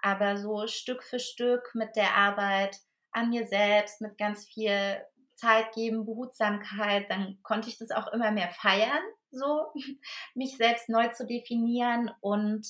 Aber 0.00 0.36
so 0.36 0.68
Stück 0.68 1.02
für 1.02 1.18
Stück 1.18 1.74
mit 1.74 1.96
der 1.96 2.14
Arbeit 2.14 2.78
an 3.10 3.30
mir 3.30 3.48
selbst, 3.48 4.00
mit 4.00 4.16
ganz 4.16 4.46
viel 4.46 5.02
Zeit 5.34 5.72
geben, 5.74 6.06
Behutsamkeit, 6.06 7.10
dann 7.10 7.40
konnte 7.42 7.68
ich 7.68 7.78
das 7.78 7.90
auch 7.90 8.06
immer 8.12 8.30
mehr 8.30 8.50
feiern, 8.50 9.02
so 9.32 9.72
mich 10.36 10.56
selbst 10.56 10.88
neu 10.88 11.08
zu 11.08 11.26
definieren 11.26 12.12
und 12.20 12.64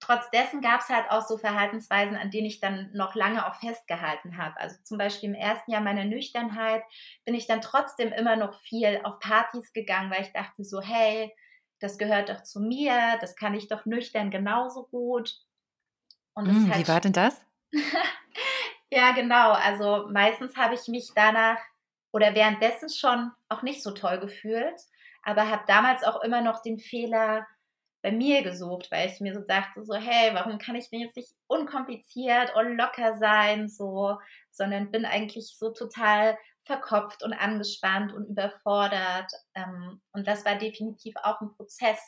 trotz 0.00 0.30
dessen 0.30 0.60
gab 0.60 0.80
es 0.80 0.88
halt 0.88 1.10
auch 1.10 1.26
so 1.26 1.38
Verhaltensweisen, 1.38 2.16
an 2.16 2.30
denen 2.30 2.46
ich 2.46 2.60
dann 2.60 2.90
noch 2.92 3.14
lange 3.14 3.46
auch 3.46 3.54
festgehalten 3.56 4.36
habe. 4.36 4.58
Also 4.60 4.76
zum 4.82 4.98
Beispiel 4.98 5.30
im 5.30 5.34
ersten 5.34 5.70
Jahr 5.70 5.80
meiner 5.80 6.04
Nüchternheit 6.04 6.82
bin 7.24 7.34
ich 7.34 7.46
dann 7.46 7.60
trotzdem 7.60 8.12
immer 8.12 8.36
noch 8.36 8.60
viel 8.60 9.00
auf 9.04 9.18
Partys 9.20 9.72
gegangen, 9.72 10.10
weil 10.10 10.22
ich 10.22 10.32
dachte 10.32 10.64
so, 10.64 10.80
hey, 10.80 11.34
das 11.80 11.98
gehört 11.98 12.28
doch 12.28 12.42
zu 12.42 12.60
mir, 12.60 13.18
das 13.20 13.36
kann 13.36 13.54
ich 13.54 13.68
doch 13.68 13.84
nüchtern 13.86 14.30
genauso 14.30 14.86
gut. 14.86 15.34
Und 16.34 16.46
mm, 16.46 16.70
halt 16.70 16.80
wie 16.80 16.88
war 16.88 17.00
denn 17.00 17.12
das? 17.12 17.40
ja, 18.90 19.12
genau. 19.12 19.52
Also 19.52 20.08
meistens 20.10 20.56
habe 20.56 20.74
ich 20.74 20.86
mich 20.88 21.12
danach 21.14 21.58
oder 22.12 22.34
währenddessen 22.34 22.88
schon 22.88 23.32
auch 23.48 23.62
nicht 23.62 23.82
so 23.82 23.90
toll 23.90 24.18
gefühlt, 24.18 24.80
aber 25.22 25.50
habe 25.50 25.64
damals 25.66 26.04
auch 26.04 26.22
immer 26.22 26.42
noch 26.42 26.62
den 26.62 26.78
Fehler 26.78 27.46
bei 28.04 28.12
mir 28.12 28.42
gesucht, 28.42 28.92
weil 28.92 29.08
ich 29.08 29.18
mir 29.20 29.32
so 29.32 29.40
dachte, 29.40 29.82
so, 29.82 29.94
hey, 29.94 30.34
warum 30.34 30.58
kann 30.58 30.76
ich 30.76 30.90
denn 30.90 31.00
jetzt 31.00 31.16
nicht 31.16 31.32
unkompliziert 31.46 32.54
und 32.54 32.76
locker 32.76 33.16
sein, 33.16 33.66
so, 33.66 34.18
sondern 34.50 34.90
bin 34.90 35.06
eigentlich 35.06 35.56
so 35.56 35.70
total 35.70 36.36
verkopft 36.64 37.22
und 37.22 37.32
angespannt 37.32 38.12
und 38.12 38.26
überfordert. 38.26 39.32
Ähm, 39.54 40.02
und 40.12 40.26
das 40.26 40.44
war 40.44 40.56
definitiv 40.56 41.14
auch 41.22 41.40
ein 41.40 41.54
Prozess 41.56 41.98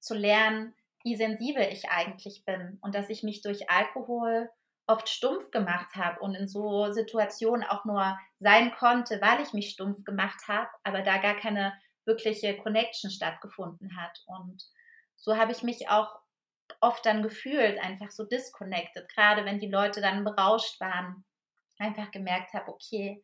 zu 0.00 0.14
lernen, 0.14 0.74
wie 1.04 1.16
sensibel 1.16 1.68
ich 1.70 1.90
eigentlich 1.90 2.46
bin 2.46 2.78
und 2.80 2.94
dass 2.94 3.10
ich 3.10 3.22
mich 3.22 3.42
durch 3.42 3.68
Alkohol 3.68 4.48
oft 4.86 5.06
stumpf 5.10 5.50
gemacht 5.50 5.94
habe 5.96 6.18
und 6.20 6.34
in 6.34 6.48
so 6.48 6.92
Situationen 6.92 7.62
auch 7.62 7.84
nur 7.84 8.18
sein 8.40 8.72
konnte, 8.74 9.20
weil 9.20 9.42
ich 9.42 9.52
mich 9.52 9.68
stumpf 9.68 10.02
gemacht 10.02 10.48
habe, 10.48 10.70
aber 10.82 11.02
da 11.02 11.18
gar 11.18 11.36
keine 11.36 11.74
wirkliche 12.06 12.56
Connection 12.56 13.10
stattgefunden 13.10 14.00
hat. 14.00 14.18
Und 14.26 14.64
so 15.16 15.36
habe 15.36 15.52
ich 15.52 15.62
mich 15.62 15.88
auch 15.88 16.18
oft 16.80 17.04
dann 17.06 17.22
gefühlt, 17.22 17.78
einfach 17.78 18.10
so 18.10 18.24
disconnected, 18.24 19.08
gerade 19.08 19.44
wenn 19.44 19.58
die 19.58 19.70
Leute 19.70 20.00
dann 20.00 20.24
berauscht 20.24 20.80
waren, 20.80 21.24
einfach 21.78 22.10
gemerkt 22.10 22.54
habe, 22.54 22.72
okay, 22.72 23.22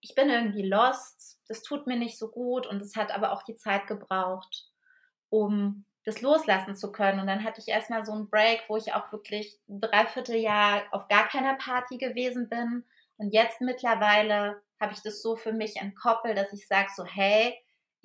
ich 0.00 0.14
bin 0.14 0.30
irgendwie 0.30 0.66
lost, 0.66 1.40
das 1.48 1.62
tut 1.62 1.86
mir 1.86 1.96
nicht 1.96 2.18
so 2.18 2.30
gut 2.30 2.66
und 2.66 2.80
es 2.80 2.96
hat 2.96 3.10
aber 3.10 3.32
auch 3.32 3.42
die 3.42 3.56
Zeit 3.56 3.86
gebraucht, 3.86 4.66
um 5.28 5.84
das 6.04 6.22
loslassen 6.22 6.74
zu 6.74 6.92
können. 6.92 7.20
Und 7.20 7.26
dann 7.26 7.44
hatte 7.44 7.60
ich 7.60 7.68
erstmal 7.68 8.04
so 8.04 8.12
einen 8.12 8.30
Break, 8.30 8.64
wo 8.68 8.76
ich 8.76 8.94
auch 8.94 9.12
wirklich 9.12 9.58
ein 9.68 9.80
Dreivierteljahr 9.80 10.84
auf 10.90 11.08
gar 11.08 11.28
keiner 11.28 11.54
Party 11.54 11.98
gewesen 11.98 12.48
bin. 12.48 12.84
Und 13.16 13.32
jetzt 13.32 13.60
mittlerweile 13.60 14.62
habe 14.80 14.92
ich 14.92 15.02
das 15.02 15.20
so 15.20 15.36
für 15.36 15.52
mich 15.52 15.76
entkoppelt, 15.76 16.38
dass 16.38 16.52
ich 16.52 16.66
sage 16.66 16.88
so, 16.94 17.04
hey, 17.04 17.58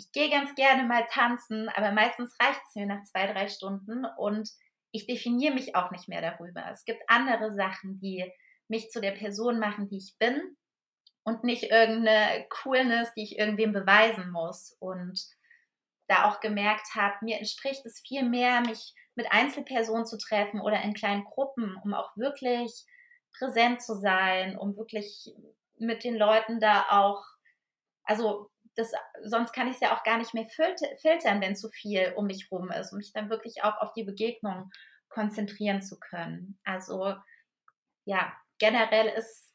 ich 0.03 0.11
gehe 0.11 0.29
ganz 0.29 0.53
gerne 0.55 0.83
mal 0.83 1.05
tanzen, 1.09 1.69
aber 1.69 1.91
meistens 1.91 2.35
reicht 2.41 2.61
es 2.67 2.75
mir 2.75 2.85
nach 2.85 3.03
zwei, 3.03 3.31
drei 3.31 3.47
Stunden 3.47 4.05
und 4.17 4.49
ich 4.91 5.07
definiere 5.07 5.53
mich 5.53 5.75
auch 5.75 5.91
nicht 5.91 6.07
mehr 6.07 6.21
darüber. 6.21 6.69
Es 6.71 6.85
gibt 6.85 7.01
andere 7.07 7.53
Sachen, 7.53 7.99
die 7.99 8.31
mich 8.67 8.89
zu 8.89 9.01
der 9.01 9.11
Person 9.11 9.59
machen, 9.59 9.87
die 9.87 9.97
ich 9.97 10.15
bin 10.19 10.57
und 11.23 11.43
nicht 11.43 11.63
irgendeine 11.63 12.45
Coolness, 12.49 13.13
die 13.15 13.23
ich 13.23 13.39
irgendwem 13.39 13.73
beweisen 13.73 14.29
muss. 14.31 14.75
Und 14.79 15.19
da 16.07 16.29
auch 16.29 16.41
gemerkt 16.41 16.95
habe, 16.95 17.15
mir 17.21 17.37
entspricht 17.37 17.85
es 17.85 18.01
viel 18.05 18.23
mehr, 18.23 18.61
mich 18.61 18.93
mit 19.15 19.31
Einzelpersonen 19.31 20.05
zu 20.05 20.17
treffen 20.17 20.59
oder 20.59 20.81
in 20.81 20.93
kleinen 20.93 21.23
Gruppen, 21.23 21.75
um 21.83 21.93
auch 21.93 22.15
wirklich 22.17 22.85
präsent 23.37 23.81
zu 23.81 23.95
sein, 23.95 24.57
um 24.57 24.75
wirklich 24.75 25.33
mit 25.77 26.03
den 26.03 26.15
Leuten 26.15 26.59
da 26.59 26.85
auch, 26.89 27.23
also 28.03 28.51
das, 28.75 28.91
sonst 29.23 29.53
kann 29.53 29.67
ich 29.67 29.75
es 29.75 29.81
ja 29.81 29.95
auch 29.95 30.03
gar 30.03 30.17
nicht 30.17 30.33
mehr 30.33 30.47
filtern, 30.47 31.41
wenn 31.41 31.55
zu 31.55 31.69
viel 31.69 32.13
um 32.15 32.25
mich 32.25 32.51
rum 32.51 32.71
ist, 32.71 32.91
um 32.91 32.97
mich 32.97 33.13
dann 33.13 33.29
wirklich 33.29 33.63
auch 33.63 33.77
auf 33.77 33.93
die 33.93 34.03
Begegnung 34.03 34.71
konzentrieren 35.09 35.81
zu 35.81 35.99
können. 35.99 36.59
Also 36.63 37.15
ja, 38.05 38.33
generell 38.57 39.07
ist, 39.07 39.53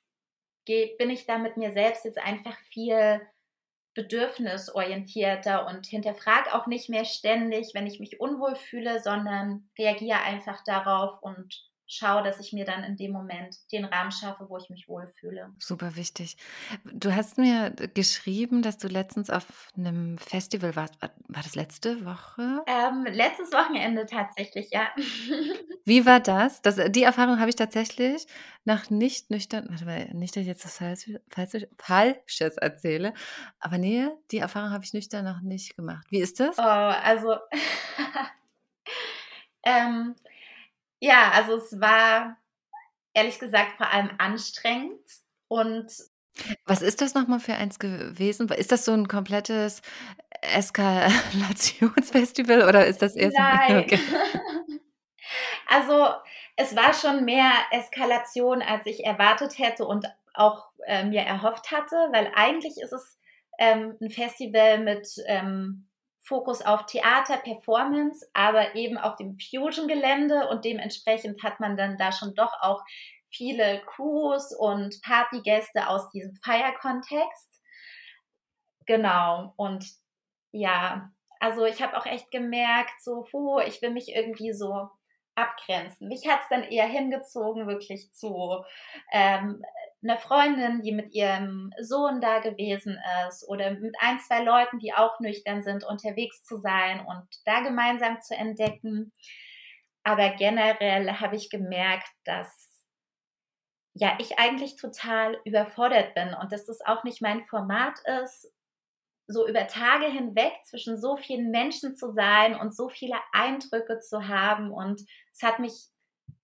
bin 0.66 1.10
ich 1.10 1.26
da 1.26 1.38
mit 1.38 1.56
mir 1.56 1.72
selbst 1.72 2.04
jetzt 2.04 2.18
einfach 2.18 2.56
viel 2.70 3.20
bedürfnisorientierter 3.94 5.66
und 5.66 5.86
hinterfrage 5.86 6.54
auch 6.54 6.66
nicht 6.68 6.88
mehr 6.88 7.04
ständig, 7.04 7.72
wenn 7.74 7.86
ich 7.86 7.98
mich 7.98 8.20
unwohl 8.20 8.54
fühle, 8.54 9.02
sondern 9.02 9.68
reagiere 9.76 10.20
einfach 10.20 10.62
darauf 10.64 11.20
und 11.22 11.67
schaue, 11.88 12.22
dass 12.22 12.38
ich 12.38 12.52
mir 12.52 12.64
dann 12.64 12.84
in 12.84 12.96
dem 12.96 13.12
Moment 13.12 13.56
den 13.72 13.86
Rahmen 13.86 14.12
schaffe, 14.12 14.46
wo 14.48 14.58
ich 14.58 14.68
mich 14.68 14.88
wohlfühle. 14.88 15.52
Super 15.58 15.96
wichtig. 15.96 16.36
Du 16.84 17.14
hast 17.14 17.38
mir 17.38 17.70
geschrieben, 17.94 18.62
dass 18.62 18.76
du 18.76 18.88
letztens 18.88 19.30
auf 19.30 19.68
einem 19.76 20.18
Festival 20.18 20.76
warst. 20.76 21.00
War 21.00 21.42
das 21.42 21.54
letzte 21.54 22.04
Woche? 22.04 22.62
Ähm, 22.66 23.06
letztes 23.10 23.52
Wochenende 23.52 24.04
tatsächlich, 24.04 24.70
ja. 24.70 24.88
Wie 25.84 26.04
war 26.04 26.20
das? 26.20 26.60
das 26.60 26.76
die 26.90 27.02
Erfahrung 27.02 27.40
habe 27.40 27.48
ich 27.48 27.56
tatsächlich 27.56 28.26
nach 28.64 28.90
nicht 28.90 29.30
nüchtern, 29.30 29.66
warte 29.70 29.86
mal, 29.86 30.04
nicht, 30.12 30.36
dass 30.36 30.42
ich 30.42 30.46
jetzt 30.46 30.64
das 30.64 30.78
Falsches 31.78 32.58
erzähle, 32.58 33.14
aber 33.58 33.78
nee, 33.78 34.08
die 34.30 34.38
Erfahrung 34.38 34.70
habe 34.70 34.84
ich 34.84 34.92
nüchtern 34.92 35.24
noch 35.24 35.40
nicht 35.40 35.74
gemacht. 35.74 36.06
Wie 36.10 36.20
ist 36.20 36.38
das? 36.38 36.58
Oh, 36.58 36.62
also 36.62 37.36
ähm, 39.62 40.14
ja, 41.00 41.30
also 41.32 41.56
es 41.56 41.80
war 41.80 42.36
ehrlich 43.14 43.38
gesagt 43.38 43.76
vor 43.76 43.92
allem 43.92 44.10
anstrengend 44.18 45.00
und 45.48 45.92
was 46.66 46.82
ist 46.82 47.00
das 47.00 47.14
nochmal 47.14 47.40
für 47.40 47.54
eins 47.54 47.80
gewesen? 47.80 48.48
Ist 48.50 48.70
das 48.70 48.84
so 48.84 48.92
ein 48.92 49.08
komplettes 49.08 49.82
Eskalationsfestival 50.42 52.62
oder 52.62 52.86
ist 52.86 53.02
das 53.02 53.16
erst? 53.16 53.36
Nein. 53.36 53.80
Okay. 53.80 53.98
Also 55.66 56.06
es 56.56 56.74
war 56.74 56.94
schon 56.94 57.26
mehr 57.26 57.52
Eskalation, 57.70 58.62
als 58.62 58.86
ich 58.86 59.04
erwartet 59.04 59.58
hätte 59.58 59.84
und 59.84 60.06
auch 60.32 60.70
äh, 60.86 61.04
mir 61.04 61.20
erhofft 61.20 61.70
hatte, 61.70 61.96
weil 62.12 62.32
eigentlich 62.34 62.80
ist 62.80 62.92
es 62.92 63.18
ähm, 63.58 63.96
ein 64.00 64.10
Festival 64.10 64.78
mit 64.78 65.06
ähm, 65.26 65.87
Fokus 66.28 66.62
auf 66.62 66.86
Theater, 66.86 67.38
Performance, 67.38 68.28
aber 68.34 68.74
eben 68.74 68.98
auf 68.98 69.16
dem 69.16 69.38
Fusion-Gelände 69.38 70.48
und 70.48 70.64
dementsprechend 70.64 71.42
hat 71.42 71.58
man 71.58 71.76
dann 71.76 71.96
da 71.96 72.12
schon 72.12 72.34
doch 72.34 72.52
auch 72.60 72.82
viele 73.30 73.82
Crews 73.86 74.54
und 74.54 75.00
Partygäste 75.02 75.88
aus 75.88 76.10
diesem 76.10 76.36
Feierkontext. 76.44 77.48
Genau, 78.86 79.52
und 79.56 79.84
ja, 80.52 81.10
also 81.40 81.64
ich 81.64 81.82
habe 81.82 81.96
auch 81.96 82.06
echt 82.06 82.30
gemerkt, 82.30 83.02
so, 83.02 83.24
puh, 83.30 83.60
ich 83.60 83.80
will 83.82 83.90
mich 83.90 84.14
irgendwie 84.14 84.52
so 84.52 84.88
abgrenzen. 85.34 86.08
Mich 86.08 86.26
hat 86.28 86.40
es 86.42 86.48
dann 86.48 86.64
eher 86.64 86.86
hingezogen, 86.86 87.66
wirklich 87.66 88.12
zu 88.12 88.64
ähm, 89.12 89.62
einer 90.02 90.16
Freundin, 90.16 90.82
die 90.82 90.92
mit 90.92 91.12
ihrem 91.12 91.72
Sohn 91.80 92.20
da 92.20 92.38
gewesen 92.38 92.98
ist 93.28 93.48
oder 93.48 93.72
mit 93.72 93.96
ein, 94.00 94.20
zwei 94.20 94.42
Leuten, 94.42 94.78
die 94.78 94.94
auch 94.94 95.18
nüchtern 95.20 95.62
sind, 95.62 95.84
unterwegs 95.84 96.44
zu 96.44 96.56
sein 96.58 97.04
und 97.04 97.26
da 97.44 97.60
gemeinsam 97.60 98.20
zu 98.20 98.34
entdecken. 98.34 99.12
Aber 100.04 100.30
generell 100.30 101.10
habe 101.14 101.36
ich 101.36 101.50
gemerkt, 101.50 102.08
dass 102.24 102.68
ja, 103.94 104.16
ich 104.20 104.38
eigentlich 104.38 104.76
total 104.76 105.38
überfordert 105.44 106.14
bin 106.14 106.32
und 106.34 106.52
dass 106.52 106.64
das 106.66 106.80
auch 106.80 107.02
nicht 107.02 107.20
mein 107.20 107.44
Format 107.46 107.98
ist, 108.22 108.52
so 109.26 109.46
über 109.46 109.66
Tage 109.66 110.06
hinweg 110.06 110.52
zwischen 110.64 110.98
so 110.98 111.16
vielen 111.16 111.50
Menschen 111.50 111.96
zu 111.96 112.12
sein 112.12 112.54
und 112.58 112.74
so 112.74 112.88
viele 112.88 113.16
Eindrücke 113.32 113.98
zu 113.98 114.28
haben. 114.28 114.70
Und 114.70 115.02
es 115.32 115.42
hat 115.42 115.58
mich 115.58 115.88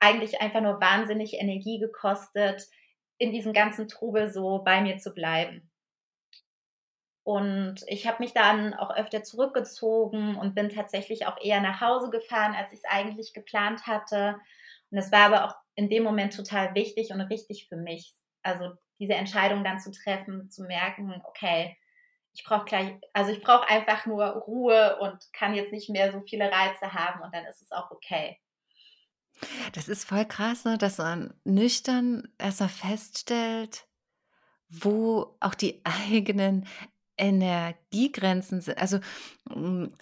eigentlich 0.00 0.40
einfach 0.40 0.60
nur 0.60 0.80
wahnsinnig 0.80 1.34
Energie 1.34 1.78
gekostet, 1.78 2.66
in 3.18 3.32
diesem 3.32 3.52
ganzen 3.52 3.88
Trubel 3.88 4.30
so 4.32 4.62
bei 4.64 4.80
mir 4.80 4.98
zu 4.98 5.12
bleiben. 5.12 5.70
Und 7.24 7.76
ich 7.86 8.06
habe 8.06 8.22
mich 8.22 8.34
dann 8.34 8.74
auch 8.74 8.90
öfter 8.94 9.22
zurückgezogen 9.22 10.36
und 10.36 10.54
bin 10.54 10.68
tatsächlich 10.68 11.26
auch 11.26 11.40
eher 11.40 11.60
nach 11.60 11.80
Hause 11.80 12.10
gefahren, 12.10 12.54
als 12.54 12.70
ich 12.72 12.80
es 12.80 12.84
eigentlich 12.84 13.32
geplant 13.32 13.86
hatte. 13.86 14.36
Und 14.90 14.98
es 14.98 15.10
war 15.10 15.26
aber 15.26 15.44
auch 15.46 15.54
in 15.74 15.88
dem 15.88 16.02
Moment 16.02 16.36
total 16.36 16.74
wichtig 16.74 17.12
und 17.12 17.22
richtig 17.22 17.66
für 17.68 17.76
mich. 17.76 18.12
Also 18.42 18.72
diese 18.98 19.14
Entscheidung 19.14 19.64
dann 19.64 19.80
zu 19.80 19.90
treffen, 19.90 20.50
zu 20.50 20.64
merken, 20.64 21.22
okay, 21.24 21.76
ich 22.34 22.44
brauche 22.44 22.66
gleich, 22.66 22.94
also 23.12 23.32
ich 23.32 23.40
brauche 23.42 23.68
einfach 23.68 24.06
nur 24.06 24.24
Ruhe 24.26 24.98
und 25.00 25.32
kann 25.32 25.54
jetzt 25.54 25.72
nicht 25.72 25.88
mehr 25.88 26.12
so 26.12 26.20
viele 26.28 26.50
Reize 26.50 26.92
haben 26.92 27.22
und 27.22 27.34
dann 27.34 27.46
ist 27.46 27.62
es 27.62 27.72
auch 27.72 27.90
okay. 27.90 28.38
Das 29.72 29.88
ist 29.88 30.04
voll 30.04 30.24
krass, 30.24 30.64
ne, 30.64 30.78
dass 30.78 30.98
man 30.98 31.34
nüchtern 31.44 32.28
erstmal 32.38 32.68
feststellt, 32.68 33.86
wo 34.68 35.36
auch 35.40 35.54
die 35.54 35.82
eigenen 36.10 36.66
Energiegrenzen 37.16 38.60
sind. 38.60 38.78
Also, 38.78 39.00
hm, 39.50 39.92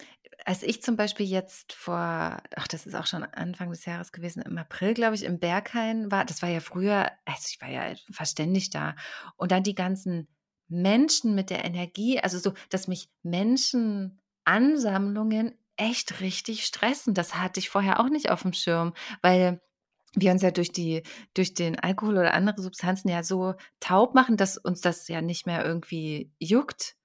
als 0.45 0.63
ich 0.63 0.81
zum 0.81 0.97
Beispiel 0.97 1.25
jetzt 1.25 1.73
vor, 1.73 2.41
ach, 2.55 2.67
das 2.67 2.85
ist 2.85 2.95
auch 2.95 3.05
schon 3.05 3.23
Anfang 3.23 3.69
des 3.69 3.85
Jahres 3.85 4.11
gewesen, 4.11 4.41
im 4.41 4.57
April, 4.57 4.93
glaube 4.93 5.15
ich, 5.15 5.23
im 5.23 5.39
Berghain 5.39 6.11
war, 6.11 6.25
das 6.25 6.41
war 6.41 6.49
ja 6.49 6.59
früher, 6.59 7.09
also 7.25 7.47
ich 7.49 7.61
war 7.61 7.69
ja 7.69 7.93
verständig 8.11 8.69
da. 8.69 8.95
Und 9.37 9.51
dann 9.51 9.63
die 9.63 9.75
ganzen 9.75 10.27
Menschen 10.67 11.35
mit 11.35 11.49
der 11.49 11.63
Energie, 11.63 12.19
also 12.19 12.39
so, 12.39 12.53
dass 12.69 12.87
mich 12.87 13.09
Menschenansammlungen 13.21 15.57
echt 15.77 16.21
richtig 16.21 16.65
stressen. 16.65 17.13
Das 17.13 17.35
hatte 17.35 17.59
ich 17.59 17.69
vorher 17.69 17.99
auch 17.99 18.09
nicht 18.09 18.29
auf 18.29 18.43
dem 18.43 18.53
Schirm, 18.53 18.93
weil 19.21 19.61
wir 20.15 20.31
uns 20.31 20.43
ja 20.43 20.51
durch 20.51 20.71
die 20.71 21.03
durch 21.33 21.53
den 21.53 21.79
Alkohol 21.79 22.17
oder 22.17 22.33
andere 22.33 22.61
Substanzen 22.61 23.09
ja 23.09 23.23
so 23.23 23.55
taub 23.79 24.13
machen, 24.13 24.37
dass 24.37 24.57
uns 24.57 24.81
das 24.81 25.07
ja 25.07 25.21
nicht 25.21 25.45
mehr 25.47 25.65
irgendwie 25.65 26.31
juckt. 26.39 26.95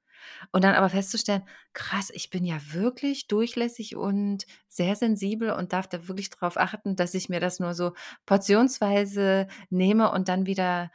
Und 0.53 0.63
dann 0.63 0.75
aber 0.75 0.91
festzustellen, 0.91 1.43
krass, 1.73 2.11
ich 2.13 2.29
bin 2.29 2.45
ja 2.45 2.59
wirklich 2.73 3.29
durchlässig 3.29 3.97
und 3.97 4.45
sehr 4.69 4.95
sensibel 4.95 5.51
und 5.53 5.73
darf 5.73 5.89
da 5.89 6.07
wirklich 6.07 6.31
darauf 6.31 6.59
achten, 6.59 6.97
dass 6.97 7.15
ich 7.15 7.29
mir 7.29 7.41
das 7.41 7.61
nur 7.61 7.75
so 7.75 7.93
portionsweise 8.27 9.49
nehme 9.71 10.11
und 10.13 10.29
dann 10.29 10.47
wieder 10.47 10.91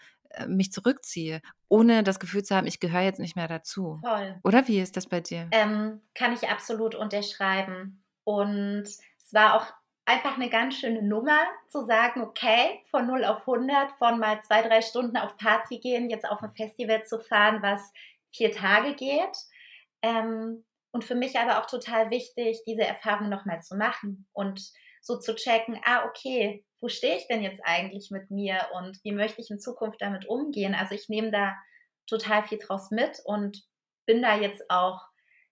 mich 0.48 0.72
zurückziehe, 0.72 1.42
ohne 1.70 2.04
das 2.04 2.20
Gefühl 2.20 2.44
zu 2.44 2.56
haben, 2.56 2.68
ich 2.68 2.80
gehöre 2.80 3.02
jetzt 3.02 3.20
nicht 3.20 3.36
mehr 3.36 3.48
dazu. 3.48 4.00
Voll. 4.04 4.40
Oder 4.44 4.68
wie 4.68 4.80
ist 4.80 4.98
das 4.98 5.08
bei 5.08 5.22
dir? 5.22 5.48
Ähm, 5.52 6.02
kann 6.16 6.34
ich 6.34 6.50
absolut 6.50 6.96
unterschreiben. 6.96 8.04
Und 8.24 8.84
es 8.84 9.34
war 9.34 9.56
auch 9.56 9.74
einfach 10.06 10.36
eine 10.36 10.50
ganz 10.50 10.76
schöne 10.76 11.02
Nummer 11.02 11.40
zu 11.70 11.86
sagen, 11.86 12.22
okay, 12.22 12.82
von 12.92 13.08
0 13.08 13.26
auf 13.26 13.40
100, 13.40 13.92
von 13.94 14.20
mal 14.20 14.42
zwei, 14.44 14.62
drei 14.62 14.82
Stunden 14.82 15.18
auf 15.18 15.38
Party 15.38 15.80
gehen, 15.80 16.10
jetzt 16.10 16.28
auf 16.30 16.42
ein 16.42 16.56
Festival 16.56 17.06
zu 17.06 17.20
fahren, 17.20 17.62
was 17.62 17.92
vier 18.32 18.52
Tage 18.52 18.96
geht. 18.96 19.38
Ähm, 20.02 20.64
und 20.92 21.04
für 21.04 21.16
mich 21.16 21.40
aber 21.40 21.60
auch 21.60 21.66
total 21.66 22.12
wichtig, 22.12 22.62
diese 22.68 22.84
Erfahrung 22.84 23.30
nochmal 23.30 23.62
zu 23.62 23.76
machen 23.76 24.28
und 24.34 24.62
so 25.02 25.18
zu 25.18 25.36
checken, 25.36 25.80
ah, 25.84 26.06
okay, 26.06 26.64
wo 26.84 26.90
stehe 26.90 27.16
ich 27.16 27.28
denn 27.28 27.42
jetzt 27.42 27.62
eigentlich 27.64 28.12
mit 28.12 28.30
mir 28.30 28.60
und 28.74 29.02
wie 29.06 29.14
möchte 29.14 29.40
ich 29.40 29.50
in 29.50 29.60
Zukunft 29.60 30.02
damit 30.02 30.26
umgehen? 30.26 30.76
Also 30.76 30.94
ich 30.94 31.08
nehme 31.08 31.32
da 31.32 31.56
total 32.08 32.44
viel 32.44 32.58
draus 32.58 32.92
mit 32.92 33.22
und 33.24 33.64
bin 34.06 34.22
da 34.22 34.38
jetzt 34.38 34.70
auch, 34.70 35.02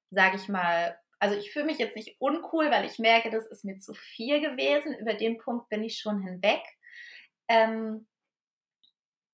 sage 0.10 0.36
ich 0.36 0.50
mal, 0.50 1.00
also 1.20 1.38
ich 1.38 1.54
fühle 1.54 1.66
mich 1.66 1.78
jetzt 1.78 1.96
nicht 1.96 2.18
uncool, 2.20 2.70
weil 2.70 2.84
ich 2.84 3.00
merke, 3.00 3.32
das 3.32 3.48
ist 3.48 3.64
mir 3.64 3.80
zu 3.80 3.94
viel 3.94 4.42
gewesen. 4.42 4.94
Über 4.96 5.14
den 5.14 5.38
Punkt 5.38 5.70
bin 5.70 5.86
ich 5.86 6.00
schon 6.00 6.22
hinweg. 6.22 6.62
Ähm, 7.48 8.08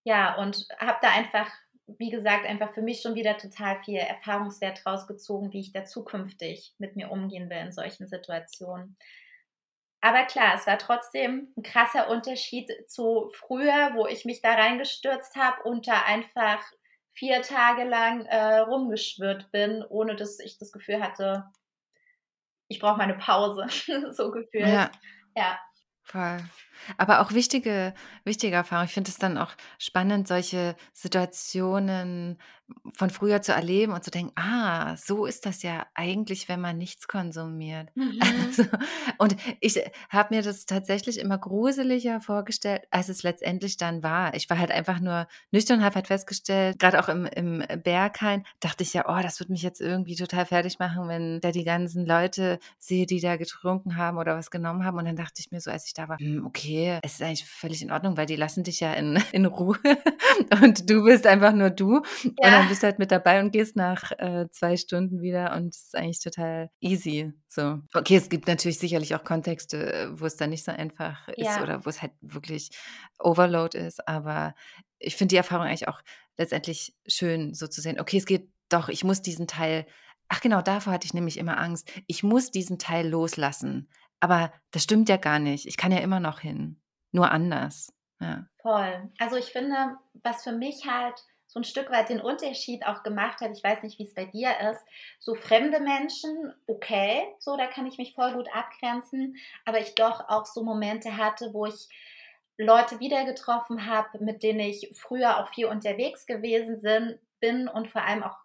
ja, 0.04 0.36
und 0.36 0.68
habe 0.80 1.00
da 1.02 1.10
einfach 1.10 1.50
wie 1.88 2.10
gesagt, 2.10 2.46
einfach 2.46 2.74
für 2.74 2.82
mich 2.82 3.02
schon 3.02 3.16
wieder 3.16 3.38
total 3.38 3.82
viel 3.84 3.96
Erfahrungswert 3.96 4.86
rausgezogen, 4.86 5.54
wie 5.54 5.62
ich 5.62 5.72
da 5.72 5.86
zukünftig 5.86 6.76
mit 6.78 6.98
mir 6.98 7.10
umgehen 7.10 7.50
will 7.50 7.58
in 7.58 7.72
solchen 7.72 8.08
Situationen. 8.08 8.98
Aber 10.02 10.24
klar, 10.26 10.54
es 10.56 10.68
war 10.68 10.78
trotzdem 10.78 11.54
ein 11.58 11.64
krasser 11.64 12.10
Unterschied 12.10 12.72
zu 12.88 13.32
früher, 13.34 13.92
wo 13.96 14.06
ich 14.08 14.26
mich 14.26 14.42
da 14.42 14.54
reingestürzt 14.54 15.36
habe 15.36 15.64
und 15.64 15.88
da 15.88 16.04
einfach 16.04 16.64
vier 17.14 17.42
Tage 17.42 17.84
lang 17.84 18.26
äh, 18.26 18.60
rumgeschwirrt 18.60 19.52
bin, 19.52 19.84
ohne 19.90 20.16
dass 20.16 20.40
ich 20.40 20.60
das 20.60 20.72
Gefühl 20.72 21.02
hatte, 21.02 21.46
ich 22.68 22.80
brauche 22.80 22.98
meine 22.98 23.16
Pause, 23.16 23.66
so 24.12 24.32
gefühlt. 24.32 24.68
Ja. 24.68 24.92
Ja. 25.36 25.60
Voll. 26.04 26.38
Aber 26.98 27.20
auch 27.20 27.34
wichtige, 27.34 27.94
wichtige 28.24 28.56
Erfahrung. 28.56 28.86
Ich 28.86 28.94
finde 28.94 29.10
es 29.10 29.18
dann 29.18 29.38
auch 29.38 29.52
spannend, 29.78 30.28
solche 30.28 30.78
Situationen 30.94 32.40
von 32.94 33.10
früher 33.10 33.42
zu 33.42 33.54
erleben 33.54 33.94
und 33.94 34.04
zu 34.04 34.12
denken, 34.12 34.34
ah, 34.36 34.96
so 34.98 35.26
ist 35.26 35.46
das 35.46 35.64
ja 35.64 35.86
eigentlich, 35.94 36.50
wenn 36.50 36.60
man 36.62 36.78
nichts 36.78 37.08
konsumiert. 37.08 37.90
Mhm. 38.08 38.22
Also, 38.22 38.64
und 39.18 39.36
ich 39.60 39.82
habe 40.10 40.36
mir 40.36 40.42
das 40.42 40.66
tatsächlich 40.66 41.20
immer 41.20 41.38
gruseliger 41.38 42.22
vorgestellt, 42.22 42.84
als 42.90 43.10
es 43.10 43.22
letztendlich 43.24 43.78
dann 43.78 44.02
war. 44.02 44.34
Ich 44.34 44.50
war 44.50 44.58
halt 44.58 44.72
einfach 44.72 45.00
nur 45.00 45.28
nüchtern 45.52 45.84
habe 45.84 45.96
halt 45.96 46.08
festgestellt, 46.08 46.80
gerade 46.80 47.00
auch 47.00 47.10
im, 47.10 47.26
im 47.26 47.64
Berghain, 47.84 48.44
dachte 48.60 48.84
ich 48.84 48.94
ja, 48.94 49.06
oh, 49.08 49.22
das 49.22 49.40
wird 49.40 49.50
mich 49.50 49.62
jetzt 49.62 49.82
irgendwie 49.82 50.16
total 50.16 50.46
fertig 50.46 50.80
machen, 50.80 51.08
wenn 51.08 51.42
da 51.42 51.52
die 51.52 51.64
ganzen 51.64 52.06
Leute 52.06 52.60
sehe, 52.78 53.06
die 53.06 53.20
da 53.20 53.36
getrunken 53.36 53.98
haben 53.98 54.18
oder 54.18 54.38
was 54.38 54.52
genommen 54.52 54.86
haben. 54.86 54.98
Und 54.98 55.06
dann 55.06 55.16
dachte 55.16 55.40
ich 55.40 55.52
mir 55.52 55.60
so, 55.60 55.72
als 55.72 55.86
ich 55.88 55.94
da 55.94 56.08
war, 56.08 56.20
hm, 56.20 56.46
okay, 56.46 57.00
es 57.04 57.16
ist 57.16 57.22
eigentlich 57.22 57.46
völlig 57.46 57.82
in 57.82 57.92
Ordnung, 57.92 58.16
weil 58.16 58.26
die 58.26 58.36
lassen 58.36 58.64
dich 58.64 58.80
ja 58.80 58.94
in, 58.94 59.20
in 59.32 59.46
Ruhe 59.46 59.78
und 60.62 60.90
du 60.90 61.04
bist 61.04 61.28
einfach 61.28 61.54
nur 61.54 61.72
du. 61.72 62.02
Ja. 62.42 62.57
Dann 62.58 62.70
bist 62.70 62.84
du 62.84 62.88
halt 62.88 63.00
mit 63.00 63.12
dabei 63.12 63.40
und 63.40 63.52
gehst 63.52 63.76
nach 63.76 64.12
äh, 64.18 64.48
zwei 64.52 64.78
Stunden 64.78 65.22
wieder 65.22 65.56
und 65.56 65.70
es 65.74 65.86
ist 65.86 65.96
eigentlich 65.96 66.22
total 66.22 66.70
easy. 66.80 67.34
So. 67.48 67.80
Okay, 67.94 68.18
es 68.18 68.30
gibt 68.30 68.48
natürlich 68.48 68.80
sicherlich 68.80 69.16
auch 69.16 69.24
Kontexte, 69.24 70.12
wo 70.14 70.26
es 70.26 70.38
dann 70.38 70.50
nicht 70.50 70.64
so 70.64 70.72
einfach 70.72 71.28
ist 71.30 71.46
Ja. 71.46 71.64
oder 71.64 71.86
wo 71.86 71.90
es 71.90 72.02
halt 72.02 72.14
wirklich 72.22 72.72
Overload 73.20 73.78
ist, 73.78 74.08
aber 74.08 74.54
ich 75.00 75.16
finde 75.16 75.34
die 75.34 75.38
Erfahrung 75.38 75.66
eigentlich 75.68 75.88
auch 75.88 76.02
letztendlich 76.38 76.96
schön, 77.08 77.54
so 77.54 77.68
zu 77.68 77.82
sehen, 77.82 78.00
okay, 78.00 78.18
es 78.18 78.26
geht 78.26 78.50
doch, 78.70 78.90
ich 78.90 79.04
muss 79.04 79.22
diesen 79.22 79.48
Teil, 79.48 79.86
ach 80.28 80.42
genau, 80.42 80.62
davor 80.62 80.94
hatte 80.94 81.06
ich 81.06 81.14
nämlich 81.14 81.38
immer 81.38 81.58
Angst, 81.58 81.92
ich 82.08 82.24
muss 82.24 82.52
diesen 82.52 82.80
Teil 82.80 83.08
loslassen. 83.08 83.90
Aber 84.20 84.52
das 84.72 84.84
stimmt 84.84 85.10
ja 85.10 85.18
gar 85.18 85.40
nicht. 85.40 85.68
Ich 85.68 85.78
kann 85.78 85.92
ja 85.92 86.00
immer 86.00 86.20
noch 86.20 86.40
hin, 86.40 86.82
nur 87.12 87.32
anders. 87.32 87.94
Ja. 88.20 88.48
Voll. 88.62 89.12
Also 89.20 89.36
ich 89.36 89.46
finde, 89.46 89.96
was 90.24 90.44
für 90.44 90.52
mich 90.52 90.88
halt 90.88 91.24
so 91.48 91.60
ein 91.60 91.64
Stück 91.64 91.90
weit 91.90 92.10
den 92.10 92.22
Unterschied 92.22 92.86
auch 92.86 93.04
gemacht 93.04 93.42
hat, 93.42 93.52
ich 93.52 93.64
weiß 93.64 93.84
nicht, 93.84 93.98
wie 94.00 94.04
es 94.04 94.14
bei 94.14 94.26
dir 94.26 94.52
ist, 94.72 94.86
so 95.20 95.34
fremde 95.34 95.80
Menschen, 95.80 96.54
okay, 96.68 97.24
so, 97.40 97.56
da 97.56 97.68
kann 97.68 97.88
ich 97.88 97.98
mich 97.98 98.14
voll 98.14 98.34
gut 98.34 98.50
abgrenzen, 98.54 99.38
aber 99.66 99.80
ich 99.80 99.96
doch 99.96 100.28
auch 100.30 100.46
so 100.46 100.64
Momente 100.64 101.18
hatte, 101.18 101.54
wo 101.54 101.66
ich 101.66 101.88
Leute 102.58 103.00
wieder 103.00 103.24
getroffen 103.24 103.86
habe, 103.86 104.24
mit 104.24 104.44
denen 104.44 104.60
ich 104.60 104.90
früher 104.94 105.40
auch 105.40 105.54
viel 105.54 105.68
unterwegs 105.68 106.26
gewesen 106.26 106.80
sind, 106.80 107.20
bin 107.40 107.68
und 107.68 107.90
vor 107.90 108.04
allem 108.04 108.24
auch 108.24 108.36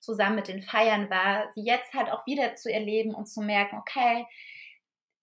zusammen 0.00 0.36
mit 0.36 0.48
den 0.48 0.62
Feiern 0.62 1.08
war, 1.10 1.50
sie 1.54 1.64
jetzt 1.64 1.94
halt 1.94 2.10
auch 2.12 2.26
wieder 2.26 2.54
zu 2.56 2.70
erleben 2.70 3.14
und 3.14 3.26
zu 3.26 3.40
merken, 3.40 3.78
okay, 3.78 4.26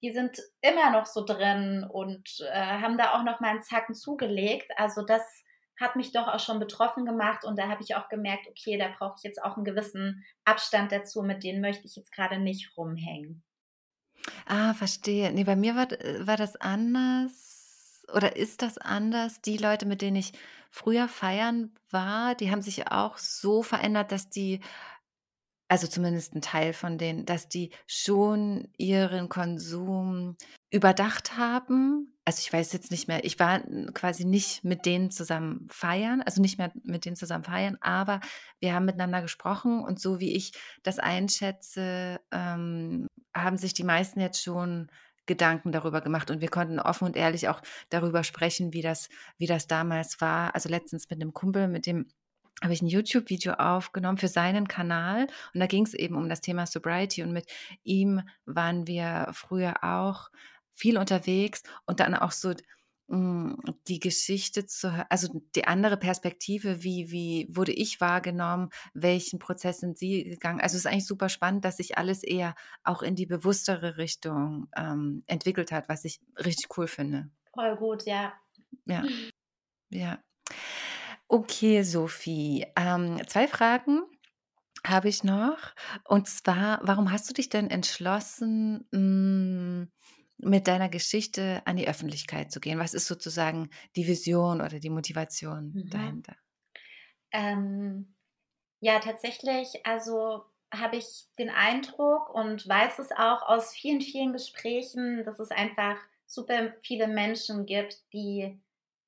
die 0.02 0.12
sind 0.12 0.40
immer 0.62 0.90
noch 0.90 1.06
so 1.06 1.24
drin 1.24 1.88
und 1.88 2.44
äh, 2.52 2.60
haben 2.60 2.98
da 2.98 3.14
auch 3.14 3.24
noch 3.24 3.40
mal 3.40 3.50
einen 3.50 3.62
Zacken 3.62 3.94
zugelegt. 3.94 4.72
Also 4.76 5.04
das 5.04 5.22
hat 5.82 5.96
mich 5.98 6.12
doch 6.14 6.28
auch 6.28 6.40
schon 6.40 6.60
betroffen 6.60 7.06
gemacht 7.06 7.44
und 7.46 7.58
da 7.60 7.68
habe 7.70 7.84
ich 7.84 7.96
auch 7.96 8.08
gemerkt, 8.10 8.48
okay, 8.48 8.78
da 8.78 8.88
brauche 8.98 9.16
ich 9.18 9.24
jetzt 9.24 9.44
auch 9.44 9.56
einen 9.58 9.66
gewissen 9.66 10.24
Abstand 10.46 10.92
dazu, 10.92 11.24
mit 11.24 11.44
denen 11.44 11.62
möchte 11.62 11.86
ich 11.88 11.96
jetzt 11.98 12.12
gerade 12.14 12.40
nicht 12.40 12.78
rumhängen. 12.78 13.44
Ah, 14.46 14.74
verstehe. 14.74 15.32
Ne, 15.34 15.44
bei 15.46 15.56
mir 15.56 15.76
war, 15.76 15.86
d- 15.88 16.28
war 16.28 16.38
das 16.38 16.56
anders 16.58 18.04
oder 18.14 18.36
ist 18.36 18.62
das 18.62 18.78
anders? 18.78 19.42
Die 19.42 19.58
Leute, 19.58 19.86
mit 19.86 20.02
denen 20.02 20.18
ich 20.18 20.34
früher 20.70 21.08
feiern 21.08 21.74
war, 21.90 22.36
die 22.36 22.52
haben 22.52 22.62
sich 22.62 22.92
auch 22.92 23.18
so 23.18 23.64
verändert, 23.64 24.12
dass 24.12 24.30
die 24.30 24.62
also 25.72 25.88
zumindest 25.88 26.36
ein 26.36 26.42
Teil 26.42 26.74
von 26.74 26.98
denen, 26.98 27.26
dass 27.26 27.48
die 27.50 27.72
schon 27.88 28.68
ihren 28.78 29.30
Konsum 29.30 30.36
überdacht 30.70 31.38
haben. 31.38 32.14
Also, 32.26 32.42
ich 32.42 32.52
weiß 32.54 32.74
jetzt 32.74 32.92
nicht 32.92 33.08
mehr 33.08 33.24
ich 33.26 33.40
war 33.40 33.62
quasi 33.94 34.26
nicht 34.26 34.64
mit 34.66 34.86
denen 34.86 35.12
zusammen 35.12 35.68
feiern, 35.72 36.22
also 36.22 36.42
nicht 36.42 36.58
mehr 36.58 36.72
mit 36.84 37.06
denen 37.06 37.16
zusammen 37.16 37.46
feiern, 37.46 37.78
aber 37.82 38.20
wir 38.60 38.74
haben 38.74 38.86
miteinander 38.86 39.22
gesprochen 39.22 39.82
und 39.84 40.00
so 40.00 40.20
wie 40.20 40.36
ich 40.36 40.52
das 40.84 41.00
einschätze, 41.00 42.20
ähm, 42.32 43.08
haben 43.36 43.58
sich 43.58 43.74
die 43.74 43.84
meisten 43.86 44.20
jetzt 44.20 44.44
schon 44.44 44.92
Gedanken 45.26 45.72
darüber 45.72 46.02
gemacht 46.02 46.32
und 46.32 46.42
wir 46.42 46.50
konnten 46.50 46.80
offen 46.80 47.06
und 47.06 47.16
ehrlich 47.16 47.48
auch 47.50 47.62
darüber 47.90 48.24
sprechen, 48.26 48.74
wie 48.74 48.82
das 48.82 49.08
wie 49.38 49.48
das 49.48 49.68
damals 49.68 50.20
war. 50.22 50.54
Also, 50.56 50.68
letztens 50.70 51.10
mit 51.10 51.20
'nem 51.20 51.34
Kumpel, 51.34 51.68
mit 51.70 51.86
dem 51.88 52.08
habe 52.62 52.74
ich 52.74 52.82
ein 52.82 52.88
YouTube-Video 52.88 53.54
aufgenommen 53.54 54.18
für 54.18 54.28
seinen 54.28 54.68
Kanal 54.68 55.28
und 55.54 55.60
da 55.60 55.68
ging 55.68 55.86
es 55.86 55.94
eben 55.94 56.16
um 56.16 56.30
das 56.30 56.42
Thema 56.42 56.66
Sobriety 56.66 57.24
und 57.24 57.32
mit 57.32 57.52
ihm 57.84 58.22
waren 58.46 58.88
wir 58.88 59.30
früher 59.34 59.84
auch 59.84 60.30
viel 60.74 60.98
unterwegs 60.98 61.64
und 61.86 62.00
dann 62.00 62.16
auch 62.16 62.32
so, 62.32 62.54
hm, 63.12 63.58
die 63.88 64.00
Geschichte 64.00 64.66
zu 64.66 64.96
hö 64.96 65.04
also 65.10 65.42
die 65.56 65.68
andere 65.68 65.98
Perspektive, 65.98 66.82
wie 66.84 67.12
wie 67.12 67.48
wurde 67.52 67.74
ich 67.74 68.00
wahrgenommen, 68.00 68.70
welchen 68.94 69.38
Prozess 69.38 69.80
sind 69.80 69.98
Sie 69.98 70.24
gegangen? 70.24 70.62
Also, 70.62 70.78
es 70.78 70.86
ist 70.86 70.92
eigentlich 70.92 71.08
super 71.08 71.28
spannend, 71.28 71.66
dass 71.66 71.78
sich 71.78 71.98
alles 71.98 72.24
eher 72.24 72.56
auch 72.86 73.02
in 73.02 73.16
die 73.16 73.26
bewusstere 73.26 73.98
Richtung, 73.98 74.68
ähm, 74.78 75.24
entwickelt 75.28 75.74
hat, 75.74 75.90
was 75.90 76.06
ich 76.06 76.22
richtig 76.38 76.78
cool 76.78 76.88
finde. 76.88 77.30
Voll 77.54 77.76
gut, 77.76 78.06
ja. 78.06 78.34
Ja, 78.86 79.04
ja. 79.90 80.20
Okay, 81.34 81.82
Sophie, 81.84 82.66
ähm, 82.76 83.22
2 83.26 83.48
Fragen 83.48 84.02
habe 84.86 85.10
ich 85.10 85.24
noch. 85.24 85.60
Und 86.08 86.28
zwar, 86.30 86.80
warum 86.84 87.12
hast 87.12 87.30
du 87.30 87.34
dich 87.34 87.50
denn 87.50 87.70
entschlossen, 87.70 88.88
hm, 88.94 89.92
mit 90.40 90.68
deiner 90.68 90.90
Geschichte 90.90 91.62
an 91.66 91.78
die 91.78 91.88
Öffentlichkeit 91.88 92.52
zu 92.52 92.60
gehen? 92.62 92.80
Was 92.80 92.94
ist 92.96 93.08
sozusagen 93.08 93.70
die 93.96 94.08
Vision 94.08 94.62
oder 94.62 94.80
die 94.80 94.90
Motivation 94.92 95.76
Mhm. 95.76 95.92
dahinter? 95.92 96.36
Ähm, 97.32 98.16
ja, 98.82 99.00
tatsächlich, 99.00 99.86
also 99.86 100.46
habe 100.74 100.98
ich 100.98 101.28
den 101.40 101.50
Eindruck 101.50 102.30
und 102.34 102.68
weiß 102.68 103.00
es 103.00 103.12
auch 103.14 103.44
aus 103.44 103.74
vielen, 103.74 104.02
vielen 104.02 104.34
Gesprächen, 104.34 105.26
dass 105.26 105.40
es 105.40 105.52
einfach 105.52 105.98
super 106.28 106.74
viele 106.84 107.08
Menschen 107.08 107.66
gibt, 107.66 108.04
die 108.14 108.62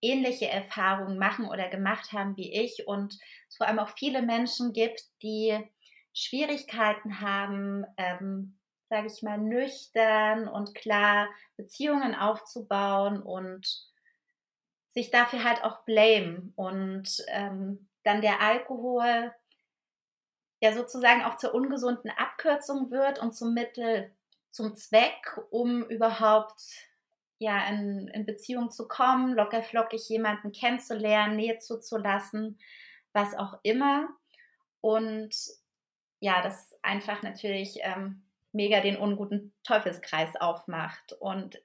ähnliche 0.03 0.49
Erfahrungen 0.49 1.17
machen 1.17 1.47
oder 1.47 1.69
gemacht 1.69 2.11
haben 2.11 2.35
wie 2.37 2.53
ich 2.53 2.87
und 2.87 3.17
es 3.49 3.57
vor 3.57 3.67
allem 3.67 3.79
auch 3.79 3.89
viele 3.97 4.21
Menschen 4.21 4.73
gibt, 4.73 5.03
die 5.21 5.57
Schwierigkeiten 6.13 7.21
haben, 7.21 7.85
ähm, 7.97 8.59
sage 8.89 9.07
ich 9.07 9.23
mal, 9.23 9.37
nüchtern 9.37 10.47
und 10.47 10.75
klar 10.75 11.27
Beziehungen 11.57 12.13
aufzubauen 12.13 13.21
und 13.21 13.67
sich 14.89 15.09
dafür 15.09 15.43
halt 15.43 15.63
auch 15.63 15.83
blame 15.85 16.51
und 16.55 17.23
ähm, 17.29 17.89
dann 18.03 18.21
der 18.21 18.41
Alkohol 18.41 19.33
ja 20.61 20.73
sozusagen 20.73 21.23
auch 21.23 21.37
zur 21.37 21.53
ungesunden 21.53 22.11
Abkürzung 22.11 22.91
wird 22.91 23.19
und 23.19 23.35
zum 23.35 23.53
Mittel 23.53 24.13
zum 24.51 24.75
Zweck, 24.75 25.39
um 25.49 25.83
überhaupt 25.89 26.61
ja 27.43 27.67
in, 27.67 28.07
in 28.07 28.25
Beziehung 28.25 28.71
zu 28.71 28.87
kommen, 28.87 29.35
locker 29.35 29.61
flockig 29.61 30.09
jemanden 30.09 30.51
kennenzulernen, 30.51 31.35
Nähe 31.35 31.59
zuzulassen, 31.59 32.57
was 33.13 33.35
auch 33.35 33.59
immer. 33.63 34.09
Und 34.81 35.35
ja, 36.19 36.41
das 36.41 36.77
einfach 36.81 37.21
natürlich 37.21 37.79
ähm, 37.81 38.23
mega 38.51 38.81
den 38.81 38.97
unguten 38.97 39.53
Teufelskreis 39.63 40.35
aufmacht. 40.35 41.13
Und 41.19 41.61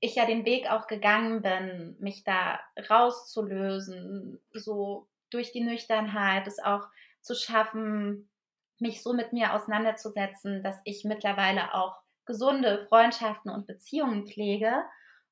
ich 0.00 0.14
ja 0.14 0.26
den 0.26 0.44
Weg 0.44 0.70
auch 0.70 0.86
gegangen 0.86 1.42
bin, 1.42 1.96
mich 2.00 2.24
da 2.24 2.60
rauszulösen, 2.88 4.40
so 4.52 5.08
durch 5.30 5.52
die 5.52 5.62
Nüchternheit, 5.62 6.46
es 6.46 6.58
auch 6.58 6.88
zu 7.20 7.34
schaffen, 7.34 8.30
mich 8.78 9.02
so 9.02 9.12
mit 9.12 9.32
mir 9.32 9.54
auseinanderzusetzen, 9.54 10.62
dass 10.62 10.80
ich 10.84 11.04
mittlerweile 11.04 11.74
auch 11.74 11.96
gesunde 12.24 12.86
Freundschaften 12.88 13.50
und 13.50 13.66
Beziehungen 13.66 14.26
pflege 14.26 14.72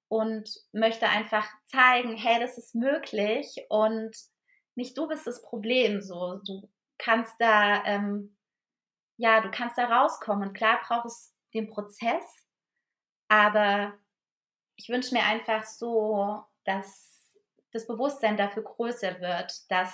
und 0.09 0.49
möchte 0.73 1.09
einfach 1.09 1.47
zeigen, 1.67 2.17
hey, 2.17 2.41
das 2.41 2.59
ist 2.59 2.75
möglich 2.75 3.65
und 3.69 4.17
nicht 4.75 4.97
du 4.97 5.07
bist 5.09 5.27
das 5.27 5.43
Problem, 5.43 6.01
so 6.01 6.41
du 6.47 6.69
kannst 6.99 7.35
da 7.39 7.85
ähm, 7.85 8.37
ja, 9.19 9.41
du 9.41 9.51
kannst 9.51 9.77
da 9.77 9.87
rauskommen 9.87 10.49
und 10.49 10.55
klar 10.55 10.81
braucht 10.87 11.07
es 11.07 11.35
den 11.53 11.69
Prozess, 11.69 12.25
aber 13.29 13.95
ich 14.77 14.89
wünsche 14.89 15.15
mir 15.15 15.25
einfach 15.25 15.65
so, 15.65 16.45
dass 16.65 17.35
das 17.73 17.87
Bewusstsein 17.87 18.37
dafür 18.37 18.63
größer 18.63 19.21
wird, 19.21 19.71
dass 19.71 19.93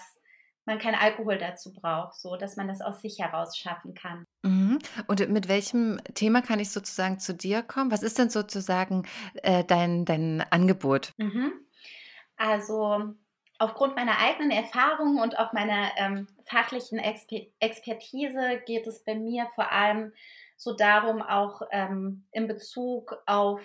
man 0.67 0.79
keinen 0.79 0.95
Alkohol 0.95 1.39
dazu 1.39 1.73
braucht, 1.73 2.15
so 2.15 2.37
dass 2.37 2.57
man 2.57 2.69
das 2.69 2.81
aus 2.81 3.01
sich 3.01 3.19
heraus 3.19 3.57
schaffen 3.57 3.95
kann. 3.95 4.25
Mhm. 4.45 4.79
Und 5.07 5.27
mit 5.31 5.49
welchem 5.49 5.99
Thema 6.15 6.43
kann 6.43 6.61
ich 6.61 6.71
sozusagen 6.71 7.19
zu 7.19 7.35
dir 7.35 7.63
kommen? 7.63 7.91
Was 7.91 8.03
ist 8.03 8.19
denn 8.19 8.29
sozusagen 8.29 9.07
äh, 9.43 9.65
dein, 9.65 10.05
dein 10.05 10.45
Angebot? 10.51 11.13
Mhm. 11.17 11.53
Also 12.37 13.15
aufgrund 13.59 13.97
meiner 13.97 14.19
eigenen 14.19 14.51
Erfahrungen 14.51 15.19
und 15.19 15.39
auch 15.39 15.53
meiner 15.53 15.93
ähm, 15.97 16.27
fachlichen 16.45 16.99
Exper 16.99 17.39
Expertise 17.61 18.61
geht 18.67 18.87
es 18.87 19.03
bei 19.03 19.15
mir 19.15 19.49
vor 19.55 19.73
allem 19.73 20.13
so 20.57 20.75
darum, 20.75 21.23
auch 21.23 21.63
ähm, 21.73 22.27
in 22.31 22.47
Bezug 22.47 23.17
auf 23.27 23.61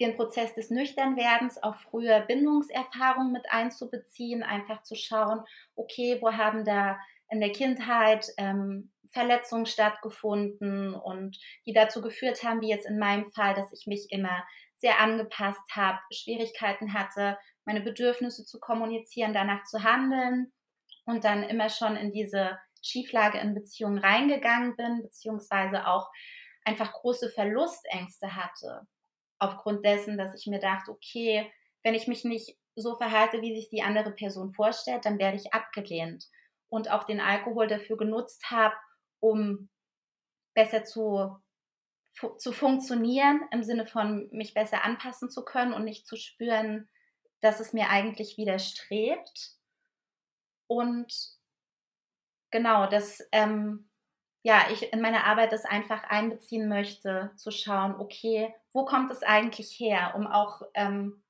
den 0.00 0.16
Prozess 0.16 0.54
des 0.54 0.70
Nüchternwerdens 0.70 1.62
auch 1.62 1.76
früher 1.76 2.20
Bindungserfahrungen 2.20 3.32
mit 3.32 3.44
einzubeziehen, 3.50 4.42
einfach 4.42 4.82
zu 4.82 4.94
schauen, 4.94 5.42
okay, 5.74 6.18
wo 6.20 6.32
haben 6.32 6.64
da 6.64 6.98
in 7.30 7.40
der 7.40 7.52
Kindheit 7.52 8.26
ähm, 8.36 8.90
Verletzungen 9.12 9.66
stattgefunden 9.66 10.94
und 10.94 11.38
die 11.66 11.72
dazu 11.72 12.00
geführt 12.00 12.42
haben, 12.42 12.60
wie 12.60 12.70
jetzt 12.70 12.86
in 12.86 12.98
meinem 12.98 13.30
Fall, 13.32 13.54
dass 13.54 13.72
ich 13.72 13.86
mich 13.86 14.06
immer 14.10 14.44
sehr 14.78 14.98
angepasst 15.00 15.62
habe, 15.72 15.98
Schwierigkeiten 16.12 16.92
hatte, 16.92 17.38
meine 17.64 17.80
Bedürfnisse 17.80 18.44
zu 18.44 18.58
kommunizieren, 18.58 19.32
danach 19.32 19.64
zu 19.64 19.84
handeln 19.84 20.52
und 21.04 21.24
dann 21.24 21.42
immer 21.44 21.68
schon 21.68 21.96
in 21.96 22.12
diese 22.12 22.58
Schieflage 22.82 23.38
in 23.38 23.54
Beziehungen 23.54 23.98
reingegangen 23.98 24.76
bin, 24.76 25.02
beziehungsweise 25.02 25.86
auch 25.86 26.10
einfach 26.64 26.92
große 26.92 27.30
Verlustängste 27.30 28.34
hatte 28.34 28.86
aufgrund 29.42 29.84
dessen, 29.84 30.16
dass 30.16 30.34
ich 30.38 30.46
mir 30.46 30.60
dachte, 30.60 30.92
okay, 30.92 31.50
wenn 31.82 31.94
ich 31.94 32.06
mich 32.06 32.24
nicht 32.24 32.56
so 32.76 32.96
verhalte, 32.96 33.40
wie 33.42 33.54
sich 33.54 33.68
die 33.68 33.82
andere 33.82 34.12
Person 34.12 34.54
vorstellt, 34.54 35.04
dann 35.04 35.18
werde 35.18 35.36
ich 35.36 35.52
abgelehnt. 35.52 36.26
Und 36.68 36.90
auch 36.90 37.04
den 37.04 37.20
Alkohol 37.20 37.66
dafür 37.66 37.96
genutzt 37.96 38.50
habe, 38.50 38.74
um 39.22 39.68
besser 40.54 40.84
zu, 40.84 41.36
zu 42.38 42.52
funktionieren, 42.52 43.40
im 43.52 43.62
Sinne 43.62 43.86
von 43.86 44.28
mich 44.32 44.52
besser 44.52 44.84
anpassen 44.84 45.30
zu 45.30 45.44
können 45.44 45.72
und 45.72 45.84
nicht 45.84 46.06
zu 46.06 46.16
spüren, 46.16 46.88
dass 47.40 47.60
es 47.60 47.72
mir 47.72 47.88
eigentlich 47.88 48.36
widerstrebt. 48.36 49.56
Und 50.66 51.12
genau, 52.50 52.86
dass 52.86 53.26
ähm, 53.32 53.88
ja, 54.42 54.66
ich 54.72 54.92
in 54.92 55.00
meiner 55.00 55.24
Arbeit 55.24 55.52
das 55.52 55.64
einfach 55.64 56.02
einbeziehen 56.04 56.68
möchte, 56.68 57.30
zu 57.36 57.50
schauen, 57.50 57.94
okay, 57.94 58.52
wo 58.72 58.84
kommt 58.84 59.12
es 59.12 59.22
eigentlich 59.22 59.78
her, 59.78 60.14
um 60.16 60.26
auch 60.26 60.62
ähm, 60.74 61.22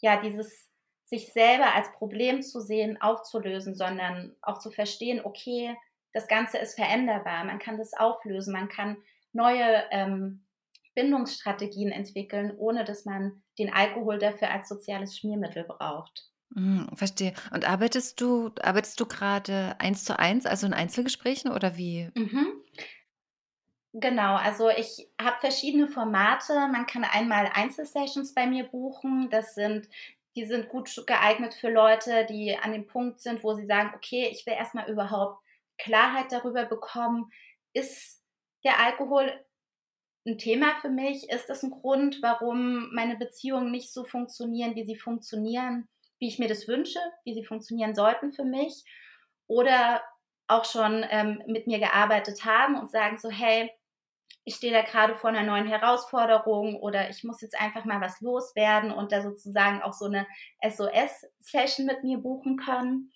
ja 0.00 0.20
dieses 0.20 0.68
sich 1.04 1.32
selber 1.32 1.74
als 1.74 1.92
Problem 1.92 2.42
zu 2.42 2.60
sehen, 2.60 3.00
aufzulösen, 3.00 3.74
sondern 3.74 4.34
auch 4.40 4.58
zu 4.58 4.70
verstehen, 4.70 5.20
okay, 5.22 5.76
das 6.12 6.28
Ganze 6.28 6.58
ist 6.58 6.74
veränderbar, 6.74 7.44
man 7.44 7.58
kann 7.58 7.78
das 7.78 7.94
auflösen, 7.94 8.52
man 8.52 8.68
kann 8.68 8.98
neue 9.32 9.84
ähm, 9.90 10.46
Bindungsstrategien 10.94 11.90
entwickeln, 11.90 12.54
ohne 12.56 12.84
dass 12.84 13.04
man 13.04 13.42
den 13.58 13.72
Alkohol 13.72 14.18
dafür 14.18 14.50
als 14.50 14.68
soziales 14.68 15.16
Schmiermittel 15.18 15.64
braucht. 15.64 16.30
Mhm, 16.54 16.88
verstehe. 16.94 17.32
Und 17.52 17.64
arbeitest 17.66 18.20
du 18.20 18.50
arbeitest 18.62 18.98
du 19.00 19.06
gerade 19.06 19.76
eins 19.80 20.04
zu 20.04 20.18
eins, 20.18 20.46
also 20.46 20.66
in 20.66 20.72
Einzelgesprächen 20.74 21.50
oder 21.50 21.76
wie? 21.76 22.10
Mhm. 22.16 22.62
Genau, 23.94 24.36
also 24.36 24.70
ich 24.70 25.10
habe 25.20 25.36
verschiedene 25.40 25.86
Formate. 25.86 26.54
Man 26.68 26.86
kann 26.86 27.04
einmal 27.04 27.50
Einzelsessions 27.52 28.32
bei 28.34 28.46
mir 28.46 28.64
buchen. 28.64 29.28
Das 29.30 29.54
sind 29.54 29.88
die 30.34 30.46
sind 30.46 30.70
gut 30.70 30.90
geeignet 31.06 31.52
für 31.52 31.68
Leute, 31.70 32.24
die 32.24 32.56
an 32.56 32.72
dem 32.72 32.86
Punkt 32.86 33.20
sind, 33.20 33.44
wo 33.44 33.52
sie 33.54 33.66
sagen: 33.66 33.92
„Okay, 33.94 34.28
ich 34.32 34.46
will 34.46 34.54
erst 34.54 34.74
mal 34.74 34.88
überhaupt 34.90 35.41
Klarheit 35.82 36.30
darüber 36.30 36.64
bekommen, 36.64 37.30
ist 37.72 38.22
der 38.64 38.78
Alkohol 38.78 39.32
ein 40.26 40.38
Thema 40.38 40.74
für 40.80 40.90
mich? 40.90 41.28
Ist 41.30 41.48
das 41.48 41.62
ein 41.62 41.70
Grund, 41.70 42.20
warum 42.22 42.92
meine 42.94 43.16
Beziehungen 43.16 43.70
nicht 43.70 43.92
so 43.92 44.04
funktionieren, 44.04 44.76
wie 44.76 44.84
sie 44.84 44.96
funktionieren?“ 44.96 45.88
wie 46.22 46.28
ich 46.28 46.38
mir 46.38 46.46
das 46.46 46.68
wünsche, 46.68 47.00
wie 47.24 47.34
sie 47.34 47.44
funktionieren 47.44 47.96
sollten 47.96 48.32
für 48.32 48.44
mich. 48.44 48.84
Oder 49.48 50.00
auch 50.46 50.64
schon 50.64 51.04
ähm, 51.10 51.42
mit 51.48 51.66
mir 51.66 51.80
gearbeitet 51.80 52.44
haben 52.44 52.78
und 52.78 52.88
sagen 52.88 53.18
so, 53.18 53.28
hey, 53.28 53.72
ich 54.44 54.54
stehe 54.54 54.72
da 54.72 54.82
gerade 54.82 55.16
vor 55.16 55.30
einer 55.30 55.42
neuen 55.42 55.66
Herausforderung 55.66 56.76
oder 56.76 57.10
ich 57.10 57.24
muss 57.24 57.40
jetzt 57.40 57.60
einfach 57.60 57.84
mal 57.84 58.00
was 58.00 58.20
loswerden 58.20 58.92
und 58.92 59.10
da 59.10 59.20
sozusagen 59.20 59.82
auch 59.82 59.94
so 59.94 60.04
eine 60.04 60.28
SOS-Session 60.62 61.86
mit 61.86 62.04
mir 62.04 62.18
buchen 62.18 62.56
können. 62.56 63.12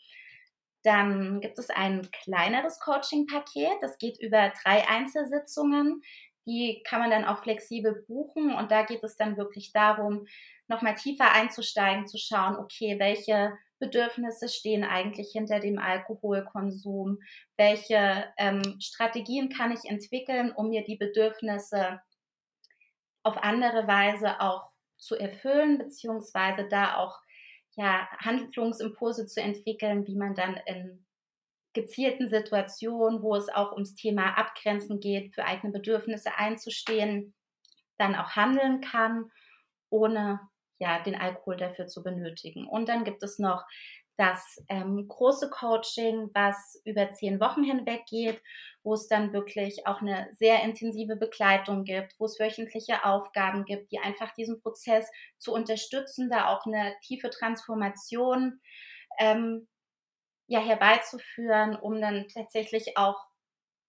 Dann 0.87 1.41
gibt 1.41 1.59
es 1.59 1.69
ein 1.69 2.09
kleineres 2.13 2.79
Coaching-Paket, 2.79 3.79
das 3.81 3.99
geht 3.99 4.21
über 4.21 4.53
drei 4.63 4.87
Einzelsitzungen. 4.89 6.01
Die 6.47 6.81
kann 6.87 7.01
man 7.01 7.11
dann 7.11 7.25
auch 7.25 7.43
flexibel 7.43 8.05
buchen 8.07 8.55
und 8.55 8.71
da 8.71 8.85
geht 8.85 9.03
es 9.03 9.17
dann 9.17 9.37
wirklich 9.37 9.73
darum, 9.73 10.29
nochmal 10.69 10.95
tiefer 10.95 11.33
einzusteigen, 11.33 12.07
zu 12.07 12.19
schauen, 12.19 12.55
okay, 12.55 13.01
welche 13.01 13.59
Bedürfnisse 13.81 14.49
stehen 14.49 14.85
eigentlich 14.85 15.33
hinter 15.33 15.59
dem 15.59 15.81
Alkoholkonsum? 15.81 17.19
Welche 17.57 18.33
ähm, 18.39 18.77
Strategien 18.79 19.49
kann 19.49 19.73
ich 19.73 19.91
entwickeln, 19.91 20.53
um 20.53 20.69
mir 20.69 20.85
die 20.85 20.97
Bedürfnisse 20.97 22.01
auf 23.25 23.43
andere 23.43 23.89
Weise 23.89 24.41
auch 24.41 24.71
zu 24.99 25.17
erfüllen, 25.17 25.79
beziehungsweise 25.79 26.69
da 26.69 26.99
auch 26.99 27.19
ja, 27.77 28.09
Handlungsimpulse 28.19 29.27
zu 29.27 29.41
entwickeln, 29.41 30.07
wie 30.07 30.17
man 30.17 30.35
dann 30.35 30.57
in 30.67 31.07
gezielten 31.75 32.29
Situationen, 32.29 33.23
wo 33.23 33.37
es 33.37 33.51
auch 33.51 33.73
ums 33.73 33.95
Thema 33.95 34.39
Abgrenzen 34.39 34.99
geht, 34.99 35.35
für 35.35 35.45
eigene 35.45 35.73
Bedürfnisse 35.73 36.35
einzustehen, 36.37 37.35
dann 37.99 38.15
auch 38.15 38.31
handeln 38.31 38.81
kann, 38.81 39.31
ohne 39.91 40.41
ja, 40.79 41.03
den 41.03 41.15
Alkohol 41.15 41.57
dafür 41.57 41.87
zu 41.87 42.03
benötigen. 42.03 42.67
Und 42.67 42.89
dann 42.89 43.05
gibt 43.05 43.23
es 43.23 43.39
noch 43.39 43.65
das 44.17 44.63
ähm, 44.69 45.07
große 45.09 45.51
Coaching, 45.51 46.31
was 46.33 46.81
über 46.85 47.11
zehn 47.13 47.39
Wochen 47.41 47.63
hinweg 47.63 48.07
geht, 48.07 48.41
wo 48.83 48.95
es 48.95 49.09
dann 49.09 49.33
wirklich 49.33 49.87
auch 49.87 50.01
eine 50.01 50.29
sehr 50.35 50.63
intensive 50.63 51.17
Begleitung 51.17 51.85
gibt, 51.85 52.15
wo 52.19 52.25
es 52.25 52.39
wöchentliche 52.41 53.05
Aufgaben 53.05 53.65
gibt, 53.65 53.93
die 53.93 53.99
einfach 53.99 54.33
diesen 54.35 54.61
Prozess 54.61 55.11
zu 55.39 55.53
unterstützen, 55.53 56.31
da 56.31 56.49
auch 56.49 56.65
eine 56.67 56.95
tiefe 57.03 57.31
Transformation 57.31 58.61
ähm, 59.19 59.67
ja, 60.47 60.61
herbeizuführen, 60.61 61.77
um 61.77 62.01
dann 62.01 62.29
tatsächlich 62.29 62.97
auch 62.97 63.27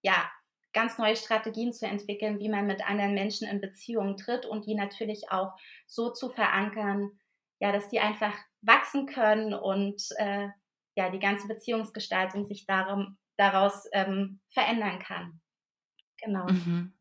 ja, 0.01 0.29
ganz 0.73 0.97
neue 0.97 1.15
Strategien 1.15 1.73
zu 1.73 1.85
entwickeln, 1.85 2.39
wie 2.39 2.49
man 2.49 2.67
mit 2.67 2.87
anderen 2.87 3.13
Menschen 3.13 3.47
in 3.47 3.61
Beziehungen 3.61 4.17
tritt 4.17 4.45
und 4.45 4.65
die 4.65 4.75
natürlich 4.75 5.31
auch 5.31 5.53
so 5.85 6.11
zu 6.11 6.29
verankern, 6.29 7.11
ja, 7.59 7.71
dass 7.71 7.89
die 7.89 7.99
einfach 7.99 8.33
wachsen 8.61 9.05
können 9.05 9.53
und 9.53 10.01
äh, 10.17 10.47
ja, 10.95 11.09
die 11.09 11.19
ganze 11.19 11.47
Beziehungsgestaltung 11.47 12.45
sich 12.45 12.65
darum, 12.65 13.17
daraus 13.37 13.87
ähm, 13.93 14.39
verändern 14.51 14.99
kann. 14.99 15.39
Genau. 16.21 16.47
Mhm. 16.47 16.93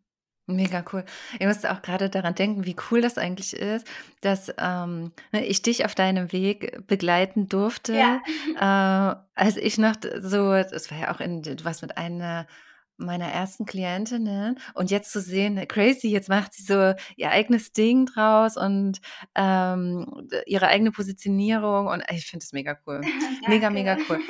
Mega 0.48 0.84
cool. 0.92 1.04
Ich 1.40 1.46
musste 1.46 1.72
auch 1.72 1.82
gerade 1.82 2.08
daran 2.08 2.36
denken, 2.36 2.66
wie 2.66 2.76
cool 2.90 3.00
das 3.00 3.18
eigentlich 3.18 3.54
ist, 3.54 3.88
dass 4.20 4.52
ähm, 4.58 5.12
ne, 5.32 5.44
ich 5.44 5.62
dich 5.62 5.84
auf 5.84 5.96
deinem 5.96 6.30
Weg 6.30 6.86
begleiten 6.86 7.48
durfte. 7.48 7.94
Ja. 7.94 8.22
Äh, 8.54 9.16
als 9.34 9.56
ich 9.56 9.76
noch 9.76 9.94
so, 10.20 10.52
das 10.52 10.90
war 10.90 10.98
ja 10.98 11.14
auch 11.14 11.20
in, 11.20 11.42
du 11.42 11.64
warst 11.64 11.82
mit 11.82 11.98
einer 11.98 12.46
meiner 12.96 13.26
ersten 13.26 13.66
Klientinnen 13.66 14.58
und 14.74 14.90
jetzt 14.90 15.12
zu 15.12 15.20
sehen, 15.20 15.66
crazy, 15.68 16.08
jetzt 16.08 16.28
macht 16.28 16.54
sie 16.54 16.62
so 16.62 16.94
ihr 17.16 17.30
eigenes 17.30 17.72
Ding 17.72 18.06
draus 18.06 18.56
und 18.56 19.00
ähm, 19.34 20.28
ihre 20.46 20.68
eigene 20.68 20.92
Positionierung 20.92 21.86
und 21.86 22.02
ich 22.10 22.26
finde 22.26 22.44
es 22.44 22.52
mega 22.52 22.78
cool. 22.86 23.00
mega, 23.48 23.70
mega 23.70 23.96
cool. 24.08 24.20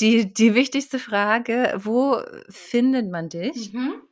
Die, 0.00 0.34
die 0.34 0.54
wichtigste 0.54 0.98
Frage, 0.98 1.72
wo 1.76 2.18
findet 2.50 3.10
man 3.10 3.30
dich? 3.30 3.72
Mhm. 3.72 4.02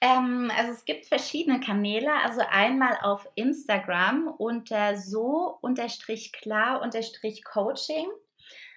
Ähm, 0.00 0.52
also 0.56 0.72
es 0.72 0.84
gibt 0.84 1.06
verschiedene 1.06 1.60
Kanäle, 1.60 2.12
also 2.22 2.42
einmal 2.48 2.98
auf 3.02 3.26
Instagram 3.36 4.28
unter 4.28 4.96
so 4.98 5.58
unterstrich 5.62 6.32
klar 6.32 6.82
unterstrich 6.82 7.42
Coaching. 7.42 8.06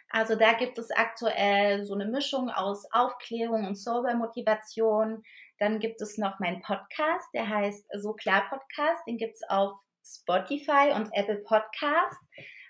Also 0.09 0.35
da 0.35 0.53
gibt 0.53 0.77
es 0.77 0.89
aktuell 0.91 1.85
so 1.85 1.93
eine 1.93 2.05
Mischung 2.05 2.49
aus 2.49 2.85
Aufklärung 2.91 3.65
und 3.65 3.75
Sober-Motivation. 3.75 5.23
Dann 5.59 5.79
gibt 5.79 6.01
es 6.01 6.17
noch 6.17 6.39
meinen 6.39 6.61
Podcast, 6.61 7.27
der 7.33 7.49
heißt 7.49 7.85
So 7.93 8.13
klar 8.13 8.47
Podcast. 8.49 9.01
Den 9.07 9.17
gibt 9.17 9.35
es 9.35 9.43
auf 9.49 9.73
Spotify 10.03 10.93
und 10.95 11.09
Apple 11.13 11.43
Podcast. 11.45 12.17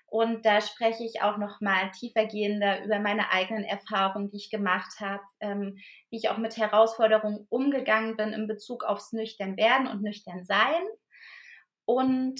Und 0.09 0.45
da 0.45 0.61
spreche 0.61 1.03
ich 1.03 1.21
auch 1.21 1.37
noch 1.37 1.59
mal 1.59 1.91
tiefergehender 1.91 2.83
über 2.85 2.99
meine 2.99 3.29
eigenen 3.31 3.65
Erfahrungen, 3.65 4.29
die 4.29 4.37
ich 4.37 4.49
gemacht 4.49 5.01
habe, 5.01 5.21
ähm, 5.41 5.77
wie 6.09 6.17
ich 6.17 6.29
auch 6.29 6.37
mit 6.37 6.55
Herausforderungen 6.55 7.45
umgegangen 7.49 8.15
bin 8.15 8.31
in 8.31 8.47
Bezug 8.47 8.85
aufs 8.85 9.11
Nüchtern 9.11 9.57
werden 9.57 9.87
und 9.87 10.01
Nüchtern 10.01 10.45
sein. 10.45 10.81
Und 11.83 12.39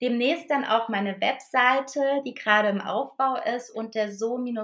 demnächst 0.00 0.50
dann 0.50 0.64
auch 0.64 0.88
meine 0.88 1.20
Webseite, 1.20 2.22
die 2.26 2.34
gerade 2.34 2.68
im 2.68 2.80
Aufbau 2.80 3.36
ist, 3.36 3.70
unter 3.70 4.12
so-klar.de. 4.12 4.56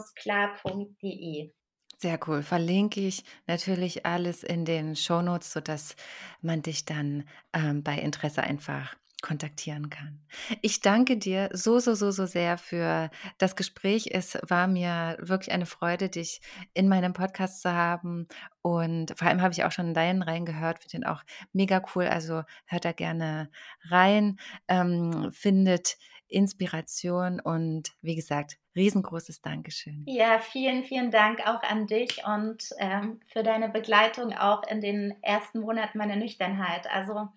Sehr 1.98 2.18
cool. 2.26 2.42
Verlinke 2.42 3.00
ich 3.00 3.24
natürlich 3.46 4.06
alles 4.06 4.42
in 4.42 4.64
den 4.64 4.96
Shownotes, 4.96 5.52
sodass 5.52 5.96
man 6.40 6.62
dich 6.62 6.86
dann 6.86 7.28
ähm, 7.52 7.82
bei 7.82 7.98
Interesse 7.98 8.42
einfach 8.42 8.96
kontaktieren 9.22 9.90
kann. 9.90 10.20
Ich 10.62 10.80
danke 10.80 11.16
dir 11.16 11.50
so, 11.52 11.78
so, 11.78 11.94
so, 11.94 12.10
so 12.10 12.26
sehr 12.26 12.58
für 12.58 13.10
das 13.38 13.56
Gespräch. 13.56 14.08
Es 14.12 14.38
war 14.46 14.66
mir 14.66 15.16
wirklich 15.20 15.52
eine 15.52 15.66
Freude, 15.66 16.08
dich 16.08 16.40
in 16.74 16.88
meinem 16.88 17.12
Podcast 17.12 17.62
zu 17.62 17.72
haben. 17.72 18.28
Und 18.62 19.12
vor 19.16 19.28
allem 19.28 19.42
habe 19.42 19.52
ich 19.52 19.64
auch 19.64 19.72
schon 19.72 19.88
in 19.88 19.94
deinen 19.94 20.22
reingehört, 20.22 20.82
finde 20.82 20.98
den 20.98 21.06
auch 21.06 21.22
mega 21.52 21.82
cool. 21.94 22.06
Also 22.06 22.42
hört 22.66 22.84
da 22.84 22.92
gerne 22.92 23.50
rein, 23.90 24.38
ähm, 24.68 25.30
findet 25.32 25.96
Inspiration 26.30 27.40
und 27.40 27.90
wie 28.02 28.14
gesagt, 28.14 28.56
riesengroßes 28.76 29.42
Dankeschön. 29.42 30.04
Ja, 30.06 30.38
vielen, 30.38 30.84
vielen 30.84 31.10
Dank 31.10 31.40
auch 31.46 31.62
an 31.62 31.86
dich 31.86 32.24
und 32.24 32.70
ähm, 32.78 33.20
für 33.26 33.42
deine 33.42 33.68
Begleitung 33.68 34.32
auch 34.32 34.62
in 34.68 34.80
den 34.80 35.14
ersten 35.22 35.60
Monaten 35.60 35.98
meiner 35.98 36.16
Nüchternheit. 36.16 36.88
Also 36.90 37.28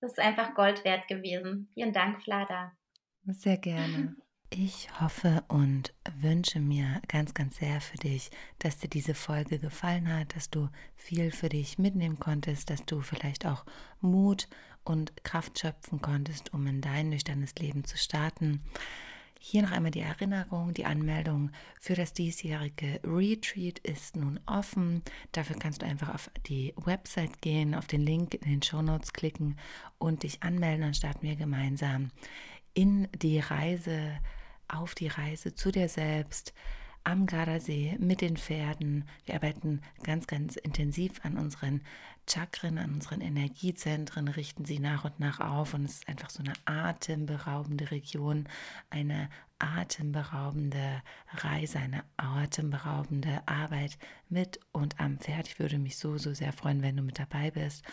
das 0.00 0.12
ist 0.12 0.18
einfach 0.18 0.54
Gold 0.54 0.84
wert 0.84 1.08
gewesen. 1.08 1.68
Vielen 1.74 1.92
Dank, 1.92 2.22
Flada. 2.22 2.72
Sehr 3.26 3.56
gerne. 3.56 4.16
Ich 4.50 4.88
hoffe 5.00 5.42
und 5.48 5.92
wünsche 6.20 6.60
mir 6.60 7.02
ganz, 7.08 7.34
ganz 7.34 7.56
sehr 7.56 7.80
für 7.80 7.96
dich, 7.96 8.30
dass 8.60 8.78
dir 8.78 8.88
diese 8.88 9.14
Folge 9.14 9.58
gefallen 9.58 10.12
hat, 10.12 10.36
dass 10.36 10.50
du 10.50 10.68
viel 10.94 11.32
für 11.32 11.48
dich 11.48 11.78
mitnehmen 11.78 12.20
konntest, 12.20 12.70
dass 12.70 12.84
du 12.84 13.00
vielleicht 13.00 13.44
auch 13.44 13.64
Mut 14.00 14.48
und 14.84 15.24
Kraft 15.24 15.58
schöpfen 15.58 16.00
konntest, 16.00 16.54
um 16.54 16.66
in 16.68 16.80
dein 16.80 17.08
nüchternes 17.08 17.56
Leben 17.56 17.84
zu 17.84 17.98
starten. 17.98 18.62
Hier 19.38 19.62
noch 19.62 19.72
einmal 19.72 19.90
die 19.90 20.00
Erinnerung, 20.00 20.74
die 20.74 20.86
Anmeldung 20.86 21.50
für 21.78 21.94
das 21.94 22.12
diesjährige 22.12 23.00
Retreat 23.04 23.78
ist 23.80 24.16
nun 24.16 24.40
offen. 24.46 25.02
Dafür 25.32 25.56
kannst 25.56 25.82
du 25.82 25.86
einfach 25.86 26.14
auf 26.14 26.30
die 26.46 26.74
Website 26.76 27.42
gehen, 27.42 27.74
auf 27.74 27.86
den 27.86 28.00
Link 28.00 28.34
in 28.34 28.50
den 28.50 28.62
Show 28.62 28.82
Notes 28.82 29.12
klicken 29.12 29.58
und 29.98 30.22
dich 30.22 30.42
anmelden. 30.42 30.82
Dann 30.82 30.94
starten 30.94 31.26
wir 31.26 31.36
gemeinsam 31.36 32.10
in 32.74 33.08
die 33.14 33.38
Reise, 33.38 34.18
auf 34.68 34.94
die 34.94 35.08
Reise 35.08 35.54
zu 35.54 35.70
dir 35.70 35.88
selbst 35.88 36.52
am 37.06 37.26
Gardasee 37.26 37.96
mit 38.00 38.20
den 38.20 38.36
Pferden. 38.36 39.04
Wir 39.26 39.36
arbeiten 39.36 39.80
ganz, 40.02 40.26
ganz 40.26 40.56
intensiv 40.56 41.24
an 41.24 41.38
unseren 41.38 41.80
Chakren, 42.28 42.78
an 42.78 42.94
unseren 42.94 43.20
Energiezentren, 43.20 44.26
richten 44.26 44.64
sie 44.64 44.80
nach 44.80 45.04
und 45.04 45.20
nach 45.20 45.38
auf 45.38 45.74
und 45.74 45.84
es 45.84 45.98
ist 45.98 46.08
einfach 46.08 46.30
so 46.30 46.42
eine 46.42 46.54
atemberaubende 46.64 47.92
Region, 47.92 48.48
eine 48.90 49.28
atemberaubende 49.60 51.00
Reise, 51.32 51.78
eine 51.78 52.02
atemberaubende 52.16 53.40
Arbeit 53.46 53.98
mit 54.28 54.58
und 54.72 54.98
am 54.98 55.18
Pferd. 55.18 55.46
Ich 55.46 55.60
würde 55.60 55.78
mich 55.78 55.98
so, 55.98 56.18
so 56.18 56.34
sehr 56.34 56.52
freuen, 56.52 56.82
wenn 56.82 56.96
du 56.96 57.02
mit 57.02 57.20
dabei 57.20 57.52
bist. 57.52 57.84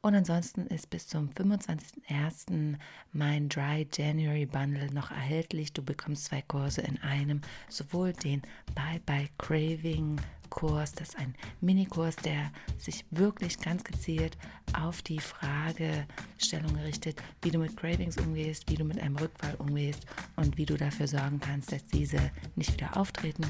Und 0.00 0.14
ansonsten 0.14 0.66
ist 0.68 0.90
bis 0.90 1.08
zum 1.08 1.30
25.01. 1.30 2.76
mein 3.12 3.48
Dry 3.48 3.86
January 3.92 4.46
Bundle 4.46 4.92
noch 4.92 5.10
erhältlich. 5.10 5.72
Du 5.72 5.82
bekommst 5.82 6.26
zwei 6.26 6.42
Kurse 6.42 6.82
in 6.82 7.02
einem, 7.02 7.40
sowohl 7.68 8.12
den 8.12 8.42
Bye 8.74 9.00
Bye 9.04 9.28
Craving 9.38 10.20
Kurs, 10.50 10.92
das 10.92 11.10
ist 11.10 11.18
ein 11.18 11.34
Minikurs, 11.60 12.16
der 12.16 12.50
sich 12.78 13.04
wirklich 13.10 13.60
ganz 13.60 13.84
gezielt 13.84 14.36
auf 14.72 15.02
die 15.02 15.20
Fragestellung 15.20 16.74
richtet, 16.76 17.22
wie 17.42 17.50
du 17.50 17.58
mit 17.58 17.76
Cravings 17.76 18.16
umgehst, 18.18 18.70
wie 18.70 18.76
du 18.76 18.84
mit 18.84 18.98
einem 18.98 19.16
Rückfall 19.16 19.54
umgehst 19.56 20.06
und 20.36 20.56
wie 20.56 20.66
du 20.66 20.76
dafür 20.76 21.06
sorgen 21.06 21.40
kannst, 21.40 21.72
dass 21.72 21.84
diese 21.86 22.30
nicht 22.56 22.72
wieder 22.72 22.96
auftreten. 22.96 23.44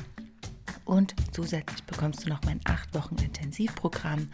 Und 0.84 1.14
zusätzlich 1.32 1.82
bekommst 1.84 2.24
du 2.24 2.28
noch 2.30 2.42
mein 2.44 2.60
8 2.64 2.94
Wochen 2.94 3.16
Intensivprogramm, 3.16 4.30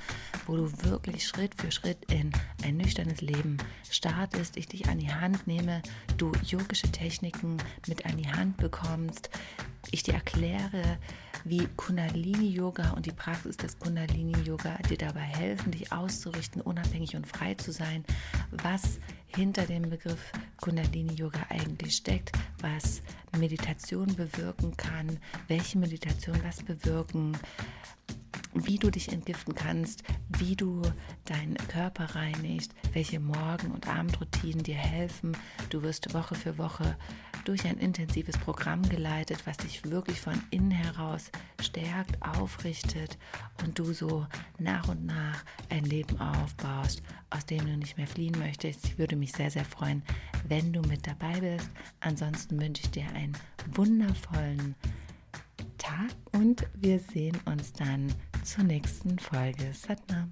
wo 0.47 0.57
du 0.57 0.71
wirklich 0.85 1.27
Schritt 1.27 1.61
für 1.61 1.71
Schritt 1.71 1.99
in 2.11 2.33
ein 2.63 2.77
nüchternes 2.77 3.21
Leben 3.21 3.59
startest, 3.91 4.57
ich 4.57 4.69
dich 4.69 4.89
an 4.89 4.99
die 4.99 5.13
Hand 5.13 5.47
nehme, 5.47 5.83
du 6.17 6.33
yogische 6.45 6.91
Techniken 6.91 7.59
mit 7.87 8.07
an 8.07 8.17
die 8.17 8.29
Hand 8.29 8.57
bekommst, 8.57 9.31
ich 9.91 10.03
dir 10.03 10.15
erkläre, 10.15 10.99
wie 11.45 11.67
Kundalini-Yoga. 11.77 12.91
Und 12.91 13.07
die 13.07 13.13
Praxis 13.13 13.57
des 13.57 13.79
Kundalini-Yoga 13.79 14.79
dir 14.89 14.99
dabei 14.99 15.21
helfen, 15.21 15.73
dich 15.73 15.93
auszurichten, 15.93 16.61
unabhängig 16.61 17.17
und 17.17 17.27
frei 17.27 17.55
zu 17.55 17.73
sein, 17.73 18.05
was 18.51 18.99
hinter 19.27 19.67
dem 19.67 19.91
Begriff 19.91 20.33
Kundalini-Yoga 20.61 21.47
eigentlich 21.51 21.97
steckt, 21.97 22.33
was 22.61 23.03
Meditation 23.37 24.15
bewirken 24.15 24.77
kann, 24.77 25.19
welche 25.49 25.79
Meditation 25.79 26.39
was 26.45 26.63
bewirken, 26.63 27.37
wie 28.55 28.79
du 28.79 28.91
dich 28.91 29.13
entgiften 29.13 29.55
kannst, 29.55 30.05
wie 30.39 30.57
du 30.57 30.83
deinen 31.25 31.57
Körper 31.57 32.15
reinigst, 32.15 32.73
welche 32.93 33.21
Morgen- 33.21 33.73
und 33.73 33.89
Abendroutinen 33.89 34.63
dir 34.63 34.77
helfen. 34.77 35.37
Du 35.71 35.83
wirst 35.83 36.15
Woche 36.15 36.35
für 36.35 36.57
Woche 36.59 36.97
durch 37.45 37.67
ein 37.67 37.79
intensives 37.79 38.39
Programm 38.39 38.83
geleitet, 38.89 39.47
was 39.47 39.57
dich 39.59 39.85
wirklich 39.91 40.21
von 40.21 40.41
innen 40.51 40.71
heraus 40.71 41.31
stärkt, 41.61 42.23
aufrichtet 42.23 43.19
und 43.63 43.79
du 43.79 43.93
so 43.93 44.27
nach 44.59 44.89
und 44.89 45.05
nach 45.05 45.45
ein 45.69 45.85
Leben 45.85 46.19
aufbaust, 46.21 47.03
aus 47.31 47.45
dem 47.47 47.67
du 47.67 47.77
nicht 47.77 47.97
mehr 47.97 48.07
fliehen 48.07 48.39
möchtest. 48.39 48.87
Ich 48.87 48.99
würde 48.99 49.17
mich 49.17 49.33
sehr, 49.33 49.51
sehr 49.51 49.65
freuen, 49.65 50.03
wenn 50.49 50.73
du 50.73 50.81
mit 50.83 51.07
dabei 51.07 51.41
bist. 51.41 51.71
Ansonsten 52.01 52.61
wünsche 52.61 52.83
ich 52.85 52.91
dir 52.91 53.07
einen 53.15 53.37
wundervollen 53.73 54.75
Tag 55.79 56.15
und 56.33 56.67
wir 56.75 56.99
sehen 56.99 57.37
uns 57.45 57.73
dann 57.73 58.13
zur 58.45 58.65
nächsten 58.65 59.19
Folge. 59.19 59.73
Satnam. 59.73 60.31